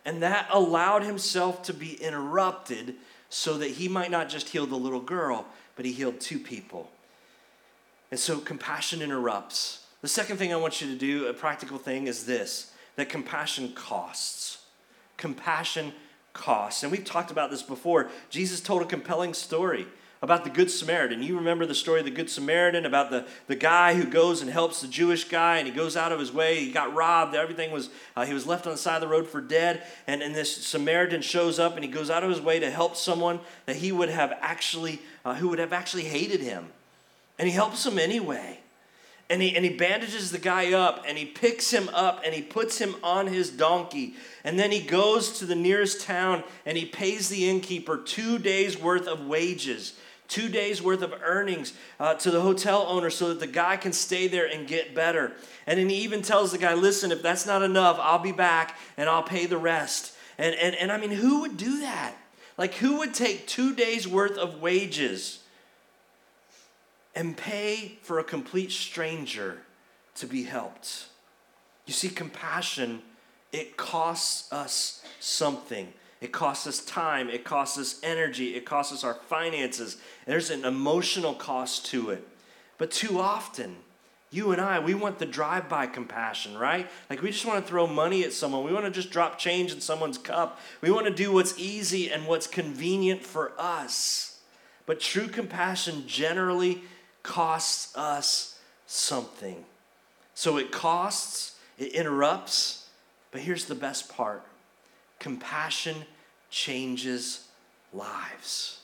and 0.06 0.24
that 0.24 0.48
allowed 0.52 1.04
himself 1.04 1.64
to 1.64 1.74
be 1.74 1.94
interrupted 2.02 2.96
so 3.30 3.58
that 3.58 3.72
he 3.72 3.88
might 3.88 4.12
not 4.12 4.30
just 4.30 4.50
heal 4.50 4.66
the 4.66 4.76
little 4.76 5.00
girl, 5.00 5.46
but 5.76 5.86
he 5.86 5.92
healed 5.92 6.20
two 6.20 6.40
people. 6.40 6.90
And 8.12 8.20
so 8.20 8.40
compassion 8.40 9.02
interrupts. 9.02 9.86
The 10.02 10.08
second 10.08 10.38
thing 10.38 10.54
I 10.54 10.58
want 10.58 10.82
you 10.82 10.88
to 10.88 10.96
do, 10.96 11.28
a 11.28 11.34
practical 11.34 11.78
thing, 11.78 12.08
is 12.08 12.26
this 12.26 12.72
that 12.96 13.10
compassion 13.10 13.74
costs. 13.74 14.66
Compassion 15.18 15.94
costs. 16.34 16.84
And 16.84 16.92
we've 16.92 17.06
talked 17.06 17.32
about 17.32 17.52
this 17.52 17.64
before. 17.64 18.10
Jesus 18.30 18.60
told 18.60 18.82
a 18.82 18.86
compelling 18.86 19.34
story 19.34 19.88
about 20.22 20.46
the 20.46 20.50
Good 20.50 20.72
Samaritan. 20.72 21.22
You 21.22 21.36
remember 21.36 21.66
the 21.66 21.76
story 21.76 22.00
of 22.00 22.06
the 22.06 22.12
Good 22.12 22.30
Samaritan 22.30 22.86
about 22.86 23.12
the, 23.12 23.26
the 23.48 23.58
guy 23.58 23.94
who 23.94 24.06
goes 24.06 24.42
and 24.42 24.50
helps 24.50 24.80
the 24.80 24.88
Jewish 24.88 25.26
guy 25.26 25.58
and 25.58 25.68
he 25.68 25.74
goes 25.74 25.98
out 25.98 26.14
of 26.14 26.20
his 26.20 26.32
way. 26.32 26.64
He 26.64 26.72
got 26.72 26.94
robbed. 26.94 27.36
Everything 27.36 27.72
was, 27.72 27.90
uh, 28.16 28.26
he 28.26 28.34
was 28.34 28.48
left 28.48 28.66
on 28.66 28.72
the 28.72 28.78
side 28.78 28.96
of 28.96 29.02
the 29.02 29.08
road 29.10 29.28
for 29.28 29.42
dead. 29.42 29.84
And, 30.08 30.24
and 30.24 30.34
this 30.34 30.66
Samaritan 30.66 31.22
shows 31.22 31.60
up 31.60 31.76
and 31.76 31.84
he 31.84 31.92
goes 31.92 32.10
out 32.10 32.24
of 32.24 32.30
his 32.30 32.40
way 32.40 32.60
to 32.60 32.72
help 32.72 32.96
someone 32.96 33.42
that 33.66 33.76
he 33.76 33.92
would 33.92 34.10
have 34.10 34.34
actually, 34.40 35.02
uh, 35.26 35.36
who 35.36 35.50
would 35.50 35.60
have 35.60 35.74
actually 35.74 36.06
hated 36.06 36.40
him. 36.40 36.68
And 37.38 37.48
he 37.48 37.54
helps 37.54 37.86
him 37.86 38.00
anyway 38.00 38.63
and 39.30 39.42
he, 39.42 39.56
and 39.56 39.64
he 39.64 39.72
bandages 39.72 40.32
the 40.32 40.38
guy 40.38 40.74
up 40.74 41.06
and 41.08 41.18
he 41.18 41.26
picks 41.26 41.72
him 41.72 41.90
up 41.94 42.22
and 42.26 42.34
he 42.34 42.42
puts 42.42 42.78
him 42.78 42.96
on 43.02 43.28
his 43.28 43.50
donkey. 43.50 44.16
And 44.44 44.60
then 44.60 44.72
he 44.72 44.82
goes 44.82 45.40
to 45.40 45.46
the 45.46 45.56
nearest 45.56 46.02
town 46.02 46.44
and 46.66 46.78
he 46.78 46.86
pays 46.86 47.30
the 47.30 47.50
innkeeper 47.50 47.98
two 47.98 48.38
days' 48.38 48.78
worth 48.78 49.08
of 49.08 49.26
wages, 49.26 49.94
two 50.28 50.50
days' 50.50 50.82
worth 50.82 51.02
of 51.02 51.14
earnings 51.24 51.74
uh, 52.00 52.16
to 52.16 52.32
the 52.32 52.42
hotel 52.42 52.86
owner 52.88 53.10
so 53.10 53.30
that 53.30 53.40
the 53.40 53.48
guy 53.48 53.78
can 53.78 53.94
stay 53.94 54.28
there 54.28 54.46
and 54.46 54.68
get 54.68 54.94
better. 54.94 55.32
And 55.66 55.80
then 55.80 55.90
he 55.90 55.98
even 55.98 56.22
tells 56.22 56.52
the 56.52 56.58
guy, 56.58 56.74
listen, 56.74 57.12
if 57.12 57.22
that's 57.22 57.46
not 57.46 57.64
enough, 57.64 57.98
I'll 58.02 58.20
be 58.20 58.34
back 58.34 58.78
and 58.98 59.10
I'll 59.10 59.24
pay 59.24 59.46
the 59.46 59.58
rest. 59.58 60.16
And, 60.38 60.54
and, 60.56 60.76
and 60.76 60.92
I 60.92 60.98
mean, 60.98 61.12
who 61.12 61.42
would 61.42 61.56
do 61.56 61.80
that? 61.80 62.16
Like, 62.58 62.76
who 62.76 62.98
would 62.98 63.14
take 63.14 63.48
two 63.48 63.74
days' 63.74 64.08
worth 64.08 64.38
of 64.38 64.62
wages? 64.62 65.43
And 67.16 67.38
pay 67.38 67.98
for 68.02 68.20
a 68.20 68.24
complete 68.24 68.72
stranger 68.72 69.62
to 70.16 70.26
be 70.26 70.44
helped. 70.44 71.06
You 71.86 71.94
see, 71.94 72.10
compassion, 72.10 73.02
it 73.52 73.78
costs 73.78 74.52
us 74.52 75.04
something. 75.20 75.94
It 76.22 76.32
costs 76.32 76.68
us 76.68 76.80
time, 76.86 77.30
it 77.30 77.44
costs 77.44 77.78
us 77.78 78.00
energy, 78.02 78.56
it 78.56 78.64
costs 78.64 78.94
us 78.94 79.04
our 79.04 79.14
finances. 79.14 79.98
There's 80.26 80.50
an 80.52 80.64
emotional 80.64 81.34
cost 81.34 81.86
to 81.88 82.12
it. 82.12 82.26
But 82.78 82.92
too 82.92 83.20
often, 83.20 83.76
you 84.32 84.54
and 84.54 84.62
I, 84.62 84.80
we 84.80 84.94
want 84.94 85.20
the 85.20 85.26
drive 85.26 85.68
by 85.68 85.86
compassion, 85.86 86.58
right? 86.58 86.90
Like 87.10 87.22
we 87.22 87.32
just 87.32 87.46
want 87.46 87.64
to 87.64 87.70
throw 87.70 87.88
money 87.88 88.24
at 88.24 88.32
someone. 88.32 88.64
We 88.64 88.72
want 88.72 88.86
to 88.86 88.92
just 88.92 89.12
drop 89.12 89.38
change 89.38 89.74
in 89.74 89.82
someone's 89.82 90.18
cup. 90.18 90.62
We 90.80 90.92
want 90.92 91.08
to 91.08 91.14
do 91.14 91.34
what's 91.34 91.60
easy 91.60 92.10
and 92.10 92.26
what's 92.26 92.48
convenient 92.48 93.22
for 93.22 93.52
us. 93.60 94.40
But 94.86 95.02
true 95.02 95.28
compassion 95.28 96.06
generally 96.08 96.84
costs 97.24 97.96
us 97.98 98.60
something. 98.86 99.66
So 100.36 100.58
it 100.58 100.72
costs, 100.72 101.56
it 101.78 101.94
interrupts, 101.94 102.88
but 103.32 103.42
here's 103.42 103.66
the 103.66 103.76
best 103.76 104.10
part 104.10 104.44
compassion 105.20 105.96
changes 106.50 107.48
lives. 107.94 108.80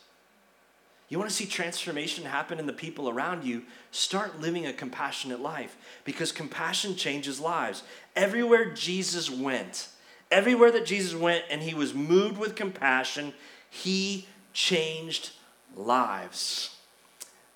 You 1.10 1.17
want 1.17 1.30
to 1.30 1.36
see 1.36 1.47
transformation 1.47 2.23
happen 2.23 2.60
in 2.60 2.67
the 2.67 2.73
people 2.73 3.10
around 3.10 3.43
you? 3.43 3.63
Start 3.91 4.39
living 4.39 4.67
a 4.67 4.73
compassionate 4.73 5.41
life 5.41 5.75
because 6.06 6.32
compassion 6.32 6.95
changes 6.95 7.39
lives. 7.39 7.82
Everywhere 8.15 8.71
Jesus 8.71 9.30
went, 9.30 9.88
everywhere 10.30 10.71
that 10.71 10.86
Jesus 10.86 11.15
went 11.15 11.45
and 11.49 11.63
he 11.63 11.73
was 11.73 11.95
moved 11.95 12.38
with 12.38 12.56
compassion, 12.56 13.34
he 13.71 14.28
changed 14.54 15.32
lives. 15.75 16.75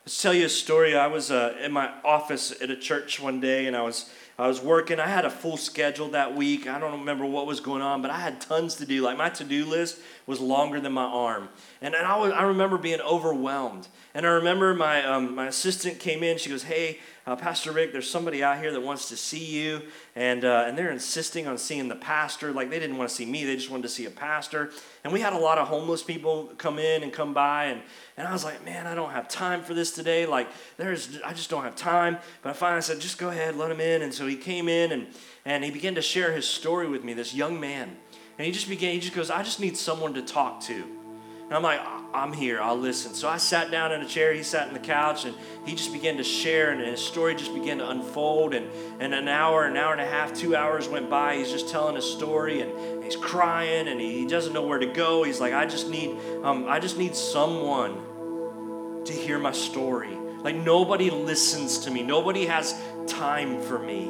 Let's 0.05 0.21
tell 0.21 0.33
you 0.33 0.47
a 0.47 0.49
story. 0.49 0.97
I 0.97 1.07
was 1.07 1.31
uh, 1.31 1.55
in 1.63 1.71
my 1.71 1.89
office 2.03 2.51
at 2.61 2.69
a 2.69 2.75
church 2.75 3.21
one 3.21 3.39
day, 3.39 3.67
and 3.67 3.75
I 3.75 3.83
was 3.83 4.09
I 4.37 4.49
was 4.49 4.59
working. 4.59 4.99
I 4.99 5.07
had 5.07 5.23
a 5.23 5.29
full 5.29 5.55
schedule 5.55 6.09
that 6.09 6.35
week. 6.35 6.67
I 6.67 6.77
don't 6.77 6.99
remember 6.99 7.25
what 7.25 7.47
was 7.47 7.61
going 7.61 7.81
on, 7.81 8.01
but 8.01 8.11
I 8.11 8.19
had 8.19 8.41
tons 8.41 8.75
to 8.75 8.85
do. 8.85 9.01
Like 9.01 9.17
my 9.17 9.29
to 9.29 9.45
do 9.45 9.63
list 9.63 9.99
was 10.25 10.41
longer 10.41 10.81
than 10.81 10.91
my 10.91 11.05
arm, 11.05 11.47
and, 11.83 11.93
and 11.93 12.07
I, 12.07 12.17
was, 12.17 12.31
I 12.31 12.43
remember 12.43 12.77
being 12.77 13.01
overwhelmed. 13.01 13.87
And 14.15 14.25
I 14.25 14.29
remember 14.29 14.75
my 14.75 15.03
um, 15.03 15.33
my 15.33 15.47
assistant 15.47 15.99
came 15.99 16.21
in. 16.21 16.37
She 16.37 16.49
goes, 16.49 16.61
"Hey, 16.61 16.99
uh, 17.25 17.35
Pastor 17.35 17.73
Ricc, 17.73 17.91
there's 17.91 18.09
somebody 18.09 18.43
out 18.43 18.59
here 18.59 18.71
that 18.71 18.81
wants 18.81 19.09
to 19.09 19.17
see 19.17 19.43
you, 19.43 19.81
and 20.15 20.45
uh, 20.45 20.65
and 20.67 20.77
they're 20.77 20.91
insisting 20.91 21.47
on 21.47 21.57
seeing 21.57 21.87
the 21.87 21.95
pastor. 21.95 22.51
Like 22.51 22.69
they 22.69 22.77
didn't 22.77 22.97
want 22.97 23.09
to 23.09 23.15
see 23.15 23.25
me; 23.25 23.43
they 23.43 23.55
just 23.55 23.71
wanted 23.71 23.83
to 23.83 23.89
see 23.89 24.05
a 24.05 24.11
pastor. 24.11 24.69
And 25.03 25.11
we 25.11 25.19
had 25.19 25.33
a 25.33 25.37
lot 25.37 25.57
of 25.57 25.67
homeless 25.67 26.03
people 26.03 26.51
come 26.59 26.77
in 26.77 27.01
and 27.01 27.11
come 27.11 27.33
by, 27.33 27.65
and 27.65 27.81
and 28.15 28.27
I 28.27 28.31
was 28.31 28.43
like, 28.43 28.63
man, 28.63 28.85
I 28.85 28.93
don't 28.93 29.09
have 29.09 29.27
time 29.27 29.63
for 29.63 29.73
this 29.73 29.91
today. 29.91 30.27
Like, 30.27 30.47
there's, 30.77 31.19
I 31.25 31.33
just 31.33 31.49
don't 31.49 31.63
have 31.63 31.75
time. 31.75 32.19
But 32.43 32.51
I 32.51 32.53
finally 32.53 32.81
said, 32.83 32.99
just 32.99 33.17
go 33.17 33.29
ahead, 33.29 33.55
let 33.55 33.71
him 33.71 33.81
in. 33.81 34.03
And 34.03 34.13
so 34.13 34.27
he 34.27 34.35
came 34.35 34.69
in 34.69 34.91
and, 34.91 35.07
and 35.45 35.63
he 35.63 35.71
began 35.71 35.95
to 35.95 36.01
share 36.01 36.31
his 36.31 36.47
story 36.47 36.87
with 36.87 37.03
me, 37.03 37.13
this 37.13 37.33
young 37.33 37.59
man. 37.59 37.97
And 38.37 38.45
he 38.45 38.51
just 38.51 38.69
began, 38.69 38.93
he 38.93 38.99
just 38.99 39.15
goes, 39.15 39.31
I 39.31 39.41
just 39.41 39.59
need 39.59 39.77
someone 39.77 40.13
to 40.13 40.21
talk 40.21 40.61
to. 40.65 41.02
And 41.45 41.53
I'm 41.53 41.61
like, 41.61 41.81
I'm 42.13 42.31
here, 42.31 42.61
I'll 42.61 42.77
listen. 42.77 43.13
So 43.13 43.27
I 43.27 43.37
sat 43.37 43.69
down 43.69 43.91
in 43.91 44.01
a 44.01 44.05
chair, 44.05 44.33
he 44.33 44.43
sat 44.43 44.67
in 44.67 44.73
the 44.73 44.79
couch, 44.79 45.25
and 45.25 45.35
he 45.65 45.75
just 45.75 45.91
began 45.91 46.17
to 46.17 46.23
share, 46.23 46.71
and 46.71 46.81
his 46.81 47.01
story 47.01 47.35
just 47.35 47.53
began 47.53 47.79
to 47.79 47.89
unfold. 47.89 48.53
And, 48.53 48.69
and 48.99 49.13
an 49.13 49.27
hour, 49.27 49.65
an 49.65 49.75
hour 49.75 49.91
and 49.91 50.01
a 50.01 50.05
half, 50.05 50.33
two 50.33 50.55
hours 50.55 50.87
went 50.87 51.09
by. 51.09 51.35
He's 51.37 51.51
just 51.51 51.69
telling 51.69 51.95
his 51.95 52.09
story, 52.09 52.61
and 52.61 53.03
he's 53.03 53.15
crying, 53.15 53.87
and 53.87 53.99
he 53.99 54.25
doesn't 54.25 54.53
know 54.53 54.65
where 54.65 54.79
to 54.79 54.85
go. 54.85 55.23
He's 55.23 55.41
like, 55.41 55.53
I 55.53 55.65
just 55.65 55.89
need, 55.89 56.17
um, 56.43 56.65
I 56.67 56.79
just 56.79 56.97
need 56.97 57.15
someone 57.15 59.03
to 59.05 59.13
hear 59.13 59.37
my 59.37 59.51
story. 59.51 60.17
Like 60.43 60.55
nobody 60.55 61.09
listens 61.09 61.79
to 61.79 61.91
me, 61.91 62.03
nobody 62.03 62.45
has 62.45 62.79
time 63.07 63.61
for 63.61 63.79
me. 63.79 64.09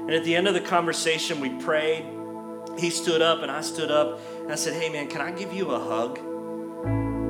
And 0.00 0.10
at 0.10 0.24
the 0.24 0.34
end 0.34 0.48
of 0.48 0.54
the 0.54 0.60
conversation, 0.60 1.40
we 1.40 1.50
prayed. 1.50 2.04
He 2.78 2.90
stood 2.90 3.20
up, 3.20 3.42
and 3.42 3.50
I 3.50 3.60
stood 3.60 3.90
up, 3.90 4.20
and 4.50 4.58
I 4.58 4.60
said, 4.60 4.74
Hey, 4.82 4.88
man, 4.88 5.06
can 5.06 5.20
I 5.20 5.30
give 5.30 5.52
you 5.52 5.70
a 5.70 5.78
hug? 5.78 6.18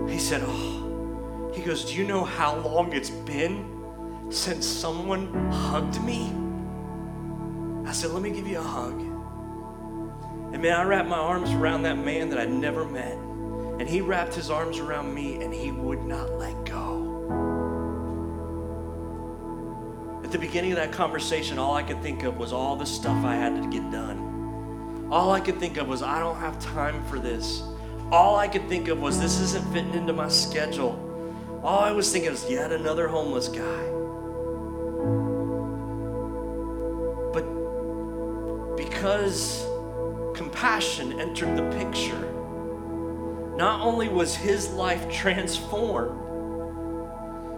He 0.08 0.18
said, 0.18 0.40
Oh. 0.42 1.50
He 1.54 1.60
goes, 1.60 1.84
Do 1.84 1.94
you 1.94 2.06
know 2.06 2.24
how 2.24 2.56
long 2.56 2.94
it's 2.94 3.10
been 3.10 4.30
since 4.30 4.66
someone 4.66 5.50
hugged 5.52 6.02
me? 6.02 6.32
I 7.86 7.92
said, 7.92 8.12
Let 8.12 8.22
me 8.22 8.30
give 8.30 8.46
you 8.46 8.58
a 8.58 8.62
hug. 8.62 8.98
And 10.54 10.62
man, 10.62 10.72
I 10.72 10.82
wrapped 10.84 11.10
my 11.10 11.18
arms 11.18 11.50
around 11.50 11.82
that 11.82 11.98
man 11.98 12.30
that 12.30 12.38
I'd 12.38 12.50
never 12.50 12.86
met. 12.86 13.12
And 13.12 13.86
he 13.86 14.00
wrapped 14.00 14.34
his 14.34 14.48
arms 14.48 14.78
around 14.78 15.14
me 15.14 15.42
and 15.42 15.52
he 15.52 15.72
would 15.72 16.02
not 16.02 16.38
let 16.38 16.64
go. 16.64 16.96
At 20.24 20.32
the 20.32 20.38
beginning 20.38 20.72
of 20.72 20.78
that 20.78 20.92
conversation, 20.92 21.58
all 21.58 21.74
I 21.74 21.82
could 21.82 22.00
think 22.00 22.22
of 22.22 22.38
was 22.38 22.54
all 22.54 22.76
the 22.76 22.86
stuff 22.86 23.26
I 23.26 23.34
had 23.34 23.62
to 23.62 23.68
get 23.68 23.90
done. 23.90 24.29
All 25.10 25.32
I 25.32 25.40
could 25.40 25.58
think 25.58 25.76
of 25.76 25.88
was, 25.88 26.02
I 26.02 26.20
don't 26.20 26.36
have 26.36 26.60
time 26.60 27.02
for 27.04 27.18
this. 27.18 27.62
All 28.12 28.36
I 28.36 28.46
could 28.46 28.68
think 28.68 28.86
of 28.86 29.00
was, 29.00 29.18
this 29.20 29.40
isn't 29.40 29.72
fitting 29.72 29.94
into 29.94 30.12
my 30.12 30.28
schedule. 30.28 30.98
All 31.64 31.80
I 31.80 31.90
was 31.90 32.12
thinking 32.12 32.30
was, 32.30 32.48
yet 32.48 32.70
another 32.70 33.08
homeless 33.08 33.48
guy. 33.48 33.82
But 37.32 38.76
because 38.76 39.66
compassion 40.34 41.18
entered 41.20 41.56
the 41.56 41.68
picture, 41.76 42.32
not 43.56 43.80
only 43.80 44.08
was 44.08 44.36
his 44.36 44.70
life 44.70 45.10
transformed, 45.10 46.18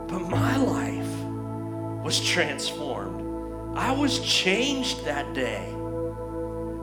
but 0.08 0.20
my 0.20 0.56
life 0.56 2.02
was 2.02 2.18
transformed. 2.18 3.76
I 3.76 3.92
was 3.92 4.20
changed 4.20 5.04
that 5.04 5.34
day. 5.34 5.72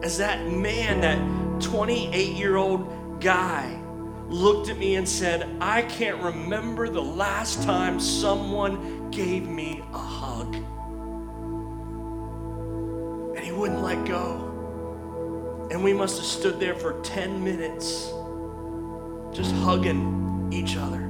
As 0.02 0.18
that 0.18 0.48
man, 0.48 1.02
that 1.02 1.62
28 1.62 2.36
year 2.36 2.56
old 2.56 3.22
guy, 3.22 3.80
looked 4.30 4.70
at 4.70 4.78
me 4.78 4.96
and 4.96 5.10
said, 5.10 5.58
I 5.60 5.82
can't 5.82 6.22
remember 6.22 6.88
the 6.88 7.02
last 7.02 7.64
time 7.64 8.00
someone 8.00 9.10
gave 9.10 9.48
me 9.48 9.84
a 9.92 9.98
hug. 9.98 10.56
And 13.36 13.44
he 13.44 13.52
wouldn't 13.52 13.82
let 13.82 14.06
go. 14.06 15.68
And 15.72 15.84
we 15.84 15.94
must 15.94 16.18
have 16.18 16.26
stood 16.26 16.60
there 16.60 16.76
for 16.76 17.02
10 17.02 17.44
minutes 17.44 18.12
just 19.34 19.54
hugging 19.56 20.50
each 20.52 20.76
other. 20.78 21.06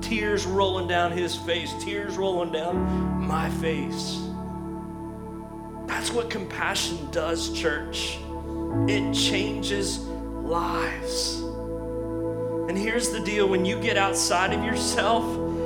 Tears 0.00 0.46
rolling 0.46 0.88
down 0.88 1.12
his 1.12 1.36
face, 1.36 1.72
tears 1.80 2.16
rolling 2.16 2.52
down 2.52 2.76
my 3.20 3.48
face. 3.50 4.31
That's 5.92 6.10
what 6.10 6.30
compassion 6.30 7.10
does, 7.10 7.52
church. 7.52 8.18
It 8.88 9.12
changes 9.12 9.98
lives. 9.98 11.38
And 12.68 12.78
here's 12.78 13.10
the 13.10 13.20
deal 13.20 13.46
when 13.46 13.66
you 13.66 13.78
get 13.78 13.98
outside 13.98 14.54
of 14.54 14.64
yourself, 14.64 15.22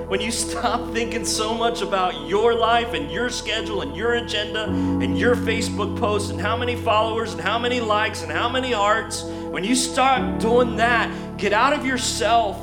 when 0.08 0.20
you 0.20 0.32
stop 0.44 0.92
thinking 0.92 1.24
so 1.24 1.54
much 1.54 1.80
about 1.80 2.26
your 2.26 2.54
life 2.54 2.92
and 2.92 3.08
your 3.08 3.30
schedule 3.30 3.82
and 3.82 3.96
your 3.96 4.14
agenda 4.14 4.64
and 4.64 5.16
your 5.16 5.36
Facebook 5.36 5.96
posts 5.96 6.28
and 6.30 6.40
how 6.40 6.56
many 6.56 6.74
followers 6.74 7.32
and 7.32 7.40
how 7.40 7.56
many 7.56 7.80
likes 7.80 8.22
and 8.22 8.32
how 8.32 8.48
many 8.48 8.72
hearts, 8.72 9.22
when 9.22 9.62
you 9.62 9.76
start 9.76 10.40
doing 10.40 10.74
that, 10.76 11.38
get 11.38 11.52
out 11.52 11.72
of 11.72 11.86
yourself. 11.86 12.58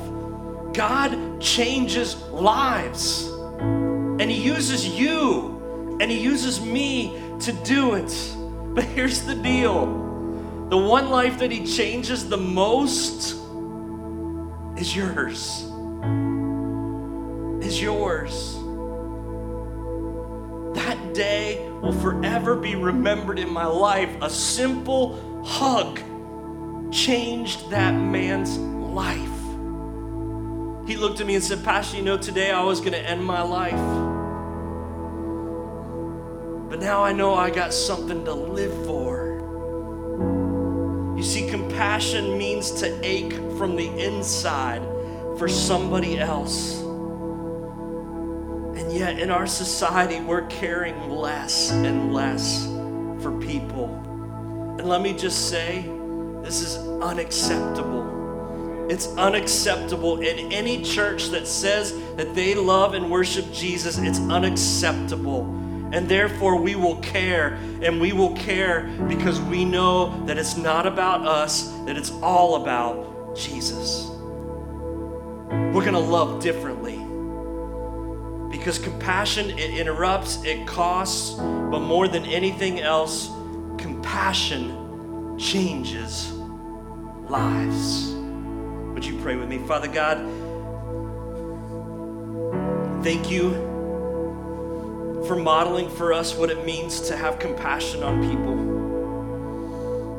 God 0.74 1.40
changes 1.40 2.14
lives. 2.24 3.26
And 3.58 4.30
He 4.30 4.42
uses 4.42 4.86
you 4.86 5.96
and 6.00 6.10
He 6.10 6.20
uses 6.20 6.60
me 6.60 7.23
to 7.40 7.52
do 7.64 7.94
it. 7.94 8.36
But 8.74 8.84
here's 8.84 9.22
the 9.22 9.34
deal 9.34 10.02
the 10.68 10.78
one 10.78 11.10
life 11.10 11.38
that 11.38 11.50
He 11.50 11.66
changes 11.66 12.28
the 12.28 12.36
most 12.36 13.36
is 14.76 14.96
yours. 14.96 15.64
Is 17.64 17.80
yours. 17.80 18.54
That 20.74 21.14
day 21.14 21.70
will 21.80 21.92
forever 21.92 22.56
be 22.56 22.74
remembered 22.74 23.38
in 23.38 23.50
my 23.50 23.66
life. 23.66 24.10
A 24.20 24.28
simple 24.28 25.42
hug 25.44 26.00
changed 26.92 27.70
that 27.70 27.92
man's 27.92 28.58
life. 28.58 29.28
He 30.86 30.96
looked 30.96 31.20
at 31.20 31.26
me 31.26 31.34
and 31.34 31.44
said, 31.44 31.64
Pastor, 31.64 31.96
you 31.96 32.02
know, 32.02 32.18
today 32.18 32.50
I 32.50 32.62
was 32.62 32.80
going 32.80 32.92
to 32.92 32.98
end 32.98 33.24
my 33.24 33.42
life. 33.42 34.13
But 36.74 36.82
now 36.82 37.04
I 37.04 37.12
know 37.12 37.34
I 37.36 37.50
got 37.50 37.72
something 37.72 38.24
to 38.24 38.34
live 38.34 38.74
for. 38.84 39.38
You 41.16 41.22
see, 41.22 41.48
compassion 41.48 42.36
means 42.36 42.72
to 42.80 43.06
ache 43.06 43.32
from 43.56 43.76
the 43.76 43.86
inside 43.96 44.82
for 45.38 45.46
somebody 45.46 46.18
else. 46.18 46.80
And 48.80 48.92
yet, 48.92 49.20
in 49.20 49.30
our 49.30 49.46
society, 49.46 50.18
we're 50.18 50.48
caring 50.48 51.10
less 51.10 51.70
and 51.70 52.12
less 52.12 52.66
for 53.22 53.30
people. 53.40 53.94
And 54.76 54.88
let 54.88 55.00
me 55.00 55.12
just 55.12 55.48
say, 55.48 55.88
this 56.42 56.60
is 56.60 56.76
unacceptable. 57.00 58.88
It's 58.90 59.06
unacceptable 59.16 60.22
in 60.22 60.52
any 60.52 60.82
church 60.82 61.28
that 61.28 61.46
says 61.46 61.96
that 62.16 62.34
they 62.34 62.56
love 62.56 62.94
and 62.94 63.12
worship 63.12 63.52
Jesus. 63.52 63.96
It's 63.96 64.18
unacceptable. 64.18 65.63
And 65.92 66.08
therefore, 66.08 66.56
we 66.56 66.74
will 66.74 66.96
care, 66.96 67.54
and 67.82 68.00
we 68.00 68.12
will 68.12 68.34
care 68.34 68.90
because 69.06 69.40
we 69.40 69.64
know 69.64 70.24
that 70.26 70.38
it's 70.38 70.56
not 70.56 70.86
about 70.86 71.26
us, 71.26 71.68
that 71.86 71.96
it's 71.96 72.10
all 72.22 72.62
about 72.62 73.36
Jesus. 73.36 74.10
We're 75.74 75.82
going 75.82 75.94
to 75.94 75.98
love 75.98 76.40
differently. 76.42 76.98
Because 78.50 78.78
compassion 78.78 79.50
it 79.58 79.78
interrupts 79.78 80.42
it 80.44 80.64
costs 80.64 81.34
but 81.34 81.80
more 81.80 82.06
than 82.06 82.24
anything 82.24 82.78
else 82.78 83.26
compassion 83.78 85.36
changes 85.36 86.32
lives. 87.28 88.14
Would 88.94 89.04
you 89.04 89.18
pray 89.18 89.34
with 89.34 89.48
me? 89.48 89.58
Father 89.66 89.88
god 89.88 90.18
thank 93.02 93.28
you 93.28 93.73
for 95.26 95.36
modeling 95.36 95.88
for 95.88 96.12
us 96.12 96.34
what 96.34 96.50
it 96.50 96.64
means 96.64 97.00
to 97.08 97.16
have 97.16 97.38
compassion 97.38 98.02
on 98.02 98.28
people. 98.28 98.74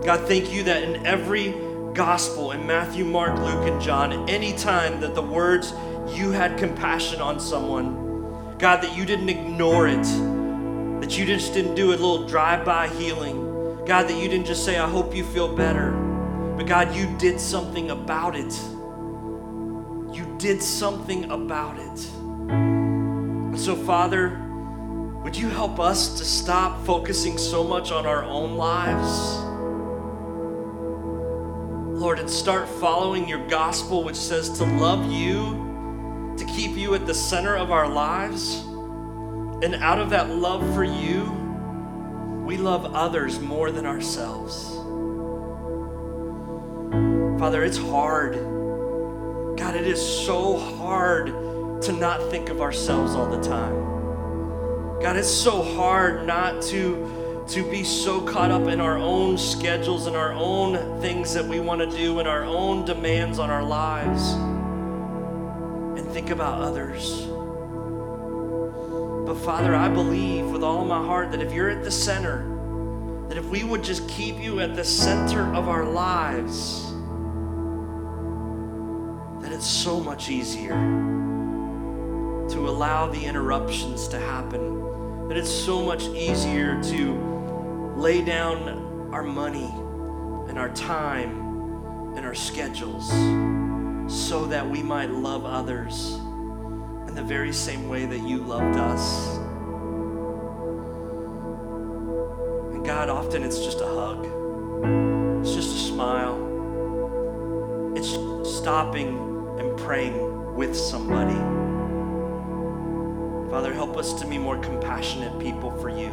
God, 0.05 0.27
thank 0.27 0.53
you 0.53 0.63
that 0.63 0.83
in 0.83 1.05
every 1.05 1.55
gospel, 1.93 2.51
in 2.51 2.67
Matthew, 2.67 3.05
Mark, 3.05 3.39
Luke, 3.39 3.67
and 3.67 3.81
John, 3.81 4.29
anytime 4.29 4.99
that 5.01 5.15
the 5.15 5.21
words 5.21 5.73
you 6.09 6.31
had 6.31 6.57
compassion 6.57 7.21
on 7.21 7.39
someone, 7.39 8.57
God, 8.59 8.83
that 8.83 8.95
you 8.95 9.05
didn't 9.05 9.29
ignore 9.29 9.87
it, 9.87 10.03
that 11.01 11.17
you 11.17 11.25
just 11.25 11.53
didn't 11.53 11.75
do 11.75 11.89
a 11.89 11.91
little 11.91 12.27
drive 12.27 12.63
by 12.63 12.87
healing, 12.87 13.83
God, 13.85 14.07
that 14.07 14.21
you 14.21 14.29
didn't 14.29 14.45
just 14.45 14.63
say, 14.63 14.77
I 14.77 14.89
hope 14.89 15.15
you 15.15 15.23
feel 15.23 15.53
better, 15.55 15.91
but 16.55 16.67
God, 16.67 16.95
you 16.95 17.07
did 17.17 17.39
something 17.39 17.91
about 17.91 18.35
it. 18.35 18.53
You 20.15 20.35
did 20.37 20.61
something 20.61 21.31
about 21.31 21.77
it. 21.79 21.99
So, 23.57 23.75
Father, 23.75 24.44
would 25.25 25.35
you 25.35 25.49
help 25.49 25.79
us 25.79 26.19
to 26.19 26.23
stop 26.23 26.85
focusing 26.85 27.39
so 27.39 27.63
much 27.63 27.91
on 27.91 28.05
our 28.05 28.23
own 28.23 28.57
lives? 28.57 29.39
Lord, 31.99 32.19
and 32.19 32.29
start 32.29 32.69
following 32.69 33.27
your 33.27 33.43
gospel, 33.47 34.03
which 34.03 34.15
says 34.15 34.51
to 34.59 34.65
love 34.65 35.11
you, 35.11 36.35
to 36.37 36.45
keep 36.45 36.77
you 36.77 36.93
at 36.93 37.07
the 37.07 37.13
center 37.15 37.55
of 37.55 37.71
our 37.71 37.89
lives. 37.89 38.57
And 39.63 39.73
out 39.77 39.97
of 39.97 40.11
that 40.11 40.29
love 40.29 40.61
for 40.75 40.83
you, 40.83 41.23
we 42.45 42.57
love 42.57 42.93
others 42.93 43.39
more 43.39 43.71
than 43.71 43.87
ourselves. 43.87 44.75
Father, 47.39 47.63
it's 47.63 47.79
hard. 47.79 48.35
God, 49.57 49.75
it 49.75 49.87
is 49.87 49.99
so 50.23 50.55
hard 50.59 51.81
to 51.81 51.93
not 51.93 52.19
think 52.29 52.49
of 52.49 52.61
ourselves 52.61 53.15
all 53.15 53.27
the 53.27 53.41
time. 53.41 53.94
God, 55.05 55.17
it's 55.17 55.29
so 55.29 55.61
hard 55.61 56.25
not 56.25 56.63
to, 56.63 57.45
to 57.49 57.69
be 57.69 57.83
so 57.83 58.21
caught 58.21 58.49
up 58.49 58.67
in 58.67 58.81
our 58.81 58.97
own 58.97 59.37
schedules 59.37 60.07
and 60.07 60.15
our 60.15 60.33
own 60.33 60.99
things 60.99 61.31
that 61.35 61.45
we 61.45 61.59
want 61.59 61.79
to 61.79 61.95
do 61.95 62.17
and 62.17 62.27
our 62.27 62.43
own 62.43 62.85
demands 62.85 63.37
on 63.37 63.51
our 63.51 63.61
lives 63.61 64.31
and 65.93 66.11
think 66.11 66.31
about 66.31 66.59
others. 66.59 67.21
But 69.27 69.35
Father, 69.45 69.75
I 69.75 69.89
believe 69.89 70.47
with 70.47 70.63
all 70.63 70.83
my 70.83 71.05
heart 71.05 71.29
that 71.33 71.41
if 71.43 71.53
you're 71.53 71.69
at 71.69 71.83
the 71.83 71.91
center, 71.91 72.39
that 73.29 73.37
if 73.37 73.45
we 73.45 73.63
would 73.63 73.83
just 73.83 74.09
keep 74.09 74.39
you 74.39 74.59
at 74.59 74.75
the 74.75 74.83
center 74.83 75.53
of 75.53 75.69
our 75.69 75.85
lives, 75.85 76.81
that 79.43 79.51
it's 79.51 79.67
so 79.67 79.99
much 79.99 80.31
easier 80.31 80.73
to 82.49 82.67
allow 82.67 83.05
the 83.05 83.23
interruptions 83.23 84.07
to 84.07 84.17
happen 84.17 84.94
that 85.27 85.37
it's 85.37 85.49
so 85.49 85.81
much 85.81 86.03
easier 86.09 86.81
to 86.83 87.93
lay 87.97 88.23
down 88.23 89.09
our 89.11 89.23
money 89.23 89.71
and 90.47 90.59
our 90.59 90.69
time 90.73 92.15
and 92.15 92.25
our 92.25 92.35
schedules 92.35 93.09
so 94.07 94.45
that 94.45 94.69
we 94.69 94.83
might 94.83 95.09
love 95.09 95.43
others 95.45 96.15
in 97.07 97.15
the 97.15 97.23
very 97.23 97.51
same 97.51 97.89
way 97.89 98.05
that 98.05 98.19
you 98.19 98.37
loved 98.37 98.77
us. 98.77 99.37
And 102.73 102.85
God, 102.85 103.09
often 103.09 103.41
it's 103.41 103.57
just 103.57 103.81
a 103.81 103.87
hug, 103.87 104.25
it's 105.41 105.55
just 105.55 105.75
a 105.75 105.79
smile, 105.91 106.37
it's 107.95 108.11
stopping 108.57 109.17
and 109.59 109.75
praying 109.79 110.53
with 110.55 110.75
somebody. 110.75 111.74
Father, 113.55 113.73
help 113.73 113.95
us 113.95 114.11
to 114.15 114.27
be 114.27 114.37
more 114.37 114.57
compassionate 114.57 115.39
people 115.39 115.71
for 115.79 115.87
you. 115.87 116.09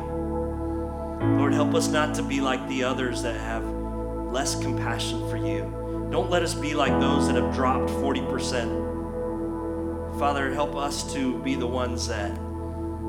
Lord, 1.37 1.53
help 1.53 1.75
us 1.75 1.89
not 1.89 2.15
to 2.15 2.23
be 2.23 2.41
like 2.41 2.69
the 2.69 2.85
others 2.85 3.21
that 3.23 3.35
have 3.35 3.67
less 3.67 4.55
compassion 4.63 5.29
for 5.29 5.37
you. 5.37 5.63
Don't 6.13 6.31
let 6.31 6.45
us 6.45 6.55
be 6.55 6.73
like 6.73 6.93
those 7.01 7.27
that 7.27 7.35
have 7.35 7.53
dropped 7.53 7.91
40%. 7.91 10.21
Father, 10.21 10.55
help 10.55 10.77
us 10.77 11.13
to 11.15 11.37
be 11.41 11.57
the 11.57 11.67
ones 11.67 12.07
that 12.07 12.31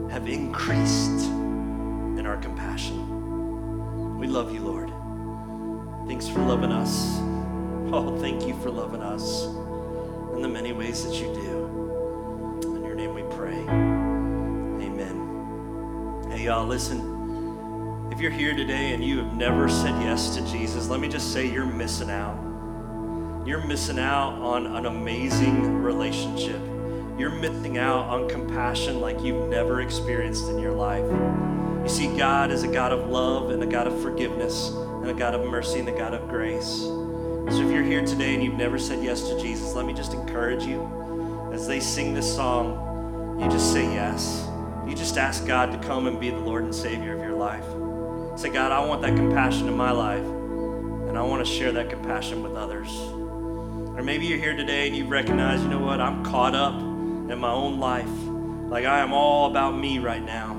have 0.09 0.27
increased 0.27 1.27
in 1.27 2.25
our 2.25 2.37
compassion. 2.37 4.17
We 4.17 4.25
love 4.25 4.51
you, 4.51 4.61
Lord. 4.61 4.91
Thanks 6.07 6.27
for 6.27 6.39
loving 6.39 6.71
us. 6.71 7.19
Oh, 7.93 8.17
thank 8.19 8.47
you 8.47 8.55
for 8.61 8.71
loving 8.71 9.03
us 9.03 9.45
in 10.33 10.41
the 10.41 10.49
many 10.49 10.73
ways 10.73 11.05
that 11.05 11.13
you 11.13 11.31
do. 11.35 12.71
In 12.75 12.83
your 12.83 12.95
name 12.95 13.13
we 13.13 13.21
pray. 13.35 13.92
Y'all, 16.43 16.67
listen. 16.67 18.09
If 18.11 18.19
you're 18.19 18.29
here 18.29 18.53
today 18.53 18.93
and 18.93 19.01
you 19.01 19.17
have 19.19 19.33
never 19.33 19.69
said 19.69 19.97
yes 20.03 20.35
to 20.35 20.45
Jesus, 20.45 20.89
let 20.89 20.99
me 20.99 21.07
just 21.07 21.31
say 21.31 21.49
you're 21.49 21.65
missing 21.65 22.11
out. 22.11 22.35
You're 23.47 23.65
missing 23.65 23.97
out 23.97 24.33
on 24.41 24.65
an 24.65 24.85
amazing 24.85 25.81
relationship. 25.81 26.59
You're 27.17 27.29
missing 27.29 27.77
out 27.77 28.09
on 28.09 28.27
compassion 28.27 28.99
like 28.99 29.21
you've 29.21 29.47
never 29.47 29.79
experienced 29.79 30.49
in 30.49 30.59
your 30.59 30.73
life. 30.73 31.09
You 31.81 31.87
see, 31.87 32.17
God 32.17 32.51
is 32.51 32.63
a 32.63 32.67
God 32.67 32.91
of 32.91 33.09
love 33.09 33.51
and 33.51 33.63
a 33.63 33.67
God 33.67 33.87
of 33.87 34.01
forgiveness 34.01 34.71
and 34.71 35.09
a 35.09 35.13
God 35.13 35.35
of 35.35 35.49
mercy 35.49 35.79
and 35.79 35.87
a 35.87 35.97
God 35.97 36.13
of 36.13 36.27
grace. 36.27 36.81
So 36.81 37.61
if 37.61 37.71
you're 37.71 37.83
here 37.83 38.05
today 38.05 38.33
and 38.33 38.43
you've 38.43 38.55
never 38.55 38.77
said 38.77 39.01
yes 39.01 39.29
to 39.29 39.39
Jesus, 39.39 39.75
let 39.75 39.85
me 39.85 39.93
just 39.93 40.13
encourage 40.13 40.65
you 40.65 41.49
as 41.53 41.67
they 41.67 41.79
sing 41.79 42.13
this 42.13 42.35
song, 42.35 43.39
you 43.39 43.47
just 43.47 43.71
say 43.71 43.85
yes. 43.85 44.49
You 44.87 44.95
just 44.95 45.17
ask 45.17 45.45
God 45.45 45.71
to 45.71 45.87
come 45.87 46.07
and 46.07 46.19
be 46.19 46.29
the 46.29 46.39
Lord 46.39 46.63
and 46.63 46.73
Savior 46.73 47.15
of 47.15 47.21
your 47.21 47.35
life. 47.35 47.65
Say, 48.39 48.49
God, 48.49 48.71
I 48.71 48.85
want 48.85 49.01
that 49.03 49.15
compassion 49.15 49.67
in 49.67 49.77
my 49.77 49.91
life, 49.91 50.25
and 50.25 51.17
I 51.17 51.21
want 51.21 51.45
to 51.45 51.51
share 51.51 51.71
that 51.73 51.89
compassion 51.89 52.43
with 52.43 52.53
others. 52.55 52.89
Or 53.95 54.01
maybe 54.01 54.25
you're 54.25 54.39
here 54.39 54.55
today 54.55 54.87
and 54.87 54.97
you 54.97 55.05
recognize, 55.05 55.61
you 55.61 55.69
know 55.69 55.79
what, 55.79 56.01
I'm 56.01 56.23
caught 56.25 56.55
up 56.55 56.73
in 56.73 57.37
my 57.37 57.51
own 57.51 57.79
life. 57.79 58.09
Like 58.69 58.85
I 58.85 58.99
am 58.99 59.13
all 59.13 59.49
about 59.49 59.77
me 59.77 59.99
right 59.99 60.23
now. 60.23 60.53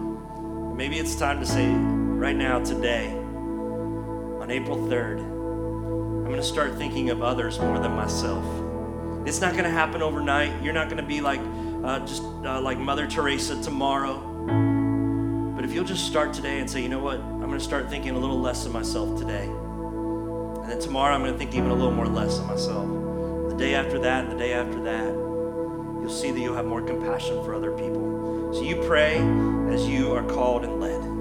Maybe 0.77 0.99
it's 0.99 1.17
time 1.17 1.41
to 1.41 1.47
say, 1.47 1.69
right 1.73 2.37
now, 2.37 2.61
today, 2.63 3.11
on 3.11 4.51
April 4.51 4.79
3rd, 4.79 5.19
I'm 5.21 6.25
going 6.25 6.37
to 6.37 6.43
start 6.43 6.77
thinking 6.77 7.11
of 7.11 7.23
others 7.23 7.59
more 7.59 7.79
than 7.79 7.93
myself. 7.93 8.45
It's 9.27 9.41
not 9.41 9.53
going 9.53 9.65
to 9.65 9.71
happen 9.71 10.01
overnight. 10.01 10.63
You're 10.63 10.73
not 10.73 10.89
going 10.89 11.03
to 11.03 11.07
be 11.07 11.21
like 11.21 11.41
uh, 11.85 12.01
just 12.01 12.23
uh, 12.23 12.61
like 12.61 12.79
Mother 12.79 13.07
Teresa 13.07 13.61
tomorrow. 13.63 14.19
But 15.55 15.65
if 15.65 15.75
you'll 15.75 15.85
just 15.85 16.07
start 16.07 16.33
today 16.33 16.61
and 16.61 16.69
say, 16.69 16.83
you 16.83 16.89
know 16.89 16.99
what, 16.99 17.19
I'm 17.21 17.41
going 17.41 17.59
to 17.59 17.61
start 17.61 17.91
thinking 17.91 18.13
a 18.13 18.19
little 18.19 18.41
less 18.41 18.65
of 18.65 18.73
myself 18.73 19.19
today. 19.19 19.45
And 19.45 20.71
then 20.71 20.81
tomorrow 20.81 21.15
I'm 21.15 21.21
going 21.21 21.33
to 21.33 21.39
think 21.39 21.55
even 21.55 21.71
a 21.71 21.75
little 21.75 21.93
more 21.93 22.07
less 22.07 22.39
of 22.39 22.47
myself. 22.47 22.89
The 23.51 23.57
day 23.59 23.75
after 23.75 23.99
that, 23.99 24.25
and 24.25 24.33
the 24.33 24.39
day 24.39 24.55
after 24.55 24.83
that, 24.83 25.13
you'll 25.13 26.09
see 26.09 26.31
that 26.31 26.41
you'll 26.41 26.57
have 26.57 26.67
more 26.67 26.83
compassion 26.83 27.45
for 27.45 27.55
other 27.55 27.73
people. 27.73 28.55
So 28.55 28.63
you 28.63 28.77
pray 28.87 29.19
as 29.73 29.87
you 29.87 30.15
are 30.15 30.25
called 30.25 30.65
and 30.65 30.81
led. 30.81 31.14